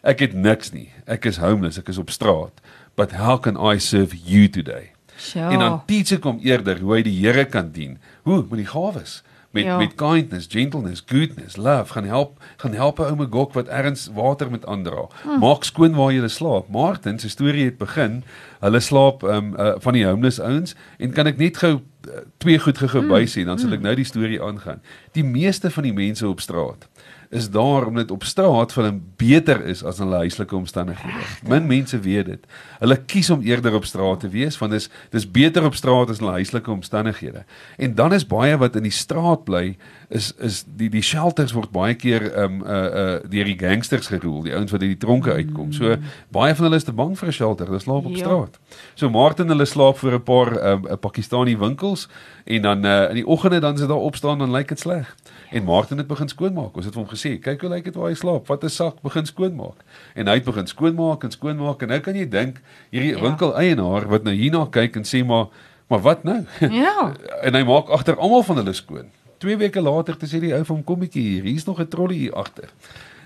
ek 0.02 0.20
het 0.20 0.34
niks 0.34 0.72
nie. 0.72 0.90
Ek 1.06 1.24
is 1.24 1.36
homeless, 1.36 1.78
ek 1.78 1.88
is 1.88 1.98
op 1.98 2.10
straat. 2.10 2.60
But 2.94 3.12
how 3.12 3.38
can 3.40 3.56
I 3.56 3.78
serve 3.78 4.14
you 4.14 4.48
today? 4.48 4.92
Sure. 5.16 5.50
En 5.50 5.58
dan 5.58 5.82
teach 5.86 6.12
ek 6.12 6.24
hom 6.24 6.38
eerder 6.44 6.78
hoe 6.78 6.94
hy 6.94 7.02
die 7.02 7.18
Here 7.20 7.44
kan 7.44 7.72
dien. 7.72 7.98
Hoe 8.22 8.44
met 8.48 8.58
die 8.58 8.68
gawes 8.68 9.22
met 9.56 9.64
ja. 9.64 9.76
met 9.80 9.94
kindness, 9.94 10.46
gentleness, 10.50 11.02
goodness, 11.06 11.56
love 11.56 11.92
gaan 11.92 12.04
help 12.04 12.42
gaan 12.56 12.74
help 12.74 12.98
'n 12.98 13.08
ouma 13.10 13.26
gok 13.30 13.52
wat 13.52 13.68
ergens 13.68 14.08
water 14.14 14.50
met 14.50 14.66
aandra. 14.66 15.08
Hm. 15.22 15.38
Maak 15.38 15.64
skoon 15.64 15.94
waar 15.94 16.12
jy 16.12 16.28
slaap. 16.28 16.68
Martin 16.68 17.18
se 17.18 17.28
storie 17.28 17.64
het 17.64 17.78
begin. 17.78 18.22
Hulle 18.60 18.80
slaap 18.80 19.22
um 19.22 19.54
uh, 19.58 19.74
van 19.78 19.92
die 19.92 20.06
homeless 20.06 20.40
ouens 20.40 20.74
en 20.98 21.12
kan 21.12 21.26
ek 21.26 21.36
net 21.36 21.56
gou 21.56 21.72
uh, 21.74 22.12
twee 22.38 22.58
goed 22.58 22.78
gou 22.78 23.02
hm. 23.02 23.08
by 23.08 23.24
sê 23.24 23.44
dan 23.44 23.58
sal 23.58 23.72
ek 23.72 23.80
hm. 23.80 23.88
nou 23.88 23.94
die 23.94 24.04
storie 24.04 24.42
aangaan. 24.42 24.80
Die 25.12 25.24
meeste 25.24 25.70
van 25.70 25.82
die 25.82 25.96
mense 25.96 26.28
op 26.28 26.40
straat 26.40 26.88
is 27.30 27.50
daar 27.50 27.86
omdat 27.86 28.10
op 28.10 28.24
straat 28.24 28.72
vir 28.72 28.84
hulle 28.84 29.00
beter 29.16 29.64
is 29.66 29.82
as 29.84 29.98
in 29.98 30.06
hulle 30.06 30.22
huislike 30.26 30.56
omstandighede. 30.56 31.24
Min 31.48 31.66
mense 31.66 31.98
weet 32.00 32.26
dit. 32.26 32.46
Hulle 32.78 32.96
kies 32.96 33.30
om 33.30 33.42
eerder 33.42 33.74
op 33.74 33.84
straat 33.84 34.20
te 34.20 34.30
wees 34.32 34.58
want 34.58 34.72
dis 34.72 34.88
dis 35.10 35.30
beter 35.30 35.64
op 35.64 35.74
straat 35.74 36.10
as 36.10 36.20
in 36.20 36.26
hulle 36.26 36.38
huislike 36.40 36.70
omstandighede. 36.70 37.44
En 37.76 37.94
dan 37.94 38.12
is 38.12 38.26
baie 38.26 38.56
wat 38.56 38.76
in 38.76 38.86
die 38.86 38.94
straat 38.94 39.44
bly 39.44 39.76
is 40.08 40.32
is 40.38 40.64
die 40.78 40.88
die 40.90 41.02
shelters 41.02 41.52
word 41.52 41.72
baie 41.74 41.94
keer 41.94 42.28
um 42.42 42.60
uh 42.62 42.74
uh 42.86 43.14
deur 43.26 43.48
die 43.48 43.58
gangsters 43.58 44.06
geroel, 44.06 44.42
die 44.46 44.54
ouens 44.54 44.70
wat 44.70 44.82
uit 44.82 44.94
die 44.94 45.02
tronke 45.02 45.32
uitkom. 45.32 45.72
So 45.72 45.96
baie 46.34 46.54
van 46.54 46.68
hulle 46.68 46.78
is 46.78 46.86
te 46.86 46.92
bang 46.92 47.16
vir 47.18 47.28
'n 47.28 47.32
shelter. 47.32 47.66
Hulle 47.66 47.80
slaap 47.80 48.06
op 48.06 48.14
ja. 48.14 48.18
straat. 48.18 48.58
So 48.94 49.10
Martin 49.10 49.48
hulle 49.48 49.66
slaap 49.66 49.98
voor 49.98 50.14
'n 50.14 50.22
paar 50.22 50.52
um 50.72 50.86
'n 50.86 50.98
Pakistani 50.98 51.56
winkels 51.58 52.08
en 52.44 52.62
dan 52.62 52.84
uh 52.84 53.08
in 53.08 53.14
die 53.14 53.26
oggende 53.26 53.60
dan 53.60 53.72
as 53.72 53.80
dit 53.80 53.88
daar 53.88 53.98
opstaan 53.98 54.38
dan 54.38 54.50
lyk 54.50 54.68
dit 54.68 54.80
sleg. 54.80 55.16
En 55.50 55.64
Martin 55.64 55.98
het 55.98 56.06
begin 56.06 56.28
skoonmaak. 56.28 56.76
Ons 56.76 56.84
het 56.84 56.94
vir 56.94 57.02
hom 57.02 57.10
gesê, 57.10 57.38
"Kyk 57.40 57.60
hoe 57.60 57.70
lyk 57.70 57.84
dit 57.84 57.94
waar 57.94 58.08
hy 58.08 58.14
slaap. 58.14 58.46
Vat 58.46 58.64
'n 58.64 58.68
sak, 58.68 59.02
begin 59.02 59.26
skoonmaak." 59.26 59.84
En 60.14 60.26
hy 60.26 60.34
het 60.34 60.44
begin 60.44 60.66
skoonmaak 60.66 61.24
en 61.24 61.30
skoonmaak 61.30 61.82
en 61.82 61.88
nou 61.88 62.00
kan 62.00 62.14
jy 62.14 62.28
dink 62.28 62.60
hierdie 62.90 63.16
ja. 63.16 63.20
winkel-eienaar 63.20 64.08
wat 64.08 64.22
nou 64.22 64.34
hierna 64.34 64.66
kyk 64.70 64.96
en 64.96 65.02
sê, 65.04 65.24
"Maar 65.24 65.46
maar 65.88 66.00
wat 66.00 66.24
nou?" 66.24 66.44
Ja. 66.60 67.12
en 67.46 67.54
hy 67.54 67.62
maak 67.62 67.88
agter 67.88 68.16
almal 68.16 68.42
van 68.42 68.56
hulle 68.56 68.72
skoon. 68.72 69.10
2 69.38 69.56
weke 69.56 69.80
later 69.80 70.16
te 70.16 70.26
sê 70.26 70.40
die 70.40 70.54
ou 70.54 70.64
van 70.64 70.84
kom 70.84 70.98
bietjie 70.98 71.22
hier. 71.22 71.42
Hier's 71.42 71.66
nog 71.66 71.80
'n 71.80 71.88
trolly 71.88 72.16
hier 72.16 72.34
agter. 72.34 72.68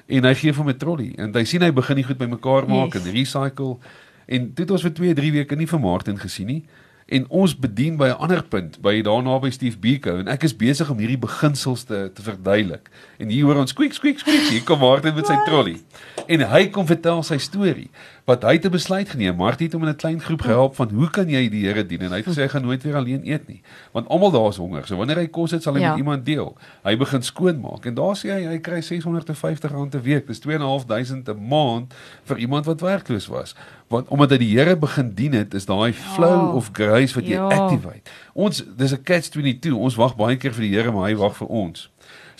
En 0.06 0.24
hy 0.24 0.34
gee 0.34 0.52
vir 0.52 0.62
hom 0.64 0.72
'n 0.72 0.78
trolly 0.78 1.14
en 1.16 1.32
hy 1.32 1.44
sien 1.44 1.62
hy 1.62 1.72
begin 1.72 1.96
nie 1.96 2.04
goed 2.04 2.18
bymekaar 2.18 2.68
maak 2.68 2.94
yes. 2.94 3.04
en 3.04 3.12
recycle. 3.12 3.78
En 4.26 4.46
dit 4.54 4.58
het 4.58 4.70
ons 4.70 4.82
vir 4.82 4.92
2, 4.92 5.14
3 5.14 5.32
weke 5.32 5.56
nie 5.56 5.66
vir 5.66 5.80
Martin 5.80 6.18
gesien 6.18 6.46
nie 6.46 6.64
en 7.10 7.24
ons 7.28 7.56
bedien 7.58 7.96
by 7.96 8.08
'n 8.08 8.22
ander 8.22 8.42
punt 8.42 8.78
by 8.80 9.02
daarna 9.02 9.38
by 9.38 9.50
Steve 9.50 9.78
Biko 9.78 10.18
en 10.18 10.28
ek 10.28 10.42
is 10.42 10.56
besig 10.56 10.90
om 10.90 10.98
hierdie 10.98 11.18
beginsels 11.18 11.82
te 11.84 12.10
te 12.14 12.22
verduidelik. 12.22 12.90
En 13.18 13.28
hier 13.28 13.44
hoor 13.44 13.56
ons 13.56 13.70
squeak 13.70 13.92
squeak 13.92 14.18
squeak 14.18 14.50
hier 14.50 14.62
kom 14.62 14.78
Martin 14.78 15.14
met 15.14 15.26
sy 15.26 15.36
trolley. 15.44 15.80
En 16.26 16.40
hy 16.40 16.68
kom 16.68 16.86
vertel 16.86 17.22
sy 17.22 17.38
storie 17.38 17.90
wat 18.30 18.46
hy 18.46 18.58
te 18.62 18.70
besluit 18.70 19.08
geneem. 19.10 19.34
Martin 19.36 19.66
het 19.66 19.74
hom 19.74 19.84
in 19.86 19.90
'n 19.90 19.96
klein 19.96 20.20
groep 20.20 20.42
gehelp 20.46 20.74
van 20.78 20.88
hoe 20.94 21.10
kan 21.10 21.28
jy 21.28 21.48
die 21.50 21.66
Here 21.66 21.86
dien 21.86 22.00
en 22.00 22.10
hy 22.10 22.22
het 22.22 22.28
gesê 22.30 22.46
hy 22.46 22.48
gaan 22.48 22.62
nooit 22.62 22.82
weer 22.82 22.96
alleen 22.96 23.26
eet 23.26 23.48
nie 23.48 23.62
want 23.92 24.08
almal 24.08 24.30
daar 24.30 24.48
is 24.48 24.56
honger. 24.56 24.86
So 24.86 24.96
wanneer 24.96 25.16
hy 25.16 25.26
kos 25.26 25.50
het 25.50 25.62
sal 25.62 25.74
hy 25.74 25.80
ja. 25.80 25.90
met 25.90 25.98
iemand 25.98 26.24
deel. 26.24 26.56
Hy 26.84 26.96
begin 26.96 27.22
skoonmaak 27.22 27.86
en 27.86 27.94
daar 27.94 28.16
sê 28.16 28.30
hy 28.30 28.46
hy 28.46 28.58
kry 28.58 28.80
R650 28.80 29.94
'n 29.94 30.02
week. 30.02 30.26
Dis 30.26 30.40
2.500 30.40 31.28
'n 31.28 31.48
maand 31.48 31.94
vir 32.24 32.38
iemand 32.38 32.66
wat 32.66 32.80
werkloos 32.80 33.26
was 33.26 33.54
want 33.90 34.08
omdat 34.08 34.30
hy 34.30 34.38
die 34.38 34.52
Here 34.54 34.76
begin 34.76 35.14
dien 35.14 35.32
het, 35.34 35.54
is 35.54 35.66
daai 35.66 35.92
flow 35.92 36.30
ja. 36.30 36.52
of 36.54 36.70
grace 36.72 37.14
wat 37.14 37.26
jy 37.26 37.38
ja. 37.38 37.48
activate. 37.50 38.10
Ons 38.32 38.62
dis 38.76 38.92
'n 38.92 39.02
catch 39.02 39.28
22. 39.34 39.74
Ons 39.74 39.98
wag 39.98 40.14
baie 40.16 40.36
keer 40.36 40.54
vir 40.54 40.62
die 40.62 40.74
Here, 40.76 40.92
maar 40.92 41.08
hy 41.08 41.16
wag 41.18 41.36
vir 41.36 41.48
ons. 41.48 41.90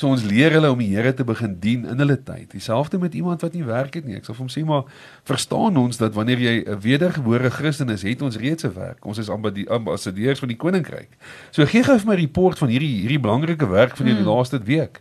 So 0.00 0.08
ons 0.08 0.22
leer 0.24 0.54
hulle 0.56 0.70
om 0.72 0.80
die 0.80 0.88
Here 0.94 1.10
te 1.12 1.26
begin 1.28 1.58
dien 1.60 1.82
in 1.84 1.98
hulle 2.00 2.16
tyd. 2.24 2.54
Dieselfde 2.54 2.96
met 2.98 3.12
iemand 3.18 3.42
wat 3.44 3.52
nie 3.52 3.66
werk 3.66 3.98
het 3.98 4.06
nie. 4.08 4.16
Ek 4.16 4.24
sê 4.24 4.32
vir 4.32 4.40
hom 4.40 4.48
sê 4.48 4.62
maar 4.64 4.86
verstaan 5.28 5.76
ons 5.76 6.00
dat 6.00 6.14
wanneer 6.16 6.40
jy 6.40 6.54
'n 6.64 6.80
wedergebore 6.80 7.50
Christen 7.52 7.92
is, 7.92 8.02
het 8.02 8.22
ons 8.22 8.40
reeds 8.40 8.64
'n 8.64 8.72
werk. 8.72 9.04
Ons 9.04 9.18
is 9.18 9.28
ambassadeurs 9.28 10.40
van 10.40 10.48
die 10.48 10.56
koninkryk. 10.56 11.10
So 11.50 11.66
gee 11.66 11.84
gou 11.84 11.98
vir 11.98 12.06
my 12.06 12.14
'n 12.14 12.24
report 12.24 12.58
van 12.58 12.68
hierdie 12.68 13.02
hierdie 13.04 13.20
belangrike 13.20 13.68
werk 13.68 13.96
van 13.96 14.06
hierdie 14.06 14.24
hmm. 14.24 14.32
laaste 14.32 14.62
week. 14.64 15.00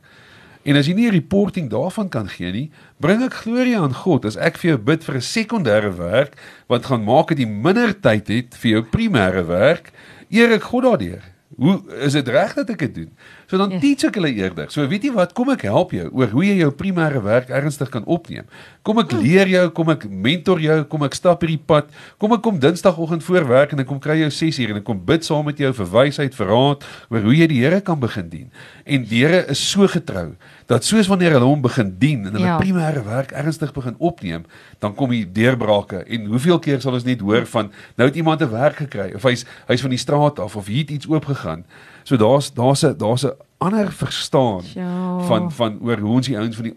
En 0.63 0.75
as 0.75 0.87
jy 0.87 0.93
nie 0.93 1.07
'n 1.07 1.13
reporting 1.13 1.69
daarvan 1.69 2.09
kan 2.09 2.27
gee 2.27 2.51
nie, 2.51 2.71
bring 2.99 3.23
ek 3.23 3.33
glorie 3.33 3.77
aan 3.77 3.93
God 3.93 4.25
as 4.25 4.35
ek 4.35 4.57
vir 4.57 4.71
jou 4.71 4.77
bid 4.77 5.03
vir 5.03 5.15
'n 5.15 5.21
sekondêre 5.21 5.95
werk 5.95 6.35
wat 6.67 6.85
gaan 6.85 7.03
maak 7.03 7.29
dat 7.29 7.39
jy 7.39 7.47
minder 7.47 7.93
tyd 7.93 8.27
het 8.27 8.55
vir 8.57 8.71
jou 8.71 8.83
primêre 8.83 9.47
werk. 9.47 9.91
Eer 10.29 10.51
ek 10.51 10.63
God 10.63 10.83
daardeur. 10.83 11.23
Hoe 11.55 11.81
is 11.99 12.13
dit 12.13 12.27
reg 12.27 12.53
dat 12.53 12.69
ek 12.69 12.79
dit 12.79 12.95
doen? 12.95 13.11
So 13.49 13.57
dan 13.57 13.73
yes. 13.73 13.81
Ja. 13.81 13.81
teach 13.81 14.05
ek 14.11 14.19
hulle 14.19 14.29
eerder. 14.29 14.69
So 14.69 14.85
weet 14.85 15.07
jy 15.07 15.11
wat, 15.15 15.33
kom 15.37 15.49
ek 15.49 15.65
help 15.65 15.93
jou 15.95 16.05
oor 16.13 16.29
hoe 16.35 16.43
jy 16.45 16.59
jou 16.59 16.69
primêre 16.77 17.21
werk 17.25 17.49
ernstig 17.49 17.89
kan 17.89 18.05
opneem. 18.05 18.45
Kom 18.85 19.01
ek 19.01 19.15
leer 19.17 19.49
jou, 19.49 19.63
kom 19.73 19.89
ek 19.89 20.05
mentor 20.05 20.61
jou, 20.61 20.77
kom 20.91 21.05
ek 21.07 21.17
stap 21.17 21.41
hierdie 21.41 21.57
pad. 21.57 21.89
Kom 22.21 22.35
ek 22.37 22.43
kom 22.45 22.59
Dinsdagoggend 22.61 23.25
voor 23.25 23.47
werk 23.49 23.73
en 23.73 23.81
ek 23.81 23.89
kom 23.89 24.01
kry 24.03 24.19
jou 24.21 24.29
6 24.37 24.61
uur 24.61 24.75
en 24.75 24.81
ek 24.83 24.85
kom 24.85 25.01
bid 25.09 25.25
saam 25.25 25.49
met 25.49 25.57
jou 25.57 25.71
vir 25.81 25.89
wysheid, 25.95 26.37
vir 26.37 26.53
raad 26.53 26.85
oor 27.09 27.25
hoe 27.25 27.35
jy 27.35 27.49
die 27.49 27.59
Here 27.63 27.81
kan 27.85 27.99
begin 27.99 28.29
dien. 28.29 28.47
En 28.85 29.09
die 29.09 29.25
Here 29.25 29.41
is 29.49 29.59
so 29.59 29.89
getrou 29.89 30.35
dat 30.69 30.85
soos 30.85 31.09
wanneer 31.09 31.33
hulle 31.39 31.49
hom 31.49 31.63
begin 31.65 31.95
dien 31.97 32.27
en 32.29 32.37
hulle 32.37 32.45
ja. 32.45 32.59
primêre 32.61 33.01
werk 33.07 33.33
ernstig 33.33 33.73
begin 33.73 33.97
opneem, 33.97 34.45
dan 34.79 34.93
kom 34.93 35.09
die 35.09 35.25
deurbrake 35.25 36.03
en 36.05 36.29
hoeveel 36.29 36.61
keer 36.61 36.83
sal 36.83 36.93
ons 36.93 37.07
net 37.07 37.23
hoor 37.25 37.49
van 37.49 37.73
nou 37.97 38.05
het 38.05 38.19
iemand 38.19 38.45
'n 38.45 38.53
werk 38.53 38.85
gekry 38.85 39.09
of 39.17 39.25
hy's 39.25 39.45
hy's 39.67 39.81
van 39.81 39.89
die 39.89 40.03
straat 40.05 40.39
af 40.39 40.55
of 40.55 40.69
hier 40.69 40.85
het 40.85 40.91
iets 40.91 41.09
oopgegaan. 41.09 41.65
So 42.09 42.17
daar's 42.17 42.53
daar's 42.53 42.81
'n 42.81 42.97
daar's 42.97 43.23
'n 43.23 43.33
ander 43.57 43.91
verstaan 43.91 44.61
ja. 44.73 45.19
van 45.19 45.51
van 45.51 45.77
oor 45.81 45.97
hoe 45.97 46.11
ons 46.11 46.27
die 46.27 46.37
ouens 46.37 46.55
van 46.55 46.63
die 46.63 46.75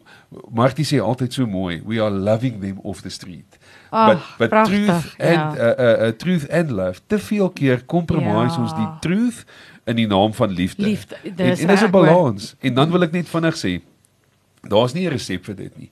Martie 0.50 0.84
sê 0.84 1.00
altyd 1.00 1.32
so 1.32 1.46
mooi, 1.46 1.82
we 1.86 2.02
are 2.02 2.10
loving 2.10 2.60
them 2.60 2.78
off 2.82 3.00
the 3.00 3.08
street. 3.08 3.58
Oh, 3.90 4.06
but 4.06 4.18
but 4.38 4.48
prachtig, 4.48 4.84
truth 4.84 5.14
ja. 5.18 5.24
and 5.32 5.58
uh, 5.58 5.64
uh, 5.64 6.06
uh, 6.06 6.08
truth 6.08 6.50
and 6.50 6.70
love. 6.70 7.00
Te 7.06 7.18
veel 7.18 7.50
keer 7.50 7.84
compromise 7.84 8.56
ja. 8.56 8.62
ons 8.62 8.74
die 8.74 8.88
truth 9.00 9.44
in 9.84 9.96
die 9.96 10.06
naam 10.06 10.34
van 10.34 10.50
liefde. 10.50 10.82
Liefde. 10.82 11.16
En, 11.22 11.36
en 11.36 11.66
dis 11.66 11.82
'n 11.82 11.90
balans. 11.90 12.54
En 12.60 12.74
dan 12.74 12.90
wil 12.90 13.02
ek 13.02 13.12
net 13.12 13.28
vinnig 13.28 13.56
sê, 13.56 13.80
daar's 14.60 14.92
nie 14.92 15.06
'n 15.06 15.10
resep 15.10 15.44
vir 15.44 15.54
dit 15.54 15.78
nie. 15.78 15.90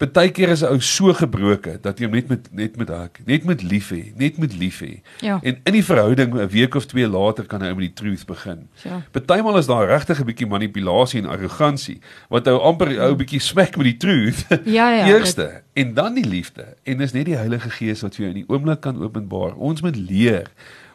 Partykeer 0.00 0.48
is 0.48 0.62
'n 0.62 0.72
ou 0.72 0.80
so 0.80 1.12
gebroke 1.12 1.78
dat 1.82 1.98
jy 1.98 2.06
hom 2.06 2.14
net 2.14 2.28
met 2.28 2.48
net 2.52 2.76
met 2.76 2.88
hak, 2.88 3.20
net 3.26 3.44
met 3.44 3.62
lief 3.62 3.90
hê, 3.92 4.12
net 4.16 4.38
met 4.38 4.56
lief 4.56 4.80
hê. 4.80 5.02
Ja. 5.20 5.38
En 5.42 5.60
in 5.62 5.72
die 5.72 5.84
verhouding 5.84 6.32
'n 6.34 6.48
week 6.48 6.74
of 6.74 6.86
twee 6.86 7.08
later 7.08 7.44
kan 7.44 7.60
hy 7.60 7.68
met 7.68 7.84
die 7.84 7.92
truth 7.92 8.24
begin. 8.26 8.68
Ja. 8.82 9.02
Partymal 9.10 9.58
is 9.58 9.66
daar 9.66 9.86
regtig 9.86 10.20
'n 10.20 10.24
bietjie 10.24 10.46
manipulasie 10.46 11.20
en 11.20 11.28
arrogansie 11.28 12.00
wat 12.28 12.48
ou 12.48 12.58
amper 12.58 12.96
ou 13.00 13.14
bietjie 13.14 13.40
smek 13.40 13.76
met 13.76 13.84
die 13.84 13.96
truth. 13.96 14.46
Ja 14.64 14.88
ja. 14.90 15.06
Eerste 15.06 15.62
en 15.72 15.94
dan 15.94 16.14
die 16.14 16.26
liefde. 16.26 16.76
En 16.84 16.98
dis 16.98 17.12
net 17.12 17.24
die 17.24 17.36
Heilige 17.36 17.70
Gees 17.70 18.00
wat 18.00 18.14
vir 18.14 18.24
jou 18.24 18.36
in 18.36 18.46
die 18.46 18.48
oomblik 18.48 18.80
kan 18.80 19.02
openbaar. 19.02 19.54
Ons 19.56 19.82
moet 19.82 19.96
leer 19.96 20.48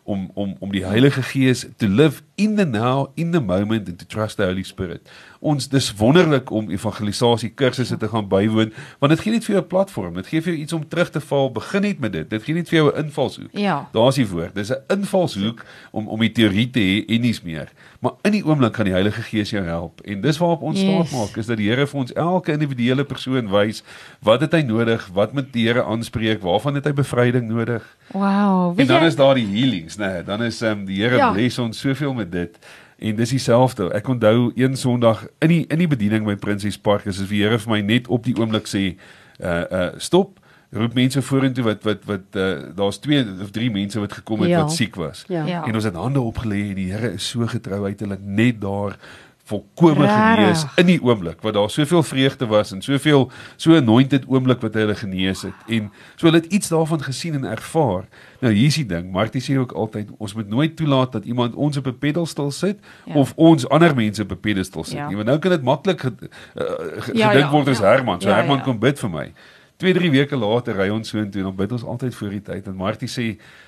om 0.05 0.29
om 0.33 0.55
om 0.59 0.71
die 0.71 0.85
Heilige 0.85 1.23
Gees 1.25 1.65
to 1.77 1.87
live 1.87 2.21
in 2.35 2.55
the 2.55 2.65
now 2.65 3.07
in 3.15 3.31
the 3.31 3.39
moment 3.39 3.87
and 3.89 3.97
to 3.99 4.05
trust 4.05 4.37
the 4.37 4.45
Holy 4.45 4.63
Spirit. 4.63 5.09
Ons 5.39 5.67
dis 5.69 5.87
wonderlik 5.97 6.51
om 6.53 6.69
evangelisasie 6.69 7.49
kursusse 7.57 7.97
te 7.97 8.09
gaan 8.11 8.27
bywoon 8.29 8.73
want 9.01 9.15
dit 9.15 9.23
gee 9.23 9.33
net 9.33 9.47
vir 9.47 9.55
jou 9.55 9.63
'n 9.63 9.67
platform. 9.67 10.13
Dit 10.13 10.27
gee 10.27 10.41
vir 10.41 10.53
jou 10.53 10.61
iets 10.61 10.73
om 10.73 10.87
terug 10.87 11.09
te 11.09 11.21
val. 11.21 11.51
Begin 11.51 11.81
net 11.81 11.99
met 11.99 12.13
dit. 12.13 12.29
Dit 12.29 12.43
gee 12.43 12.55
net 12.55 12.69
vir 12.69 12.77
jou 12.77 12.91
'n 12.91 13.05
invalshoek. 13.05 13.49
Ja. 13.51 13.89
Daar's 13.91 14.15
die 14.15 14.27
woord. 14.27 14.55
Dis 14.55 14.71
'n 14.71 14.83
invalshoek 14.87 15.65
om 15.91 16.07
om 16.07 16.19
die 16.19 16.31
teorie 16.31 16.69
te 16.69 16.79
hê 16.79 17.05
en 17.05 17.21
niks 17.21 17.41
meer. 17.41 17.71
Maar 18.05 18.13
in 18.29 18.35
die 18.35 18.43
oomblik 18.45 18.75
kan 18.77 18.85
die 18.85 18.93
Heilige 18.93 19.21
Gees 19.25 19.49
jou 19.49 19.63
help. 19.65 20.01
En 20.05 20.19
dis 20.21 20.37
waarop 20.37 20.61
ons 20.61 20.77
Yes. 20.81 21.07
staat 21.09 21.19
maak 21.19 21.37
is 21.41 21.47
dat 21.49 21.57
die 21.57 21.69
Here 21.71 21.87
vir 21.89 21.99
ons 21.99 22.13
elke 22.13 22.51
individuele 22.53 23.03
persoon 23.03 23.49
wys 23.49 23.81
wat 24.21 24.41
het 24.45 24.53
hy 24.53 24.61
nodig, 24.61 25.07
wat 25.15 25.33
moet 25.33 25.47
die 25.55 25.65
Here 25.67 25.83
aanspreek, 25.83 26.41
waarvan 26.45 26.75
het 26.77 26.85
hy 26.85 26.93
bevryding 26.93 27.47
nodig. 27.49 27.81
Wow. 28.13 28.69
En 28.69 28.75
Weet 28.75 28.87
dan 28.93 29.01
jy 29.01 29.07
is 29.07 29.15
daar 29.17 29.33
die 29.35 29.47
healings, 29.47 29.97
né? 29.97 30.05
Nee, 30.11 30.23
dan 30.23 30.43
is 30.43 30.61
ehm 30.61 30.79
um, 30.79 30.85
die 30.85 31.01
Here 31.01 31.17
Ja. 31.17 31.31
bless 31.33 31.57
ons 31.59 31.79
soveel 31.79 32.13
met 32.13 32.31
dit. 32.31 32.59
En 32.99 33.15
dis 33.15 33.29
dieselfde. 33.29 33.89
Ek 33.93 34.07
onthou 34.07 34.51
een 34.55 34.77
Sondag 34.77 35.25
in 35.41 35.47
die 35.49 35.65
in 35.67 35.77
die 35.81 35.87
bediening 35.87 36.25
by 36.25 36.35
Prinses 36.35 36.77
Park 36.77 37.05
is 37.09 37.19
as 37.21 37.27
die 37.27 37.41
Here 37.41 37.57
vir 37.59 37.71
my 37.73 37.81
net 37.81 38.07
op 38.07 38.23
die 38.23 38.35
oomblik 38.37 38.67
sê 38.69 38.95
uh 39.41 39.63
uh 39.71 39.89
stop 39.97 40.39
roep 40.75 40.93
mense 40.93 41.21
vorentoe 41.21 41.63
wat 41.63 41.83
wat 41.87 42.05
wat 42.05 42.35
uh, 42.35 42.55
daar's 42.75 42.97
twee 42.99 43.23
of 43.41 43.51
drie 43.55 43.71
mense 43.71 43.99
wat 43.99 44.13
gekom 44.13 44.41
het 44.43 44.49
Ja. 44.49 44.61
wat 44.61 44.71
siek 44.75 44.95
was. 44.95 45.23
Ja. 45.27 45.45
Ja. 45.45 45.63
En 45.65 45.73
ons 45.75 45.83
het 45.83 45.95
hande 45.95 46.19
opgelê 46.21 46.69
en 46.69 46.75
die 46.75 46.91
Here 46.91 47.13
is 47.13 47.29
so 47.29 47.47
getrou 47.47 47.83
hy 47.85 47.89
het 47.95 47.99
hulle 48.03 48.17
net 48.21 48.61
daar 48.61 48.97
volkome 49.45 50.07
genees 50.09 50.63
in 50.81 50.87
die 50.89 50.97
oomblik 51.05 51.43
wat 51.45 51.53
daar 51.53 51.69
soveel 51.69 52.01
vreugde 52.03 52.47
was 52.49 52.71
en 52.73 52.79
soveel 52.81 53.27
so 53.61 53.75
anointed 53.77 54.23
oomblik 54.27 54.63
wat 54.65 54.73
hy 54.73 54.79
hulle 54.87 54.95
genees 54.97 55.43
het 55.45 55.67
en 55.69 55.91
so 56.15 56.25
hulle 56.25 56.39
het 56.41 56.47
iets 56.49 56.71
daarvan 56.73 57.03
gesien 57.05 57.33
en 57.37 57.45
ervaar. 57.51 58.07
Nou 58.41 58.53
hier's 58.53 58.75
die 58.81 58.85
ding, 58.89 59.11
Martie 59.13 59.41
sê 59.45 59.57
ook 59.61 59.71
altyd 59.77 60.09
ons 60.17 60.33
moet 60.33 60.49
nooit 60.49 60.73
toelaat 60.75 61.11
dat 61.19 61.25
iemand 61.29 61.53
ons 61.53 61.77
op 61.77 61.85
'n 61.87 61.97
pedestal 61.99 62.49
sit 62.51 62.79
Ja. 63.05 63.13
of 63.13 63.33
ons 63.35 63.69
ander 63.69 63.95
mense 63.95 64.21
op 64.21 64.31
'n 64.31 64.39
pedestal 64.39 64.83
sit 64.83 64.97
Ja. 64.97 65.07
nie. 65.07 65.15
Want 65.15 65.27
nou 65.27 65.39
kan 65.39 65.51
dit 65.51 65.61
maklik 65.61 66.01
ge, 66.01 66.11
uh, 66.19 66.63
ge, 67.01 67.17
Ja, 67.17 67.27
gedink 67.29 67.45
ja, 67.45 67.51
word 67.51 67.67
as 67.67 67.79
ja. 67.79 67.85
Herman. 67.85 68.21
So 68.21 68.29
Ja, 68.29 68.35
Herman 68.35 68.57
ja. 68.57 68.63
kom 68.63 68.79
bid 68.79 68.99
vir 68.99 69.09
my. 69.09 69.31
2, 69.77 69.93
3 69.93 70.11
weke 70.11 70.37
later 70.39 70.75
ry 70.77 70.89
ons 70.89 71.09
so 71.09 71.17
intoe 71.19 71.41
en 71.41 71.47
dan 71.49 71.55
bid 71.55 71.71
ons 71.75 71.83
altyd 71.83 72.15
voor 72.15 72.29
die 72.29 72.41
tyd 72.41 72.67
en 72.67 72.75
Martie 72.79 73.09
sê 73.11 73.25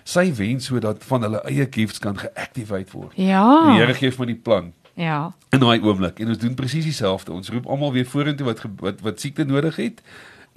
sy 0.07 0.29
wens 0.37 0.65
sodat 0.71 1.03
van 1.03 1.21
hulle 1.27 1.41
eie 1.49 1.67
gifts 1.71 1.99
kan 1.99 2.15
geactivate 2.17 2.91
word. 2.93 3.11
En 3.17 3.23
die 3.23 3.27
Ja. 3.31 3.75
Here 3.75 3.93
gee 3.93 4.11
vir 4.11 4.19
my 4.25 4.25
die 4.33 4.41
plan 4.41 4.73
Ja. 4.95 5.33
in 5.51 5.59
daai 5.59 5.79
oomblik 5.83 6.19
en 6.19 6.27
ons 6.29 6.37
doen 6.37 6.55
presies 6.55 6.85
dieselfde. 6.85 7.31
Ons 7.31 7.49
roep 7.49 7.65
almal 7.67 7.91
weer 7.93 8.05
vorentoe 8.05 8.45
wat 8.45 8.63
wat 8.79 9.01
wat 9.01 9.19
siekte 9.19 9.43
nodig 9.45 9.75
het. 9.75 10.01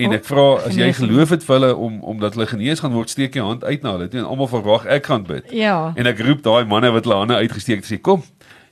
En 0.01 0.09
Oh, 0.09 0.15
ek 0.15 0.25
vra 0.25 0.45
as 0.65 0.77
jy 0.77 0.93
geloof 0.97 1.29
het 1.31 1.45
vir 1.45 1.59
hulle 1.59 1.77
om 1.77 1.99
omdat 2.03 2.35
hulle 2.35 2.47
genees 2.47 2.81
gaan 2.81 2.93
word, 2.93 3.11
steek 3.11 3.35
jou 3.35 3.45
hand 3.47 3.65
uit 3.65 3.83
na 3.83 3.91
hulle 3.93 4.09
toe 4.09 4.21
en 4.21 4.27
almal 4.27 4.49
verwag 4.49 4.87
ek 4.87 5.07
gaan 5.07 5.23
bid. 5.27 5.51
Ja. 5.53 5.93
En 5.97 6.07
ek 6.07 6.19
roep 6.21 6.43
daai 6.43 6.65
manne 6.65 6.91
wat 6.93 7.05
hulle 7.05 7.17
hande 7.17 7.35
uitgesteek 7.37 7.83
het 7.85 7.91
sê 7.93 8.01
kom. 8.01 8.23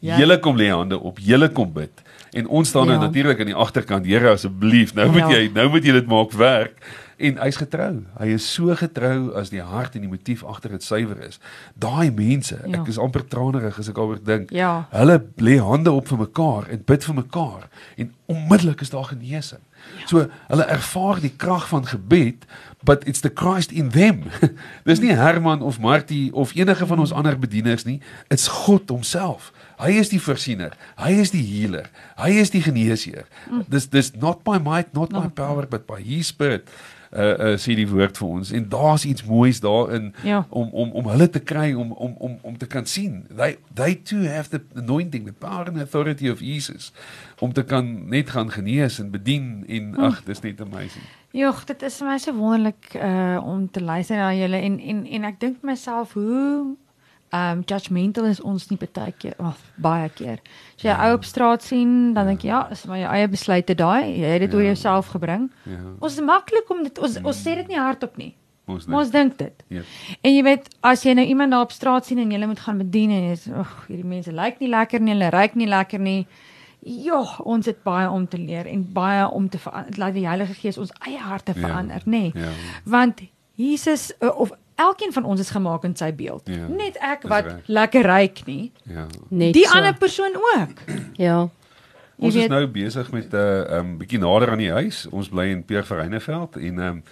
Ja. 0.01 0.17
Julle 0.17 0.39
kom 0.41 0.57
lê 0.57 0.71
hande 0.71 0.99
op. 0.99 1.19
Julle 1.19 1.49
kom 1.53 1.73
bid. 1.73 1.91
En 2.39 2.47
ons 2.47 2.69
staan 2.69 2.87
nou 2.87 2.99
Ja. 2.99 3.05
natuurlik 3.07 3.41
aan 3.41 3.47
die 3.51 3.55
agterkant. 3.55 4.07
Here 4.07 4.31
asseblief, 4.31 4.95
nou 4.95 5.09
moet 5.11 5.27
Ja. 5.27 5.31
jy 5.37 5.51
nou 5.55 5.69
moet 5.71 5.85
jy 5.85 5.93
dit 5.93 6.07
maak 6.07 6.33
werk. 6.33 6.79
En 7.19 7.35
hy's 7.43 7.57
getrou. 7.59 8.05
Hy 8.21 8.27
is 8.37 8.45
so 8.55 8.75
getrou 8.79 9.33
as 9.35 9.51
die 9.51 9.61
hart 9.63 9.95
en 9.97 10.01
die 10.05 10.09
motief 10.11 10.45
agter 10.47 10.71
dit 10.71 10.83
suiwer 10.83 11.19
is. 11.27 11.41
Daai 11.75 12.13
mense, 12.15 12.59
Ja. 12.67 12.79
ek 12.81 12.87
is 12.89 12.99
amper 12.99 13.25
tranerig 13.27 13.79
as 13.79 13.89
ek 13.89 13.95
daaroor 13.97 14.21
dink. 14.23 14.51
Ja. 14.55 14.87
Hulle 14.93 15.19
lê 15.43 15.59
hande 15.59 15.91
op 15.91 16.07
vir 16.09 16.19
mekaar 16.19 16.69
en 16.71 16.83
bid 16.87 17.05
vir 17.05 17.15
mekaar 17.15 17.69
en 17.97 18.15
onmiddellik 18.29 18.81
is 18.81 18.91
daar 18.91 19.05
genesing. 19.11 19.61
Ja. 20.01 20.07
So 20.07 20.27
hulle 20.49 20.65
ervaar 20.65 21.21
die 21.21 21.33
krag 21.37 21.69
van 21.69 21.87
gebed, 21.87 22.47
but 22.85 23.07
it's 23.09 23.21
the 23.21 23.31
Christ 23.35 23.73
in 23.73 23.91
them. 23.91 24.23
Dis 24.89 25.01
nie 25.01 25.13
Herman 25.15 25.63
of 25.63 25.81
Martie 25.81 26.33
of 26.35 26.55
enige 26.55 26.87
van 26.87 26.99
ons 26.99 27.13
ander 27.13 27.39
bedieners 27.39 27.85
nie, 27.85 28.01
it's 28.29 28.49
God 28.49 28.89
homself. 28.89 29.53
Hy 29.79 29.93
is 30.01 30.09
die 30.11 30.21
voorsiener. 30.23 30.73
Hy 30.99 31.13
is 31.23 31.31
die 31.31 31.45
healer. 31.47 31.91
Hy 32.19 32.31
is 32.41 32.51
die 32.51 32.63
geneesheer. 32.63 33.27
Dis 33.71 33.87
dis 33.89 34.13
not 34.19 34.43
by 34.45 34.59
might, 34.59 34.91
not 34.95 35.13
by 35.15 35.29
power, 35.29 35.67
but 35.71 35.87
by 35.87 36.01
his 36.03 36.27
spirit. 36.35 36.67
Uh 37.09 37.21
uh 37.41 37.53
sê 37.57 37.73
die 37.73 37.87
woord 37.89 38.19
vir 38.21 38.29
ons 38.29 38.51
en 38.53 38.67
daar's 38.69 39.07
iets 39.09 39.23
moois 39.25 39.63
daarin 39.65 40.11
Ja. 40.29 40.43
om 40.51 40.69
om 40.77 40.91
om 40.93 41.07
hulle 41.09 41.29
te 41.33 41.41
kry 41.41 41.71
om 41.73 41.93
om 41.97 42.13
om 42.19 42.35
om 42.43 42.59
te 42.61 42.67
kan 42.67 42.85
sien. 42.87 43.23
They 43.37 43.57
they 43.75 43.95
too 43.95 44.27
have 44.29 44.51
the 44.51 44.61
anointing, 44.77 45.25
the 45.25 45.33
power 45.33 45.65
and 45.71 45.81
authority 45.81 46.29
of 46.29 46.41
Jesus 46.45 46.93
om 47.41 47.53
te 47.53 47.63
kan 47.63 48.09
net 48.09 48.31
gaan 48.31 48.51
genees 48.51 48.99
en 48.99 49.11
bedien 49.11 49.65
en 49.69 49.95
ag, 49.97 50.25
dis 50.25 50.41
net 50.41 50.61
amazing. 50.61 51.05
Jogg, 51.33 51.65
dit 51.67 51.83
is 51.83 51.99
vir 51.99 52.09
my 52.09 52.19
so 52.19 52.33
wonderlik 52.35 52.95
uh 52.95 53.39
om 53.45 53.69
te 53.71 53.81
luister 53.81 54.17
na 54.17 54.33
julle 54.35 54.57
en 54.57 54.79
en 54.81 55.07
en 55.07 55.25
ek 55.25 55.41
dink 55.41 55.63
myself 55.63 56.13
hoe 56.13 56.77
um 57.33 57.61
judgmental 57.69 58.25
is 58.25 58.41
ons 58.41 58.69
nie 58.71 58.79
baie 58.81 59.13
keer, 59.13 59.35
oh, 59.39 59.53
baie 59.77 60.09
keer. 60.09 60.39
As 60.77 60.83
jy 60.83 60.91
'n 60.91 61.01
ou 61.01 61.15
op 61.15 61.25
straat 61.25 61.63
sien, 61.63 62.15
dan 62.15 62.27
dink 62.27 62.41
jy 62.43 62.49
ja, 62.49 62.69
is 62.71 62.87
maar 62.87 62.99
jou 62.99 63.11
eie 63.13 63.29
besluite 63.29 63.75
daai. 63.75 64.17
Jy 64.19 64.25
het 64.33 64.41
dit 64.41 64.55
oor 64.55 64.63
Ja. 64.63 64.67
jouself 64.73 65.07
gebring. 65.13 65.51
Ja. 65.65 65.77
Ons 66.01 66.13
is 66.15 66.21
maklik 66.25 66.71
om 66.71 66.83
dit 66.83 66.99
ons 66.99 67.19
ons 67.23 67.37
sê 67.47 67.55
dit 67.55 67.69
nie 67.69 67.77
hardop 67.79 68.17
nie. 68.17 68.35
Ons 68.67 68.87
Maar 68.87 68.99
ons 69.01 69.11
dink 69.11 69.39
dit. 69.39 69.63
Ja. 69.69 69.81
En 70.23 70.35
jy 70.35 70.43
weet, 70.43 70.69
as 70.83 71.03
jy 71.03 71.15
nou 71.15 71.25
iemand 71.27 71.51
daar 71.51 71.63
op 71.63 71.73
straat 71.73 72.07
sien 72.07 72.19
en 72.19 72.31
jy 72.31 72.47
moet 72.47 72.61
gaan 72.61 72.79
bedien 72.79 73.11
en 73.11 73.23
jy 73.31 73.37
sê, 73.37 73.55
"Ag, 73.59 73.87
hierdie 73.89 74.05
mense 74.05 74.33
lyk 74.33 74.61
nie 74.61 74.69
lekker 74.69 75.01
nie, 75.01 75.13
hulle 75.13 75.31
ruik 75.31 75.55
nie 75.55 75.67
lekker 75.67 76.01
nie." 76.01 76.27
Ja, 76.81 77.25
ons 77.43 77.67
het 77.67 77.83
baie 77.83 78.11
om 78.11 78.29
te 78.29 78.39
leer 78.39 78.67
en 78.67 78.93
baie 78.93 79.29
om 79.31 79.49
te 79.49 79.59
verander. 79.59 79.99
Laat 79.99 80.15
die 80.15 80.27
Heilige 80.27 80.55
Gees 80.55 80.79
ons 80.79 80.91
eie 81.07 81.19
harte 81.19 81.53
Ja. 81.55 81.61
verander, 81.67 82.03
nê? 82.07 82.31
Ja. 82.35 82.49
Want 82.85 83.21
Jesus 83.55 84.13
uh, 84.21 84.39
of 84.39 84.51
elkeen 84.75 85.13
van 85.13 85.25
ons 85.25 85.41
is 85.41 85.51
gemaak 85.51 85.85
in 85.85 85.97
sy 85.97 86.15
beeld. 86.15 86.43
Ja, 86.49 86.67
Net 86.69 86.97
ek 87.03 87.23
wat 87.29 87.45
reg. 87.45 87.61
lekker 87.67 88.03
ruik 88.03 88.47
nie. 88.47 88.73
Ja. 88.83 89.07
Net 89.29 89.53
Die 89.53 89.67
so. 89.67 89.77
ander 89.77 89.95
persoon 89.95 90.37
ook. 90.37 90.79
Ja. 91.17 91.49
Jy 92.19 92.25
Ons 92.25 92.35
is 92.35 92.41
weet- 92.41 92.51
nou 92.51 92.67
besig 92.67 93.11
met 93.13 93.33
'n 93.33 93.37
uh, 93.37 93.77
um, 93.79 93.99
bietjie 93.99 94.19
nader 94.19 94.51
aan 94.51 94.59
die 94.59 94.71
huis. 94.73 95.07
Ons 95.11 95.29
bly 95.29 95.45
in 95.51 95.65
Pierre 95.65 95.85
Vereineveld 95.87 96.57
en 96.57 96.79
um, 96.79 97.03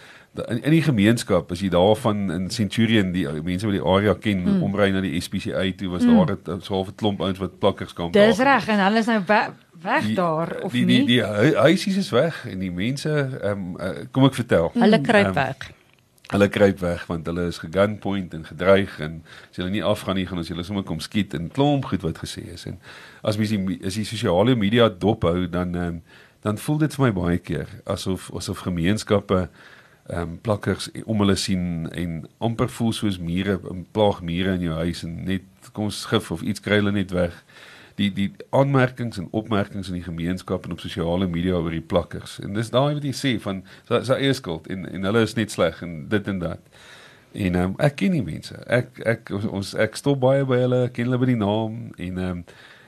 in, 0.48 0.62
in 0.62 0.70
die 0.70 0.82
gemeenskap 0.82 1.50
as 1.52 1.60
jy 1.60 1.68
daarvan 1.72 2.30
in 2.32 2.48
Centurion 2.50 3.12
die 3.12 3.26
uh, 3.28 3.38
mense 3.44 3.66
wat 3.66 3.76
die 3.76 3.84
area 3.84 4.14
ken 4.14 4.42
mm. 4.44 4.62
omry 4.62 4.90
na 4.94 5.00
die 5.04 5.20
SPCA 5.20 5.64
toe 5.76 5.92
was 5.92 6.04
mm. 6.04 6.16
daar 6.16 6.56
'n 6.56 6.60
so 6.62 6.82
'n 6.82 6.94
klomp 6.94 7.20
ouens 7.20 7.38
wat 7.38 7.58
plakkerskamp 7.58 8.12
Dis 8.12 8.36
daar 8.36 8.46
reg 8.54 8.68
en 8.68 8.84
hulle 8.84 8.98
is 8.98 9.06
nou 9.06 9.22
we 9.26 9.40
weg 9.82 10.14
daar 10.14 10.62
of 10.62 10.72
die, 10.72 10.84
nie? 10.84 10.98
die 10.98 11.06
die 11.06 11.24
hu- 11.24 11.54
huisies 11.54 11.96
is 11.96 12.10
weg 12.10 12.46
en 12.46 12.58
die 12.58 12.72
mense 12.72 13.12
ehm 13.42 13.50
um, 13.50 13.80
uh, 13.80 14.04
kom 14.10 14.24
ek 14.24 14.34
vertel. 14.34 14.70
Hulle 14.74 15.00
kruip 15.00 15.26
Ehm, 15.26 15.34
weg. 15.34 15.70
Hulle 16.26 16.48
kruip 16.48 16.78
weg 16.78 17.06
want 17.06 17.26
hulle 17.26 17.46
is 17.46 17.58
gegunpoint 17.58 18.34
en 18.34 18.44
gedreig 18.44 18.98
en 19.00 19.22
as 19.50 19.56
hulle 19.56 19.70
nie 19.70 19.84
afgaan 19.84 20.16
nie 20.18 20.26
gaan 20.26 20.38
ons 20.42 20.48
hulle 20.48 20.64
sommer 20.66 20.82
kom 20.82 21.00
skiet 21.00 21.34
en 21.34 21.50
klomp 21.50 21.84
goed 21.84 22.02
wat 22.02 22.18
gesê 22.18 22.48
is 22.52 22.66
en 22.66 22.80
as 23.22 23.36
mens 23.36 23.54
die 23.54 23.78
as 23.84 23.94
die 23.94 24.04
sosiale 24.04 24.56
media 24.56 24.88
dophou 24.88 25.46
dan 25.50 25.74
um, 25.74 26.02
dan 26.42 26.58
voel 26.58 26.78
dit 26.78 26.94
vir 26.94 27.06
my 27.06 27.12
baie 27.12 27.38
keer 27.38 27.70
asof 27.84 28.30
asof 28.34 28.64
gemeenskappe 28.66 29.48
ehm 30.08 30.20
um, 30.22 30.38
plakkers 30.40 30.90
om 31.04 31.18
hulle 31.18 31.36
sien 31.36 31.88
en 31.92 32.20
amper 32.38 32.68
voel 32.68 32.92
soos 32.92 33.18
mure 33.18 33.58
plaag 33.92 34.20
mure 34.22 34.52
in 34.54 34.68
jou 34.68 34.74
huis 34.82 35.02
en 35.02 35.24
net 35.24 35.72
kom 35.72 35.88
ons 35.90 36.04
gif 36.10 36.30
of 36.30 36.42
iets 36.42 36.62
kry 36.62 36.78
hulle 36.78 36.92
net 36.94 37.10
weg 37.10 37.34
die 37.96 38.10
die 38.12 38.28
aanmerkings 38.50 39.18
en 39.18 39.28
opmerkings 39.30 39.88
in 39.88 39.98
die 39.98 40.04
gemeenskap 40.04 40.66
en 40.66 40.76
op 40.76 40.80
sosiale 40.80 41.26
media 41.26 41.56
oor 41.56 41.72
die 41.72 41.80
plakkers. 41.80 42.38
En 42.44 42.56
dis 42.56 42.70
daai 42.72 42.94
wat 42.98 43.04
jy 43.04 43.14
sê 43.16 43.32
van 43.42 43.62
sy 43.88 44.02
sy 44.10 44.20
eie 44.20 44.36
skuld 44.36 44.68
en 44.72 44.84
en 44.90 45.08
hulle 45.08 45.24
is 45.24 45.36
net 45.38 45.54
sleg 45.54 45.80
en 45.84 45.98
dit 46.12 46.30
en 46.32 46.42
dat. 46.44 46.78
En 47.32 47.54
ehm 47.54 47.72
um, 47.72 47.76
ek 47.82 47.98
ken 48.02 48.16
die 48.16 48.24
mense. 48.24 48.56
Ek 48.68 49.00
ek 49.04 49.32
ons 49.36 49.74
ek 49.86 49.96
stop 49.96 50.20
baie 50.24 50.44
by 50.48 50.62
hulle, 50.64 50.82
ken 50.92 51.08
hulle 51.08 51.20
by 51.24 51.30
die 51.32 51.40
naam 51.40 51.78
en 51.96 52.24
ehm 52.24 52.40
um, 52.40 52.44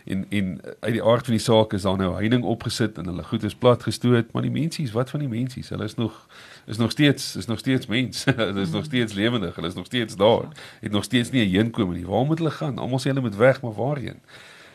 en 0.09 0.25
en 0.29 0.61
uit 0.81 0.93
die 0.93 1.03
aard 1.03 1.25
van 1.29 1.37
die 1.37 1.43
saak 1.43 1.73
is 1.77 1.85
daar 1.87 1.97
nou 2.01 2.15
heining 2.15 2.45
opgesit 2.45 2.99
en 2.99 3.11
hulle 3.11 3.25
goed 3.29 3.43
is 3.43 3.55
plat 3.55 3.83
gestoot, 3.83 4.33
maar 4.33 4.43
die 4.43 4.53
mensies, 4.55 4.93
wat 4.97 5.11
van 5.11 5.21
die 5.21 5.29
mensies? 5.29 5.69
Hulle 5.69 5.85
is 5.85 5.95
nog 5.95 6.27
is 6.67 6.77
nog 6.77 6.91
steeds 6.91 7.37
is 7.37 7.47
nog 7.47 7.59
steeds 7.59 7.87
mens. 7.87 8.25
hulle 8.41 8.61
is 8.61 8.71
nog 8.71 8.85
steeds 8.85 9.13
lewendig. 9.13 9.55
Hulle 9.55 9.69
is 9.69 9.75
nog 9.75 9.87
steeds 9.87 10.17
daar. 10.17 10.49
Het 10.81 10.93
nog 10.93 11.05
steeds 11.05 11.31
nie 11.31 11.45
'n 11.47 11.55
heenkomen 11.55 11.97
nie. 11.97 12.07
Waar 12.07 12.25
moet 12.25 12.39
hulle 12.39 12.51
gaan? 12.51 12.79
Almal 12.79 13.01
sê 13.01 13.13
hulle 13.13 13.21
moet 13.21 13.37
weg, 13.37 13.61
maar 13.63 13.75
waarheen? 13.75 14.21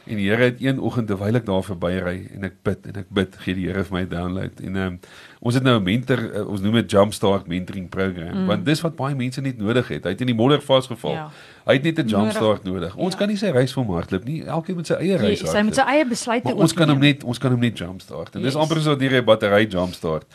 En 0.04 0.16
die 0.16 0.30
Here 0.30 0.44
het 0.44 0.62
een 0.62 0.80
oggend 0.80 1.08
terwyl 1.08 1.36
ek 1.36 1.46
daar 1.46 1.64
verbyry 1.64 2.28
en 2.34 2.44
ek 2.44 2.58
bid 2.62 2.88
en 2.92 2.98
ek 3.00 3.10
bid, 3.10 3.36
gee 3.46 3.56
die 3.56 3.68
Here 3.70 3.84
vir 3.88 3.96
my 4.00 4.08
download. 4.08 4.60
En 4.60 4.76
ehm 4.76 4.86
um, 4.86 5.00
ons 5.44 5.56
het 5.58 5.64
nou 5.64 5.76
'n 5.80 5.84
mentor, 5.84 6.20
uh, 6.24 6.48
ons 6.48 6.62
noem 6.62 6.74
dit 6.80 6.92
Jumpstart 6.92 7.48
mentoring 7.48 7.90
program, 7.90 8.34
mm. 8.34 8.46
want 8.48 8.66
dis 8.66 8.82
wat 8.82 8.96
baie 8.96 9.16
mense 9.16 9.42
net 9.42 9.58
nodig 9.58 9.88
het. 9.88 10.04
Hy 10.04 10.16
het 10.16 10.22
in 10.22 10.32
die 10.32 10.36
modder 10.36 10.62
vasgeval. 10.62 11.12
Ja. 11.12 11.28
Hy 11.64 11.74
het 11.74 11.84
net 11.84 12.00
'n 12.00 12.08
jumpstart 12.08 12.64
nodig. 12.64 12.82
nodig. 12.82 12.96
Ons 12.96 13.14
ja. 13.14 13.18
kan 13.20 13.28
nie 13.28 13.38
sy 13.38 13.48
reis 13.48 13.74
vir 13.74 13.84
hom 13.84 13.94
hardloop 13.96 14.24
nie. 14.24 14.44
Elkeen 14.44 14.76
met 14.76 14.88
sy 14.88 14.94
eie 14.94 15.18
reis. 15.18 15.40
Sy 15.40 15.62
moet 15.64 15.76
sy 15.76 15.82
eie 15.82 16.06
besluite 16.06 16.52
ook. 16.52 16.60
Ons 16.60 16.74
kan 16.74 16.90
hom 16.90 17.00
net 17.00 17.24
ons 17.24 17.38
kan 17.38 17.52
hom 17.52 17.60
net 17.60 17.78
jumpstart. 17.78 18.36
En 18.36 18.42
yes. 18.42 18.52
dis 18.52 18.62
amper 18.62 18.76
soos 18.76 18.98
dat 18.98 19.02
jy 19.02 19.22
'n 19.22 19.26
battery 19.26 19.68
jumpstart. 19.70 20.26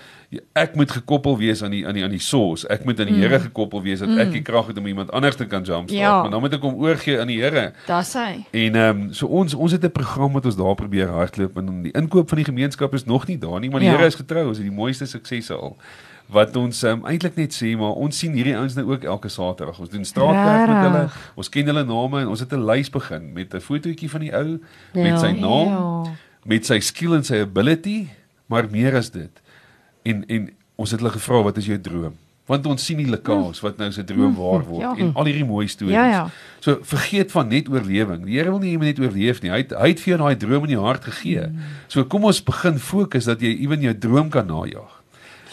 Ek 0.52 0.74
moet 0.74 0.90
gekoppel 0.90 1.38
wees 1.38 1.62
aan 1.62 1.70
die 1.70 1.86
aan 1.86 1.94
die 1.94 2.04
aan 2.04 2.10
die 2.10 2.20
source. 2.20 2.68
Ek 2.68 2.84
moet 2.84 3.00
aan 3.00 3.06
die 3.06 3.14
mm. 3.14 3.20
Here 3.20 3.40
gekoppel 3.40 3.82
wees 3.82 3.98
dat 3.98 4.08
mm. 4.08 4.18
ek 4.18 4.32
die 4.32 4.42
krag 4.42 4.66
het 4.66 4.78
om 4.78 4.86
iemand 4.86 5.10
anders 5.10 5.36
te 5.36 5.46
kan 5.46 5.62
jumpstart. 5.62 6.00
Ja. 6.00 6.22
Maar 6.22 6.30
dan 6.30 6.40
moet 6.40 6.54
ek 6.54 6.62
hom 6.62 6.74
oorgee 6.80 7.20
aan 7.20 7.26
die 7.26 7.40
Here. 7.42 7.72
Dis 7.86 8.12
hy. 8.14 8.46
En 8.50 8.74
ehm 8.74 9.00
um, 9.00 9.12
so 9.12 9.26
ons 9.26 9.54
ons 9.54 9.72
het 9.72 9.84
'n 9.84 9.92
program 9.92 10.32
wat 10.32 10.44
ons 10.44 10.56
daar 10.56 10.74
probeer 10.74 11.08
hardloop 11.08 11.56
en 11.56 11.82
die 11.82 11.92
inkoop 11.92 12.28
van 12.28 12.38
die 12.38 12.44
gemeenskap 12.44 12.94
is 12.94 13.04
nog 13.04 13.26
nie 13.26 13.38
daar 13.38 13.60
nie, 13.60 13.70
maar 13.70 13.80
die 13.80 13.88
ja. 13.88 13.96
Here 13.96 14.06
is 14.06 14.14
getrou. 14.14 14.48
Ons 14.48 14.56
het 14.56 14.66
die 14.66 14.74
mooiste 14.74 14.97
suksese 15.06 15.54
al 15.54 15.76
wat 16.28 16.56
ons 16.60 16.82
um, 16.84 17.04
eintlik 17.08 17.38
net 17.40 17.54
sê 17.56 17.70
maar 17.78 17.96
ons 17.96 18.18
sien 18.20 18.34
hierdie 18.36 18.56
ouens 18.56 18.74
nou 18.76 18.84
ook 18.90 19.06
elke 19.08 19.30
Saterdag. 19.32 19.78
Ons 19.80 19.92
doen 19.92 20.04
straatwerk 20.04 20.68
met 20.68 20.82
hulle. 20.84 21.02
Ons 21.40 21.48
ken 21.52 21.70
hulle 21.72 21.84
name 21.88 22.20
en 22.20 22.32
ons 22.34 22.40
het 22.44 22.52
'n 22.52 22.66
lys 22.68 22.90
begin 22.92 23.32
met 23.32 23.54
'n 23.54 23.64
fotootjie 23.64 24.10
van 24.10 24.20
die 24.20 24.34
ou 24.36 24.60
ja, 24.92 25.02
met 25.02 25.20
sy 25.20 25.32
naam, 25.32 25.68
ja. 25.72 26.12
met 26.44 26.66
sy 26.66 26.80
skill 26.80 27.14
en 27.14 27.24
sy 27.24 27.40
ability, 27.40 28.08
maar 28.46 28.68
meer 28.70 28.96
as 28.96 29.10
dit. 29.10 29.32
En 30.04 30.24
en 30.28 30.50
ons 30.76 30.90
het 30.90 31.00
hulle 31.00 31.12
gevra 31.12 31.42
wat 31.42 31.56
is 31.56 31.66
jou 31.66 31.80
droom? 31.80 32.14
Want 32.48 32.66
ons 32.66 32.84
sien 32.84 32.96
die 32.96 33.08
lekkaas 33.10 33.60
wat 33.60 33.80
nou 33.80 33.90
sy 33.92 34.02
droom 34.08 34.32
waar 34.38 34.62
word 34.64 34.84
ja. 34.86 34.92
en 35.04 35.10
al 35.20 35.28
hierdie 35.28 35.46
mooi 35.46 35.66
stories. 35.68 35.94
Ja, 35.94 36.06
ja. 36.08 36.22
So 36.64 36.80
vergeet 36.88 37.32
van 37.34 37.50
net 37.52 37.68
oorlewing. 37.68 38.24
Die 38.24 38.38
Here 38.38 38.50
wil 38.54 38.62
nie 38.62 38.72
jy 38.72 38.80
net 38.88 39.02
oorleef 39.02 39.42
nie. 39.44 39.52
Hy 39.52 39.62
het 39.66 39.74
hy 39.76 39.90
het 39.92 40.00
vir 40.04 40.14
jou 40.14 40.20
daai 40.22 40.38
droom 40.40 40.64
in 40.64 40.78
jou 40.78 40.86
hart 40.86 41.04
gegee. 41.10 41.50
Mm. 41.50 41.74
So 41.92 42.08
kom 42.08 42.24
ons 42.28 42.40
begin 42.44 42.80
fokus 42.80 43.28
dat 43.28 43.44
jy 43.44 43.52
ewen 43.66 43.84
jou 43.84 43.92
droom 44.06 44.32
kan 44.32 44.48
najag. 44.48 44.96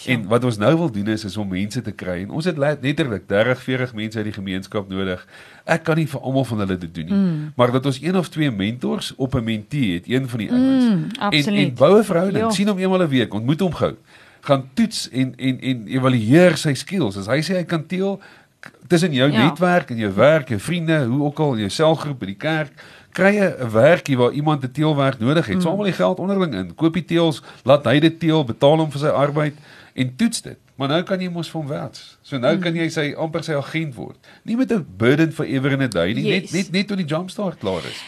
En 0.05 0.25
wat 0.29 0.43
ons 0.45 0.57
nou 0.61 0.71
wil 0.77 0.91
doen 0.91 1.07
is 1.07 1.23
is 1.25 1.37
om 1.37 1.47
mense 1.49 1.81
te 1.81 1.91
kry 1.91 2.19
en 2.23 2.33
ons 2.37 2.45
het 2.45 2.57
letterlik 2.57 3.27
30, 3.27 3.61
40 3.61 3.93
mense 3.97 4.17
uit 4.17 4.27
die 4.29 4.35
gemeenskap 4.35 4.89
nodig. 4.91 5.23
Ek 5.65 5.85
kan 5.87 5.97
nie 5.97 6.07
vir 6.09 6.21
almal 6.21 6.45
van 6.45 6.61
hulle 6.63 6.77
dit 6.77 6.91
doen 6.93 7.09
nie, 7.09 7.17
mm. 7.17 7.53
maar 7.57 7.73
dat 7.73 7.87
ons 7.89 7.97
een 8.03 8.17
of 8.17 8.29
twee 8.29 8.51
mentors 8.51 9.13
op 9.15 9.35
'n 9.35 9.43
mentee 9.43 9.93
het, 9.97 10.09
een 10.09 10.29
van 10.29 10.39
die 10.39 10.51
ouens. 10.51 10.85
Mm, 10.85 11.07
en 11.31 11.53
en 11.53 11.73
boue 11.73 12.03
verhouding, 12.03 12.43
ja. 12.45 12.51
sien 12.51 12.67
hom 12.67 12.77
eenmal 12.77 13.01
'n 13.01 13.09
week, 13.09 13.33
ontmoet 13.33 13.59
hom 13.59 13.73
gou. 13.73 13.95
Gaan 14.45 14.67
toets 14.77 15.07
en 15.09 15.33
en 15.35 15.61
en 15.71 15.85
evalueer 15.87 16.57
sy 16.61 16.75
skills. 16.77 17.17
As 17.21 17.29
hy 17.31 17.41
sê 17.45 17.59
hy 17.59 17.65
kan 17.69 17.85
teel 17.89 18.19
tussen 18.87 19.13
jou 19.13 19.31
ja. 19.31 19.45
netwerk 19.45 19.89
en 19.89 19.97
jou 19.97 20.11
werk, 20.13 20.49
jou 20.53 20.59
vriende, 20.59 21.05
hoe 21.05 21.23
ook 21.23 21.39
al 21.39 21.57
jou 21.65 21.69
selgroep 21.69 22.19
by 22.21 22.29
die 22.31 22.37
kerk, 22.39 22.85
kry 23.15 23.33
'n 23.39 23.71
werkie 23.71 24.17
waar 24.17 24.31
iemand 24.31 24.63
'n 24.63 24.71
teelwerk 24.71 25.19
nodig 25.19 25.45
het. 25.45 25.55
Mm. 25.55 25.61
Samel 25.61 25.83
die 25.83 25.93
geld 25.93 26.19
onderling 26.19 26.53
in. 26.53 26.75
Koop 26.75 26.93
die 26.93 27.05
teels, 27.05 27.41
laat 27.63 27.85
hy 27.85 27.99
dit 27.99 28.19
teel, 28.19 28.43
betaal 28.43 28.77
hom 28.77 28.91
vir 28.91 28.99
sy 28.99 29.13
arbeid 29.13 29.55
en 29.93 30.15
toets 30.15 30.41
dit. 30.41 30.57
Maar 30.75 30.87
nou 30.87 31.03
kan 31.03 31.21
jy 31.21 31.29
mos 31.29 31.51
hom 31.51 31.67
werk. 31.67 31.95
So 32.21 32.37
nou 32.37 32.55
mm. 32.55 32.61
kan 32.61 32.75
jy 32.75 32.89
sy 32.89 33.13
amper 33.17 33.43
sy 33.43 33.55
agent 33.55 33.95
word. 33.95 34.17
Nie 34.43 34.57
met 34.57 34.71
'n 34.71 34.85
burden 34.97 35.31
for 35.31 35.45
ever 35.45 35.71
and 35.71 35.81
a 35.81 35.87
day 35.87 36.13
nie, 36.13 36.25
yes. 36.25 36.51
net 36.51 36.51
net 36.51 36.71
net 36.71 36.87
tot 36.87 36.97
die 36.97 37.05
jumpstart 37.05 37.57
klaar 37.59 37.85
is. 37.85 38.01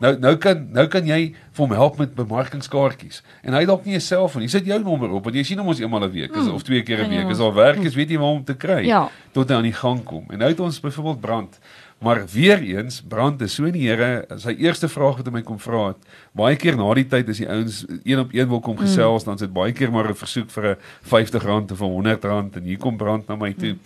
Nou 0.00 0.14
nou 0.18 0.32
kan 0.40 0.62
nou 0.72 0.86
kan 0.88 1.06
jy 1.06 1.18
vir 1.34 1.60
hom 1.60 1.74
help 1.76 1.98
met 2.00 2.14
bemarkingskaartjies. 2.16 3.20
En 3.44 3.56
hy 3.56 3.66
dalk 3.68 3.84
nie 3.84 3.98
jouself 3.98 4.32
van. 4.32 4.44
Jy 4.46 4.52
sit 4.54 4.70
jou 4.70 4.78
nommer 4.80 5.12
op 5.12 5.28
want 5.28 5.36
jy 5.36 5.44
sien 5.44 5.60
hom 5.60 5.68
ons 5.72 5.82
eenmal 5.82 6.06
'n 6.06 6.12
week 6.14 6.32
mm. 6.32 6.54
of 6.56 6.64
twee 6.64 6.82
keer 6.82 7.04
'n 7.04 7.10
week. 7.10 7.28
Ja. 7.28 7.36
As 7.36 7.44
al 7.44 7.54
werk 7.54 7.84
is, 7.84 7.94
weet 7.94 8.10
jy 8.10 8.18
waar 8.18 8.40
om 8.40 8.44
te 8.44 8.56
kry 8.56 8.86
ja. 8.86 9.08
tot 9.32 9.48
hy 9.48 9.56
aan 9.56 9.68
die 9.68 9.76
gang 9.76 10.02
kom. 10.04 10.24
En 10.30 10.38
nou 10.38 10.48
het 10.48 10.60
ons 10.60 10.80
byvoorbeeld 10.80 11.20
brand. 11.20 11.58
Maar 12.00 12.24
weer 12.32 12.62
eens, 12.62 13.02
brand 13.02 13.40
is 13.40 13.54
so 13.54 13.64
in 13.64 13.72
die 13.72 13.88
Here, 13.88 14.24
sy 14.40 14.54
eerste 14.56 14.88
vraag 14.88 15.16
wat 15.16 15.26
hy 15.26 15.32
my 15.32 15.42
kom 15.42 15.58
vra 15.60 15.88
het, 15.88 15.96
baie 16.32 16.56
keer 16.56 16.76
na 16.76 16.94
die 16.94 17.04
tyd 17.04 17.28
as 17.28 17.36
die 17.36 17.48
ouens 17.48 17.84
een 18.04 18.18
op 18.18 18.32
een 18.32 18.48
wil 18.48 18.60
kom 18.60 18.78
gesels, 18.80 19.22
mm. 19.22 19.28
dan 19.28 19.38
sit 19.38 19.52
baie 19.52 19.72
keer 19.72 19.92
maar 19.92 20.08
'n 20.08 20.16
versoek 20.16 20.50
vir 20.50 20.64
'n 20.64 20.76
R50 21.04 21.44
of 21.72 21.80
'n 21.80 22.08
R100 22.08 22.56
en 22.56 22.64
hier 22.64 22.78
kom 22.78 22.96
brand 22.96 23.28
na 23.28 23.36
my 23.36 23.52
toe. 23.52 23.76
Mm. 23.76 23.80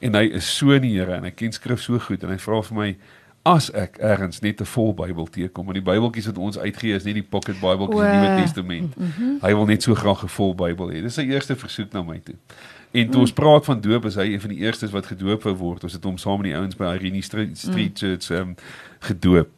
En 0.00 0.14
hy 0.14 0.24
is 0.36 0.56
so 0.56 0.70
in 0.76 0.82
die 0.82 0.92
Here 0.98 1.14
en 1.16 1.24
hy 1.24 1.30
ken 1.30 1.52
skrif 1.52 1.80
so 1.80 1.98
goed 1.98 2.22
en 2.22 2.30
hy 2.30 2.38
vra 2.38 2.60
vir 2.62 2.76
my 2.76 2.96
as 3.44 3.70
ek 3.76 3.96
ergens 4.00 4.40
net 4.40 4.60
'n 4.60 4.64
vol 4.64 4.94
Bybel 4.94 5.26
teekom, 5.26 5.66
en 5.66 5.72
die 5.72 5.82
Bybeltjies 5.82 6.26
wat 6.26 6.38
ons 6.38 6.58
uitgee 6.58 6.94
is 6.94 7.04
nie 7.04 7.12
die 7.12 7.22
pocket 7.22 7.60
Bybeltjies 7.60 8.04
in 8.04 8.10
die 8.10 8.28
Nuwe 8.28 8.40
Testament. 8.40 8.96
Mm 8.96 9.10
-hmm. 9.16 9.38
Hy 9.40 9.54
wil 9.54 9.64
net 9.64 9.82
so 9.82 9.94
graag 9.94 10.22
'n 10.22 10.28
vol 10.28 10.54
Bybel 10.54 10.90
hê. 10.90 11.02
Dis 11.02 11.14
sy 11.14 11.22
eerste 11.28 11.56
versoek 11.56 11.92
na 11.92 12.02
my 12.02 12.20
toe. 12.24 12.34
En 12.90 13.10
toe 13.10 13.20
ons 13.20 13.32
praat 13.32 13.64
van 13.64 13.80
doop, 13.80 14.04
is 14.04 14.14
hy 14.14 14.32
een 14.32 14.40
van 14.40 14.50
die 14.50 14.58
eerstes 14.58 14.90
wat 14.90 15.06
gedoop 15.06 15.42
word. 15.42 15.82
Ons 15.82 15.92
het 15.92 16.04
hom 16.04 16.16
saam 16.18 16.40
met 16.40 16.44
die 16.44 16.56
ouens 16.56 16.76
by 16.76 16.84
Irene 16.94 17.22
Street, 17.22 17.58
Street 17.58 17.90
mm. 17.90 17.96
Church 17.96 18.30
um, 18.30 18.54
gedoop. 18.98 19.48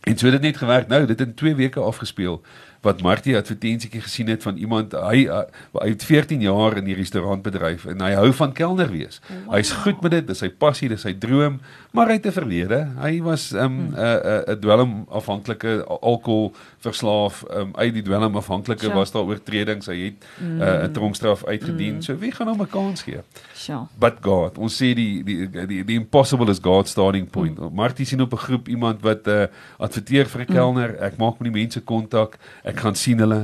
En 0.00 0.18
so 0.18 0.26
het 0.26 0.34
dit 0.34 0.42
net 0.42 0.56
gewerk. 0.56 0.88
Nou, 0.88 1.06
dit 1.06 1.18
het 1.18 1.28
in 1.28 1.34
2 1.34 1.54
weke 1.54 1.80
afgespeel 1.80 2.42
wat 2.80 3.02
Martie 3.02 3.36
advertensietjie 3.36 4.00
gesien 4.00 4.28
het 4.32 4.42
van 4.42 4.56
iemand 4.56 4.92
hy 4.96 5.26
uh, 5.28 5.42
hy 5.76 5.90
het 5.92 6.04
14 6.04 6.40
jaar 6.40 6.78
in 6.80 6.86
die 6.88 6.96
restaurantbedryf 6.96 7.84
en 7.92 8.00
hy 8.00 8.14
hou 8.16 8.30
van 8.32 8.54
kelner 8.56 8.88
wees. 8.88 9.20
Wow. 9.28 9.54
Hy's 9.54 9.72
goed 9.82 10.00
met 10.02 10.16
dit, 10.16 10.26
dis 10.26 10.40
sy 10.40 10.48
passie, 10.48 10.88
dis 10.88 11.04
sy 11.04 11.12
droom, 11.20 11.60
maar 11.92 12.08
hy 12.08 12.16
het 12.20 12.26
'n 12.26 12.32
verlede. 12.32 12.80
Hy 13.00 13.20
was 13.22 13.52
'n 13.52 13.58
um, 13.58 13.76
'n 13.76 13.94
hmm. 13.94 14.00
'n 14.00 14.56
'n 14.56 14.60
dwelm 14.60 14.92
afhanklike 15.08 15.84
alkohol 15.86 16.54
verslaaf, 16.80 17.44
um, 17.50 17.72
uit 17.76 17.92
die 17.94 18.02
dwelm 18.02 18.36
afhanklike 18.36 18.84
sure. 18.84 18.94
was 18.94 19.12
daar 19.12 19.28
oortredings. 19.28 19.86
Hy 19.86 19.98
het 20.04 20.24
uh, 20.40 20.46
'n 20.46 20.86
mm. 20.86 20.92
tronkstraf 20.92 21.44
uitgedien. 21.44 21.94
Mm. 21.94 22.02
So 22.02 22.16
wie 22.16 22.32
gaan 22.32 22.48
hom 22.48 22.62
'n 22.62 22.68
kans 22.68 23.02
gee? 23.02 23.20
Sure. 23.54 23.86
But 23.98 24.14
God, 24.20 24.58
ons 24.58 24.76
sê 24.76 24.94
die 24.94 25.22
die 25.24 25.50
die 25.50 25.84
die 25.84 25.98
impossible 25.98 26.50
is 26.50 26.58
God's 26.62 26.90
starting 26.90 27.30
point. 27.30 27.58
Mm. 27.58 27.74
Martie 27.74 28.06
sien 28.06 28.20
op 28.20 28.32
'n 28.32 28.36
groep 28.36 28.68
iemand 28.68 29.02
wat 29.02 29.26
uh, 29.26 29.44
adverteer 29.76 30.26
vir 30.26 30.40
'n 30.40 30.46
mm. 30.48 30.54
kelner. 30.54 30.96
Ek 31.00 31.16
maak 31.16 31.38
met 31.38 31.52
die 31.52 31.60
mense 31.60 31.80
kontak 31.80 32.38
ek 32.70 32.80
gaan 32.84 32.98
sien 32.98 33.20
hulle 33.22 33.40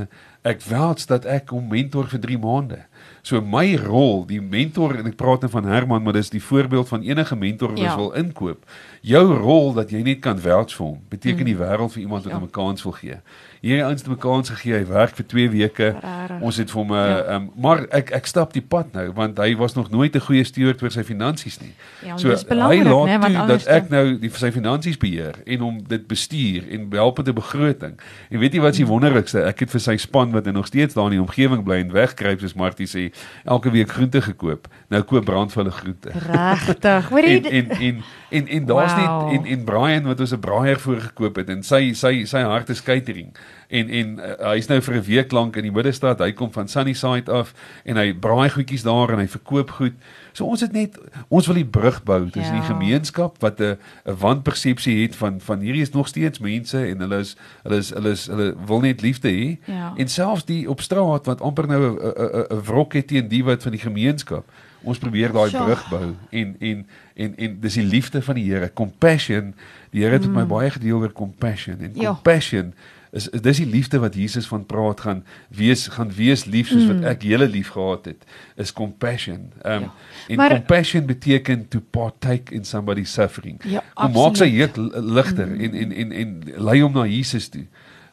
ek 0.47 0.63
wens 0.69 1.09
dat 1.11 1.27
ek 1.27 1.51
hom 1.55 1.67
mentor 1.73 2.09
vir 2.13 2.23
3 2.23 2.39
maande 2.43 2.81
so 3.27 3.41
my 3.43 3.75
rol 3.83 4.25
die 4.29 4.41
mentor 4.41 4.95
en 5.01 5.09
ek 5.11 5.19
praat 5.19 5.43
nou 5.43 5.51
van 5.51 5.67
Herman 5.71 6.05
maar 6.05 6.17
dis 6.19 6.31
die 6.31 6.43
voorbeeld 6.43 6.89
van 6.89 7.03
enige 7.07 7.37
mentor 7.37 7.75
wat 7.75 7.83
ja. 7.83 7.97
wil 7.99 8.13
inkoop 8.19 8.63
jou 9.03 9.25
rol 9.35 9.73
dat 9.75 9.91
jy 9.91 10.03
net 10.07 10.23
kan 10.25 10.39
wens 10.43 10.79
vir 10.79 10.87
hom 10.87 11.01
beteken 11.11 11.43
mm. 11.43 11.51
die 11.51 11.59
wêreld 11.59 11.95
vir 11.97 12.05
iemand 12.07 12.25
wat 12.25 12.33
ja. 12.33 12.39
hom 12.39 12.49
'n 12.49 12.57
kans 12.61 12.87
wil 12.87 12.97
gee 13.01 13.19
hierdie 13.67 13.85
ouens 13.85 14.03
het 14.03 14.11
mekaar 14.11 14.41
ons 14.41 14.51
gegee. 14.53 14.75
Hy 14.77 14.87
werk 14.91 15.17
vir 15.19 15.27
2 15.33 15.51
weke. 15.55 15.89
Rare. 16.03 16.39
Ons 16.45 16.61
het 16.61 16.71
vir 16.71 16.81
hom 16.81 16.93
'n 16.93 16.99
uh, 16.99 17.07
ja. 17.07 17.37
um, 17.37 17.49
maar 17.57 17.85
ek 17.91 18.13
ek 18.15 18.27
stap 18.27 18.53
die 18.53 18.63
pad 18.63 18.93
nou 18.95 19.07
want 19.17 19.39
hy 19.39 19.57
was 19.57 19.75
nog 19.75 19.91
nooit 19.91 20.15
'n 20.15 20.21
goeie 20.21 20.45
steward 20.45 20.83
oor 20.83 20.91
sy 20.91 21.03
finansies 21.03 21.59
nie. 21.61 21.73
Ja, 22.03 22.17
so 22.17 22.29
hy 22.29 22.55
laat 22.55 22.71
nee, 22.71 22.85
toe 22.85 23.47
dat 23.47 23.67
ek 23.67 23.91
nou 23.91 24.19
die 24.19 24.31
sy 24.31 24.51
finansies 24.53 24.99
beheer 24.99 25.35
en 25.47 25.59
hom 25.61 25.83
dit 25.83 26.07
bestuur 26.07 26.69
en 26.71 26.91
help 26.93 27.19
met 27.19 27.29
'n 27.29 27.35
begroting. 27.35 27.95
En 28.31 28.39
weet 28.39 28.53
jy 28.55 28.61
wat 28.61 28.73
is 28.73 28.85
die 28.85 28.87
wonderlikste? 28.87 29.43
Ek 29.43 29.61
het 29.61 29.71
vir 29.71 29.81
sy 29.81 29.97
span 29.97 30.31
wat 30.37 30.53
nog 30.53 30.69
steeds 30.71 30.95
daar 30.95 31.11
in 31.11 31.17
die 31.17 31.25
omgewing 31.25 31.65
bly 31.65 31.81
en 31.83 31.93
wegkruip 31.93 32.41
soos 32.41 32.55
Martie 32.55 32.89
sê, 32.91 33.09
elke 33.45 33.73
week 33.75 33.91
groente 33.97 34.23
gekoop. 34.23 34.69
Nou 34.93 35.03
koop 35.09 35.25
brand 35.25 35.53
vir 35.53 35.63
hulle 35.65 35.75
groente. 35.75 36.13
Regtig. 36.29 37.11
Hoor 37.11 37.27
jy 37.27 37.37
en 37.41 37.47
en 37.51 37.77
en 37.89 38.03
en, 38.29 38.49
en 38.49 38.67
daar's 38.71 38.95
wow. 38.95 39.31
net 39.31 39.39
en 39.39 39.53
en 39.57 39.65
Brian 39.65 40.09
wat 40.11 40.21
ons 40.21 40.35
'n 40.35 40.41
braaier 40.41 40.81
voorgekoop 40.81 41.37
het 41.43 41.49
en 41.49 41.63
sy 41.63 41.93
sy 41.93 42.25
sy 42.25 42.43
hart 42.47 42.69
is 42.71 42.83
catering 42.83 43.33
en 43.69 43.89
en 43.91 44.19
uh, 44.19 44.53
hy's 44.53 44.69
nou 44.71 44.81
vir 44.81 44.95
'n 44.95 45.03
week 45.03 45.33
lank 45.33 45.57
in 45.57 45.63
die 45.63 45.73
middestad. 45.73 46.21
Hy 46.21 46.33
kom 46.33 46.53
van 46.53 46.69
Sunnyside 46.69 47.33
af 47.33 47.55
en 47.85 47.97
hy 47.97 48.13
braai 48.13 48.51
goedjies 48.51 48.83
daar 48.83 49.13
en 49.13 49.19
hy 49.19 49.29
verkoop 49.29 49.71
goed. 49.71 49.95
So 50.37 50.45
ons 50.45 50.61
het 50.61 50.73
net 50.77 50.99
ons 51.33 51.47
wil 51.49 51.57
die 51.57 51.69
brug 51.79 52.03
bou 52.05 52.19
tussen 52.29 52.59
ja. 52.59 52.61
die 52.61 52.69
gemeenskap 52.69 53.39
wat 53.41 53.61
'n 53.61 53.79
'n 54.05 54.17
wanpersepsie 54.21 55.03
het 55.03 55.17
van 55.17 55.41
van 55.41 55.61
hierdie 55.61 55.83
is 55.83 55.91
nog 55.91 56.09
steeds 56.09 56.39
mense 56.39 56.77
en 56.87 57.01
hulle 57.01 57.19
is 57.19 57.37
hulle 57.63 57.77
is 57.77 57.91
hulle 57.91 58.11
is 58.11 58.27
hulle 58.27 58.55
wil 58.67 58.81
net 58.81 59.01
liefde 59.01 59.29
hê. 59.29 59.57
Ja. 59.65 59.93
En 59.97 60.09
selfs 60.09 60.45
die 60.45 60.69
op 60.71 60.81
straat 60.81 61.27
wat 61.27 61.41
amper 61.41 61.67
nou 61.67 61.81
'n 61.81 61.97
'n 61.97 62.47
'n 62.53 62.63
wrok 62.63 62.93
het 62.93 63.07
teen 63.07 63.29
die 63.29 63.45
wat 63.45 63.63
van 63.63 63.73
die 63.73 63.81
gemeenskap. 63.81 64.45
Ons 64.83 64.99
probeer 64.99 65.33
daai 65.33 65.51
brug 65.51 65.89
bou 65.89 66.15
en 66.31 66.57
en 66.59 66.87
en 67.15 67.37
en 67.37 67.61
dis 67.61 67.75
die 67.75 67.87
liefde 67.87 68.23
van 68.23 68.35
die 68.35 68.53
Here, 68.53 68.73
compassion. 68.73 69.55
Die 69.91 70.03
Here 70.03 70.13
het 70.13 70.27
mm. 70.27 70.33
met 70.33 70.37
my 70.37 70.43
mm. 70.43 70.49
baie 70.49 70.71
gedeel 70.71 70.99
oor 70.99 71.13
compassion 71.13 71.81
en 71.81 71.91
ja. 71.95 72.13
compassion 72.13 72.75
is, 73.17 73.29
is 73.29 73.43
dis 73.45 73.61
die 73.63 73.69
liefde 73.71 74.01
wat 74.03 74.15
Jesus 74.19 74.47
van 74.51 74.67
praat 74.69 75.01
gaan 75.07 75.23
wees 75.49 75.87
gaan 75.95 76.13
wees 76.15 76.45
lief 76.45 76.69
soos 76.73 76.85
wat 76.89 77.01
mm. 77.01 77.09
ek 77.13 77.25
julle 77.29 77.49
lief 77.51 77.73
gehad 77.75 78.11
het 78.11 78.27
is 78.61 78.73
compassion. 78.77 79.49
Um 79.63 79.89
ja. 79.89 79.93
en 80.29 80.41
maar, 80.43 80.55
compassion 80.59 81.07
beteken 81.09 81.67
to 81.73 81.81
partake 81.81 82.55
in 82.55 82.65
somebody's 82.65 83.13
suffering. 83.13 83.61
Ja, 83.65 83.83
Om 83.95 84.13
maak 84.17 84.37
sy 84.41 84.51
heet 84.53 84.77
ligter 84.77 85.49
mm. 85.49 85.61
en 85.61 85.81
en 85.83 85.97
en 86.05 86.15
en 86.23 86.37
lei 86.69 86.79
hom 86.83 86.95
na 86.97 87.07
Jesus 87.09 87.49
toe. 87.49 87.67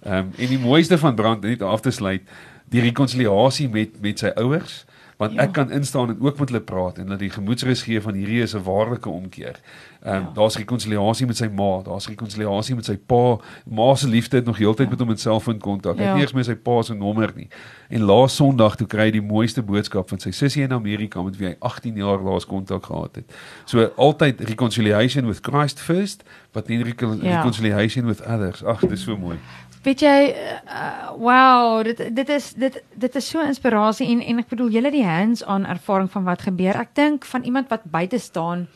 Um 0.04 0.32
en 0.36 0.56
die 0.56 0.62
mooiste 0.62 0.98
van 0.98 1.16
brand 1.20 1.44
net 1.44 1.62
af 1.62 1.86
te 1.86 1.92
sluit 1.92 2.28
die 2.74 2.82
rekonsiliasie 2.82 3.70
met 3.70 4.00
met 4.02 4.24
sy 4.24 4.32
ouers 4.40 4.84
want 5.24 5.38
ja. 5.38 5.46
ek 5.48 5.56
kan 5.56 5.72
instaan 5.72 6.10
en 6.14 6.22
ook 6.22 6.40
met 6.40 6.52
hulle 6.52 6.62
praat 6.62 6.98
en 7.02 7.08
dat 7.14 7.20
die 7.20 7.32
gemoedsrus 7.32 7.86
gee 7.88 8.02
van 8.02 8.14
hierdie 8.20 8.42
is 8.42 8.54
'n 8.56 8.64
waarlike 8.64 9.10
omkeer. 9.10 9.60
Ehm 10.04 10.16
um, 10.16 10.22
ja. 10.22 10.32
daar's 10.34 10.58
rekonsiliasie 10.58 11.26
met 11.26 11.38
sy 11.38 11.48
ma, 11.48 11.82
daar's 11.84 12.08
rekonsiliasie 12.08 12.76
met 12.76 12.86
sy 12.86 12.98
pa. 12.98 13.40
Ma 13.64 13.96
se 13.96 14.08
liefde 14.08 14.36
het 14.36 14.46
nog 14.46 14.58
heeltyd 14.58 14.90
met 14.90 15.00
hom 15.00 15.10
in 15.10 15.18
selfoon 15.18 15.60
kontak. 15.60 15.96
Hy 15.98 16.02
ja. 16.02 16.08
het 16.08 16.16
nie 16.16 16.24
eers 16.24 16.34
meer 16.34 16.44
sy 16.44 16.56
pa 16.56 16.82
se 16.82 16.94
nommer 16.94 17.32
nie. 17.36 17.48
En 17.90 18.02
laas 18.02 18.36
Sondag 18.36 18.76
toe 18.76 18.88
kry 18.88 19.04
hy 19.08 19.12
die 19.12 19.22
mooiste 19.22 19.62
boodskap 19.64 20.10
van 20.10 20.20
sy 20.20 20.32
sussie 20.32 20.64
in 20.64 20.74
Amerika 20.74 21.22
met 21.22 21.38
wie 21.38 21.48
hy 21.48 21.56
18 21.60 21.96
jaar 21.96 22.20
laas 22.24 22.46
kontak 22.46 22.86
gehad 22.86 23.16
het. 23.16 23.36
So 23.66 23.92
altyd 23.96 24.42
reconciliation 24.50 25.28
with 25.28 25.40
Christ 25.42 25.80
first, 25.80 26.24
but 26.52 26.68
nie 26.68 26.84
recon 26.84 27.20
ja. 27.22 27.38
reconciliation 27.38 28.06
with 28.06 28.22
others. 28.26 28.64
Ag, 28.64 28.80
dit 28.80 28.92
is 28.92 29.04
so 29.04 29.18
mooi. 29.18 29.38
Weet 29.84 30.00
jy 30.00 30.20
uh, 30.32 31.12
wow, 31.20 31.82
dit 31.84 32.00
dit 32.16 32.30
is 32.30 32.54
dit 32.56 32.78
dit 32.96 33.16
is 33.20 33.30
so 33.30 33.44
inspirasie 33.44 34.08
en 34.14 34.22
en 34.24 34.40
ek 34.40 34.52
bedoel 34.54 34.72
julle 34.78 34.92
die 34.94 35.04
hands-on 35.04 35.66
ervaring 35.68 36.08
van 36.12 36.24
wat 36.24 36.46
gebeur. 36.48 36.80
Ek 36.80 36.94
dink 36.96 37.28
van 37.28 37.44
iemand 37.44 37.68
wat 37.74 37.84
buite 37.92 38.20
staan. 38.20 38.68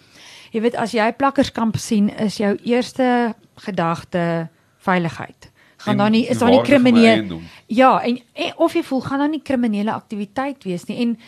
Jy 0.52 0.62
weet 0.66 0.76
as 0.76 0.96
jy 0.96 1.08
plakkerskamp 1.16 1.78
sien, 1.80 2.10
is 2.24 2.40
jou 2.42 2.56
eerste 2.64 3.36
gedagte 3.64 4.50
veiligheid. 4.84 5.52
Gaan 5.78 5.98
dan 5.98 6.12
nie 6.12 6.26
is 6.28 6.40
daar 6.42 6.50
nie 6.50 6.62
kriminele 6.66 7.40
Ja, 7.68 8.02
en, 8.02 8.20
en 8.34 8.54
of 8.58 8.74
jy 8.74 8.84
voel 8.84 9.02
gaan 9.02 9.20
daar 9.20 9.30
nie 9.30 9.44
kriminele 9.44 9.94
aktiwiteit 9.94 10.64
wees 10.64 10.88
nie. 10.90 10.98
En 11.06 11.20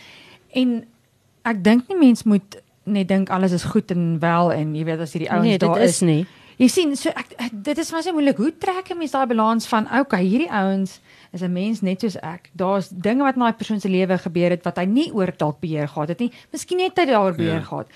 en 0.60 0.80
ek 1.48 1.64
dink 1.64 1.88
nie 1.88 1.98
mens 2.00 2.24
moet 2.24 2.60
net 2.84 3.08
dink 3.08 3.30
alles 3.30 3.52
is 3.56 3.64
goed 3.64 3.92
en 3.92 4.18
wel 4.20 4.52
en 4.52 4.76
jy 4.76 4.84
weet 4.84 5.00
as 5.06 5.14
hierdie 5.14 5.32
ouens 5.32 5.46
nee, 5.46 5.58
daar 5.62 5.80
is. 5.80 6.02
Nee, 6.02 6.16
dit 6.16 6.26
is 6.26 6.28
nie. 6.28 6.49
Jy 6.60 6.68
sien, 6.68 6.96
so 7.00 7.12
ek, 7.16 7.38
dit 7.54 7.78
is 7.80 7.92
maar 7.96 8.04
so 8.04 8.12
moeilik. 8.12 8.38
Hoe 8.38 8.52
trek 8.60 8.90
'n 8.92 8.98
mens 8.98 9.12
daai 9.12 9.28
balans 9.28 9.68
van 9.68 9.88
okay, 10.00 10.24
hierdie 10.24 10.52
ouens 10.52 11.00
is 11.32 11.42
'n 11.42 11.52
mens 11.52 11.82
net 11.82 12.02
soos 12.02 12.18
ek. 12.20 12.50
Daar's 12.54 12.90
dinge 12.90 13.24
wat 13.24 13.36
in 13.36 13.42
daai 13.42 13.54
persoon 13.54 13.80
se 13.80 13.90
lewe 13.90 14.18
gebeur 14.18 14.50
het 14.50 14.64
wat 14.64 14.78
hy 14.78 14.86
nie 14.86 15.12
oor 15.14 15.32
dalk 15.38 15.60
beheer 15.60 15.88
gehad 15.88 16.10
het 16.10 16.20
nie. 16.20 16.32
Miskien 16.52 16.80
het 16.80 16.98
hy 16.98 17.06
daar 17.06 17.34
beheer 17.34 17.64
ja. 17.64 17.68
gehad. 17.70 17.88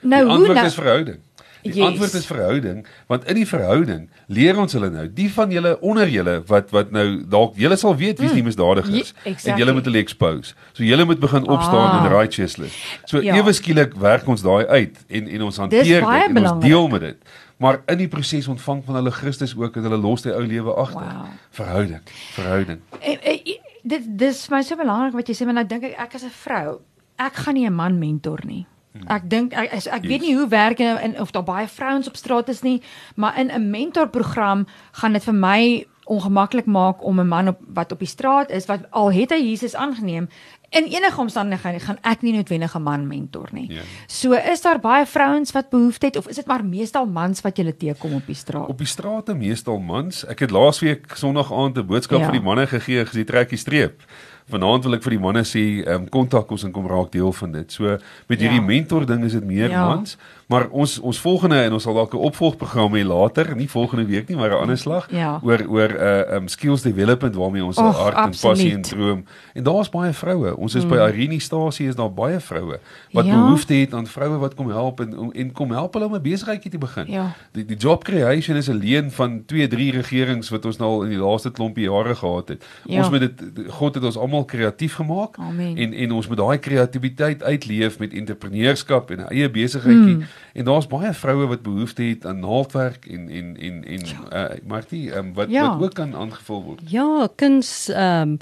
Nou 0.00 0.22
hoe 0.24 0.54
nou? 0.54 0.66
is 0.66 0.74
verhouding. 0.74 1.18
Die 1.62 1.74
yes. 1.74 1.86
antwoord 1.86 2.12
is 2.12 2.26
verhouding, 2.26 2.86
want 3.06 3.26
in 3.28 3.36
die 3.36 3.46
verhouding 3.46 4.06
leer 4.32 4.56
ons 4.58 4.72
hulle 4.72 4.88
nou, 4.90 5.04
die 5.12 5.28
van 5.32 5.50
julle 5.52 5.74
onder 5.84 6.08
julle 6.08 6.38
wat 6.48 6.70
wat 6.72 6.94
nou 6.94 7.04
dalk 7.28 7.58
julle 7.60 7.76
sal 7.76 7.92
weet 7.96 8.22
wie's 8.22 8.30
mm. 8.30 8.38
die 8.38 8.46
misdadigers 8.46 9.12
exactly. 9.24 9.52
en 9.52 9.60
julle 9.60 9.74
moet 9.76 9.90
hulle 9.90 10.00
expose. 10.00 10.54
So 10.72 10.86
julle 10.86 11.04
moet 11.04 11.20
begin 11.20 11.44
opstaan 11.44 11.90
ah. 11.90 11.98
in 12.00 12.12
righteousness. 12.12 12.78
So 13.04 13.20
ja. 13.20 13.36
ewe 13.36 13.52
skielik 13.52 13.92
werk 14.00 14.28
ons 14.28 14.44
daai 14.46 14.64
uit 14.66 15.04
en 15.08 15.28
en 15.28 15.46
ons 15.50 15.62
hanteer 15.66 15.84
dit 15.84 16.08
en 16.08 16.42
ons 16.46 16.64
deel 16.64 16.88
met 16.88 17.08
dit 17.10 17.38
maar 17.60 17.82
in 17.92 18.00
die 18.00 18.08
proses 18.08 18.48
ontvang 18.48 18.84
van 18.84 18.94
hulle 18.94 19.12
Christus 19.12 19.52
ook 19.56 19.76
en 19.76 19.82
hulle 19.82 20.00
los 20.00 20.24
die 20.24 20.32
ou 20.32 20.42
lewe 20.46 20.74
agter. 20.80 21.12
Wow. 21.12 21.26
Verhouding, 21.50 22.00
verhouding. 22.32 22.80
En, 23.00 23.20
en, 23.20 23.42
en, 23.44 23.68
dit 23.82 24.06
dis 24.22 24.40
my 24.52 24.62
so 24.64 24.80
belangrik 24.80 25.16
wat 25.16 25.28
jy 25.28 25.36
sê, 25.36 25.48
maar 25.48 25.60
nou 25.60 25.66
dink 25.68 25.84
ek 25.90 25.98
ek 26.06 26.16
as 26.16 26.24
'n 26.24 26.36
vrou, 26.44 26.80
ek 27.18 27.34
gaan 27.44 27.54
nie 27.54 27.66
'n 27.68 27.74
man 27.74 27.98
mentor 27.98 28.40
nie. 28.44 28.66
Hmm. 28.92 29.06
Ek 29.08 29.28
dink 29.28 29.52
ek 29.52 29.72
ek, 29.72 29.86
ek 29.86 30.02
yes. 30.02 30.10
weet 30.10 30.20
nie 30.20 30.36
hoe 30.36 30.48
werk 30.48 30.80
en 30.80 31.20
of 31.20 31.30
daar 31.30 31.44
baie 31.44 31.68
vrouens 31.68 32.08
op 32.08 32.16
straat 32.16 32.48
is 32.48 32.62
nie, 32.62 32.82
maar 33.14 33.38
in 33.38 33.50
'n 33.52 33.70
mentorprogram 33.70 34.66
gaan 34.92 35.12
dit 35.12 35.24
vir 35.24 35.34
my 35.34 35.86
ongemaklik 36.10 36.66
maak 36.66 37.04
om 37.04 37.20
'n 37.20 37.28
man 37.28 37.48
op 37.48 37.58
wat 37.74 37.92
op 37.92 37.98
die 37.98 38.08
straat 38.08 38.50
is 38.50 38.66
wat 38.66 38.90
al 38.90 39.12
het 39.12 39.30
hy 39.30 39.38
Jesus 39.38 39.74
aangeneem 39.74 40.28
in 40.70 40.86
enige 40.86 41.20
omstandighede 41.20 41.80
gaan 41.80 41.98
ek 42.06 42.22
nie 42.22 42.32
noodwendig 42.32 42.74
'n 42.74 42.82
man 42.82 43.06
mentor 43.06 43.48
nie. 43.52 43.72
Ja. 43.72 43.82
So 44.06 44.32
is 44.32 44.62
daar 44.62 44.80
baie 44.80 45.06
vrouens 45.06 45.52
wat 45.52 45.70
behoefte 45.70 46.06
het 46.06 46.16
of 46.16 46.28
is 46.28 46.36
dit 46.36 46.46
maar 46.46 46.64
meestal 46.64 47.06
mans 47.06 47.40
wat 47.40 47.56
jy 47.58 47.72
teekom 47.72 48.14
op 48.14 48.26
die 48.26 48.34
straat? 48.34 48.68
Op 48.68 48.78
die 48.78 48.86
strate 48.86 49.34
meestal 49.34 49.78
mans. 49.78 50.26
Ek 50.26 50.38
het 50.38 50.50
laasweek 50.50 51.06
Sondag 51.14 51.52
aand 51.52 51.78
'n 51.78 51.86
boodskap 51.86 52.18
ja. 52.18 52.24
vir 52.24 52.32
die 52.32 52.46
manne 52.46 52.66
gegee, 52.66 53.04
gesê 53.04 53.24
trekkie 53.24 53.58
streep. 53.58 54.02
Vanaand 54.50 54.84
wil 54.84 54.94
ek 54.94 55.02
vir 55.02 55.10
die 55.10 55.22
manne 55.22 55.42
sê, 55.46 55.64
ehm 55.84 56.02
um, 56.02 56.08
kontak 56.08 56.50
ons 56.50 56.64
en 56.64 56.72
kom 56.72 56.86
raak 56.86 57.12
deel 57.12 57.32
van 57.32 57.52
dit. 57.52 57.72
So 57.72 57.98
met 58.28 58.40
hierdie 58.40 58.60
ja. 58.60 58.66
mentor 58.66 59.06
ding 59.06 59.24
is 59.24 59.32
dit 59.32 59.44
meer 59.44 59.70
ja. 59.70 59.86
mans. 59.86 60.16
Maar 60.50 60.68
ons 60.68 60.98
ons 60.98 61.18
volgende 61.20 61.60
en 61.62 61.72
ons 61.72 61.82
sal 61.82 61.94
dalk 61.94 62.14
'n 62.14 62.16
opvolgprogram 62.16 62.94
hê 62.94 63.04
later, 63.06 63.56
nie 63.56 63.70
volgende 63.70 64.04
week 64.06 64.28
nie, 64.28 64.36
maar 64.36 64.50
'n 64.50 64.60
ander 64.62 64.78
slag 64.78 65.06
ja. 65.10 65.38
oor 65.42 65.62
oor 65.68 65.88
'n 65.88 66.30
uh, 66.30 66.34
um 66.36 66.48
skills 66.48 66.82
development 66.82 67.34
waarmee 67.34 67.64
ons 67.64 67.76
Och, 67.78 67.96
hart 67.96 68.16
en 68.16 68.34
passie 68.40 68.72
en 68.72 68.82
droom. 68.82 69.24
En 69.54 69.62
daar's 69.62 69.88
baie 69.88 70.12
vroue. 70.12 70.56
Ons 70.56 70.74
is 70.74 70.82
mm. 70.84 70.88
by 70.88 70.96
Irenestasie 70.96 71.86
is 71.88 71.94
daar 71.94 72.12
baie 72.12 72.40
vroue 72.40 72.78
wat 73.12 73.24
ja. 73.24 73.40
behoefte 73.40 73.74
het 73.74 73.94
aan 73.94 74.06
vroue 74.06 74.38
wat 74.38 74.54
kom 74.54 74.70
help 74.70 75.00
en 75.00 75.30
en 75.32 75.52
kom 75.52 75.70
help 75.70 75.92
hulle 75.92 76.06
om 76.06 76.14
'n 76.14 76.22
besigheidjie 76.22 76.70
te 76.70 76.78
begin. 76.78 77.10
Ja. 77.10 77.32
Die 77.52 77.64
die 77.64 77.76
job 77.76 78.04
creation 78.04 78.56
is 78.56 78.68
'n 78.68 78.78
leen 78.78 79.10
van 79.10 79.42
2, 79.46 79.68
3 79.68 79.92
regerings 79.92 80.48
wat 80.48 80.64
ons 80.64 80.76
nou 80.76 80.90
al 80.90 81.02
in 81.02 81.10
die 81.10 81.18
laaste 81.18 81.50
klompie 81.50 81.84
jare 81.84 82.14
gehad 82.14 82.48
het. 82.48 82.64
Ja. 82.84 82.98
Ons 82.98 83.10
moet 83.10 83.20
dit 83.20 83.42
God 83.68 83.94
het 83.94 84.04
ons 84.04 84.16
almal 84.16 84.44
kreatief 84.44 84.94
gemaak 84.94 85.38
Amen. 85.38 85.76
en 85.76 85.92
en 85.92 86.12
ons 86.12 86.28
moet 86.28 86.36
daai 86.36 86.58
kreatiwiteit 86.58 87.42
uitleef 87.42 87.98
met 87.98 88.12
entrepreneurskap 88.12 89.10
en 89.10 89.28
eie 89.28 89.50
besigheidjie. 89.50 90.16
Mm. 90.16 90.24
En 90.52 90.64
daar's 90.64 90.86
baie 90.86 91.12
vroue 91.12 91.46
wat 91.46 91.62
behoefte 91.62 92.02
het 92.02 92.26
aan 92.26 92.38
naaldwerk 92.38 93.06
en 93.06 93.28
en 93.28 93.56
en 93.56 93.84
en 93.84 94.06
ja. 94.06 94.50
uh, 94.50 94.56
Martie, 94.66 95.16
um, 95.16 95.34
wat 95.34 95.50
ja. 95.50 95.68
wat 95.68 95.82
ook 95.82 95.94
kan 95.94 96.16
aangevul 96.16 96.62
word. 96.62 96.80
Ja, 96.84 97.28
kuns 97.34 97.88
ehm 97.88 98.28
um, 98.28 98.38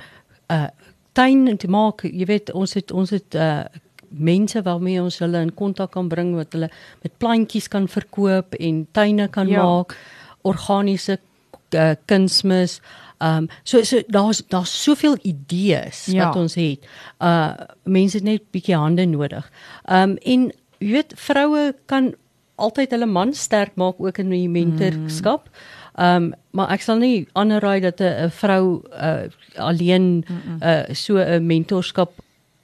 uh 0.52 0.66
tuin 1.12 1.56
te 1.56 1.68
maak. 1.68 2.02
Jy 2.02 2.24
weet, 2.24 2.52
ons 2.52 2.74
het 2.74 2.90
ons 2.90 3.10
het 3.10 3.34
uh 3.34 3.64
mense 4.08 4.62
waarmee 4.62 5.02
ons 5.02 5.18
hulle 5.18 5.40
in 5.44 5.54
kontak 5.54 5.90
kan 5.92 6.08
bring 6.08 6.34
wat 6.36 6.54
hulle 6.56 6.70
met 7.02 7.12
plantjies 7.20 7.68
kan 7.68 7.88
verkoop 7.88 8.54
en 8.54 8.86
tuine 8.92 9.28
kan 9.28 9.48
ja. 9.48 9.64
maak, 9.64 9.96
organiese 10.48 11.18
uh, 11.74 11.92
kunsmis. 12.04 12.80
Ehm 13.18 13.36
um, 13.36 13.48
so 13.62 13.82
so 13.82 14.02
daar's 14.06 14.42
daar's 14.46 14.82
soveel 14.82 15.18
idees 15.22 16.06
ja. 16.06 16.26
wat 16.26 16.36
ons 16.36 16.54
het. 16.54 16.86
Uh 17.18 17.52
mense 17.82 18.16
het 18.16 18.24
net 18.24 18.50
bietjie 18.50 18.76
hande 18.76 19.04
nodig. 19.04 19.50
Ehm 19.84 20.10
um, 20.10 20.16
en 20.16 20.52
jy 20.80 20.92
weet 20.92 21.14
vroue 21.16 21.74
kan 21.86 22.12
altyd 22.58 22.94
hulle 22.94 23.06
man 23.06 23.34
sterk 23.34 23.76
maak 23.78 24.00
ook 24.02 24.18
in 24.18 24.30
die 24.34 24.48
mentorskap. 24.50 25.48
Ehm 25.98 26.30
um, 26.30 26.32
maar 26.58 26.72
ek 26.74 26.82
sal 26.82 26.98
nie 26.98 27.26
aanraai 27.38 27.80
dat 27.80 28.00
'n 28.00 28.30
vrou 28.30 28.82
uh, 28.92 29.30
alleen 29.56 30.24
uh, 30.62 30.90
so 30.94 31.18
'n 31.18 31.46
mentorskap 31.46 32.10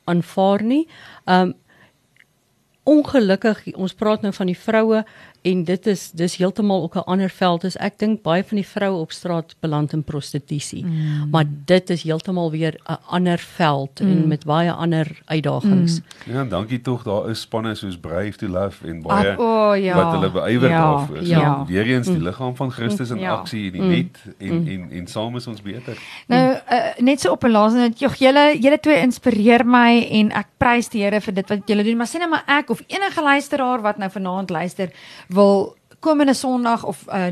aanvaar 0.05 0.63
nie. 0.63 0.87
Ehm 1.25 1.41
um, 1.41 1.55
ongelukkig 2.85 3.75
ons 3.75 3.95
praat 3.95 4.23
nou 4.23 4.33
van 4.33 4.47
die 4.47 4.59
vroue 4.59 5.05
en 5.45 5.65
dit 5.65 5.87
is 5.87 6.11
dis 6.17 6.37
heeltemal 6.41 6.83
ook 6.83 6.95
'n 6.97 7.05
ander 7.05 7.31
veld 7.31 7.65
is 7.65 7.77
ek 7.77 7.99
dink 7.99 8.23
baie 8.23 8.45
van 8.45 8.57
die 8.57 8.67
vroue 8.67 9.01
op 9.01 9.13
straat 9.13 9.55
beland 9.61 9.93
in 9.93 10.03
prostitusie 10.03 10.85
mm. 10.85 11.29
maar 11.31 11.45
dit 11.65 11.91
is 11.91 12.03
heeltemal 12.03 12.51
weer 12.51 12.81
'n 12.89 12.97
ander 13.07 13.39
veld 13.39 14.01
mm. 14.01 14.11
en 14.11 14.29
met 14.29 14.45
baie 14.45 14.73
ander 14.73 15.21
uitdagings 15.25 16.01
mm. 16.01 16.33
ja 16.33 16.45
dankie 16.45 16.81
tog 16.81 17.03
daar 17.03 17.31
is 17.31 17.41
spanne 17.41 17.75
soos 17.75 17.99
Brave 17.99 18.37
to 18.37 18.49
Love 18.49 18.89
en 18.89 19.03
baie 19.03 19.31
Ap, 19.33 19.39
oh, 19.39 19.77
ja. 19.77 19.95
wat 19.95 20.13
hulle 20.13 20.31
beywer 20.31 20.71
ja, 20.71 20.81
daarvoor 20.81 21.17
so 21.17 21.25
ja. 21.25 21.65
weer 21.67 21.87
eens 21.87 22.07
die 22.07 22.17
mm. 22.17 22.23
liggaam 22.23 22.57
van 22.57 22.71
Christus 22.71 23.11
in 23.11 23.19
ja. 23.19 23.35
aksie 23.35 23.67
in 23.67 23.73
die 23.73 23.83
mm. 23.83 23.89
net 23.89 24.19
en, 24.39 24.61
mm. 24.61 24.69
en 24.69 24.91
en 24.91 25.07
saam 25.07 25.37
is 25.37 25.47
ons 25.47 25.63
beter 25.63 25.99
nou 26.27 26.57
uh, 26.73 26.81
net 26.99 27.21
so 27.21 27.33
op 27.33 27.45
'n 27.45 27.51
laaste 27.51 27.79
net 27.79 27.99
julle 27.99 28.57
julle 28.61 28.81
twee 28.81 29.01
inspireer 29.01 29.67
my 29.67 30.09
en 30.11 30.33
ek 30.33 30.47
prys 30.57 30.89
die 30.89 31.03
Here 31.05 31.21
vir 31.21 31.35
dit 31.35 31.49
wat 31.49 31.69
julle 31.69 31.85
doen 31.85 31.97
maar 31.97 32.09
sê 32.09 32.19
net 32.19 32.31
maar 32.31 32.45
ek 32.47 32.71
of 32.71 32.81
enige 32.87 33.23
luisteraar 33.23 33.83
wat 33.83 33.99
nou 33.99 34.11
vanaand 34.11 34.51
luister 34.51 34.89
wil 35.35 35.75
komende 36.05 36.35
Sondag 36.35 36.85
of 36.85 37.05
uh, 37.09 37.25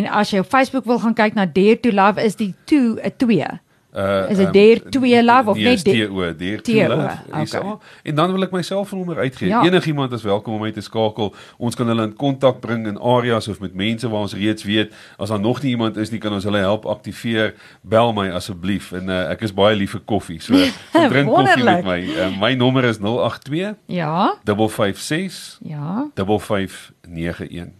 en 0.00 0.08
as 0.20 0.30
jy 0.32 0.38
op 0.42 0.50
Facebook 0.50 0.84
wil 0.88 1.00
gaan 1.04 1.14
kyk 1.14 1.34
na 1.36 1.44
Dare 1.46 1.80
to 1.80 1.90
Love 1.94 2.22
is 2.22 2.36
die 2.36 2.54
2 2.66 3.00
'n 3.00 3.12
2. 3.16 3.60
Uh, 3.96 4.30
is 4.30 4.36
dit 4.36 4.52
deur 4.52 4.80
um, 4.84 4.90
twee 4.90 5.24
love 5.24 5.48
of 5.48 5.56
net 5.56 5.84
deur 5.84 6.36
deur 6.36 6.62
twee 6.62 6.88
love? 6.88 7.16
Okay. 7.32 7.76
En 8.02 8.14
dan 8.14 8.32
wil 8.32 8.44
ek 8.44 8.50
my 8.52 8.60
selfoonnommer 8.62 9.22
uitgee. 9.24 9.48
Ja. 9.48 9.62
Enigiemand 9.64 10.12
is 10.12 10.22
welkom 10.22 10.54
om 10.54 10.60
my 10.60 10.70
te 10.76 10.84
skakel. 10.84 11.30
Ons 11.56 11.78
kan 11.78 11.88
hulle 11.88 12.04
in 12.04 12.12
kontak 12.16 12.60
bring 12.60 12.84
in 12.86 12.98
areas 13.00 13.48
of 13.48 13.60
met 13.64 13.72
mense 13.74 14.08
waar 14.12 14.26
ons 14.26 14.34
reeds 14.36 14.66
weet 14.68 14.92
as 15.16 15.32
daar 15.32 15.40
nog 15.40 15.62
nie 15.62 15.70
iemand 15.72 15.96
is 15.96 16.12
nie, 16.12 16.20
kan 16.20 16.36
ons 16.36 16.44
hulle 16.44 16.60
help 16.60 16.84
aktiveer. 16.92 17.54
Bel 17.80 18.12
my 18.12 18.28
asseblief 18.36 18.92
en 18.92 19.08
uh, 19.08 19.22
ek 19.32 19.46
is 19.48 19.56
baie 19.56 19.76
lief 19.76 19.96
vir 19.96 20.04
koffie. 20.04 20.42
So 20.44 20.52
drink 21.14 21.32
koffie 21.32 21.64
met 21.64 21.88
my. 21.88 21.98
Uh, 22.04 22.28
my 22.40 22.52
nommer 22.54 22.84
is 22.84 23.00
082 23.00 23.72
Ja. 23.86 24.36
556 24.44 25.58
Ja. 25.64 26.10
5591. 26.14 27.72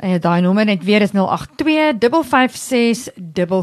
En 0.00 0.20
daai 0.20 0.40
nommer 0.40 0.64
net 0.64 0.84
weer 0.84 1.02
is 1.04 1.12
082 1.12 2.24
556 2.24 3.12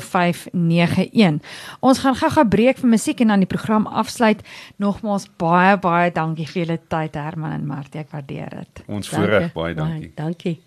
5591. 0.04 1.42
Ons 1.80 2.00
gaan 2.00 2.16
gou-gou 2.16 2.48
breek 2.48 2.78
vir 2.78 2.90
musiek 2.90 3.20
en 3.20 3.34
dan 3.34 3.44
die 3.46 3.50
program 3.50 3.88
afsluit. 3.88 4.46
Nogmaals 4.78 5.30
baie 5.42 5.78
baie 5.82 6.12
dankie 6.12 6.48
vir 6.48 6.66
julle 6.66 6.80
tyd 6.88 7.18
Herman 7.18 7.58
en 7.58 7.68
Martie, 7.68 8.06
ek 8.06 8.14
waardeer 8.14 8.62
dit. 8.62 8.88
Ons 8.88 9.10
voorreg 9.10 9.54
baie 9.54 9.74
dankie. 9.74 10.10
Baie 10.10 10.18
dankie. 10.26 10.58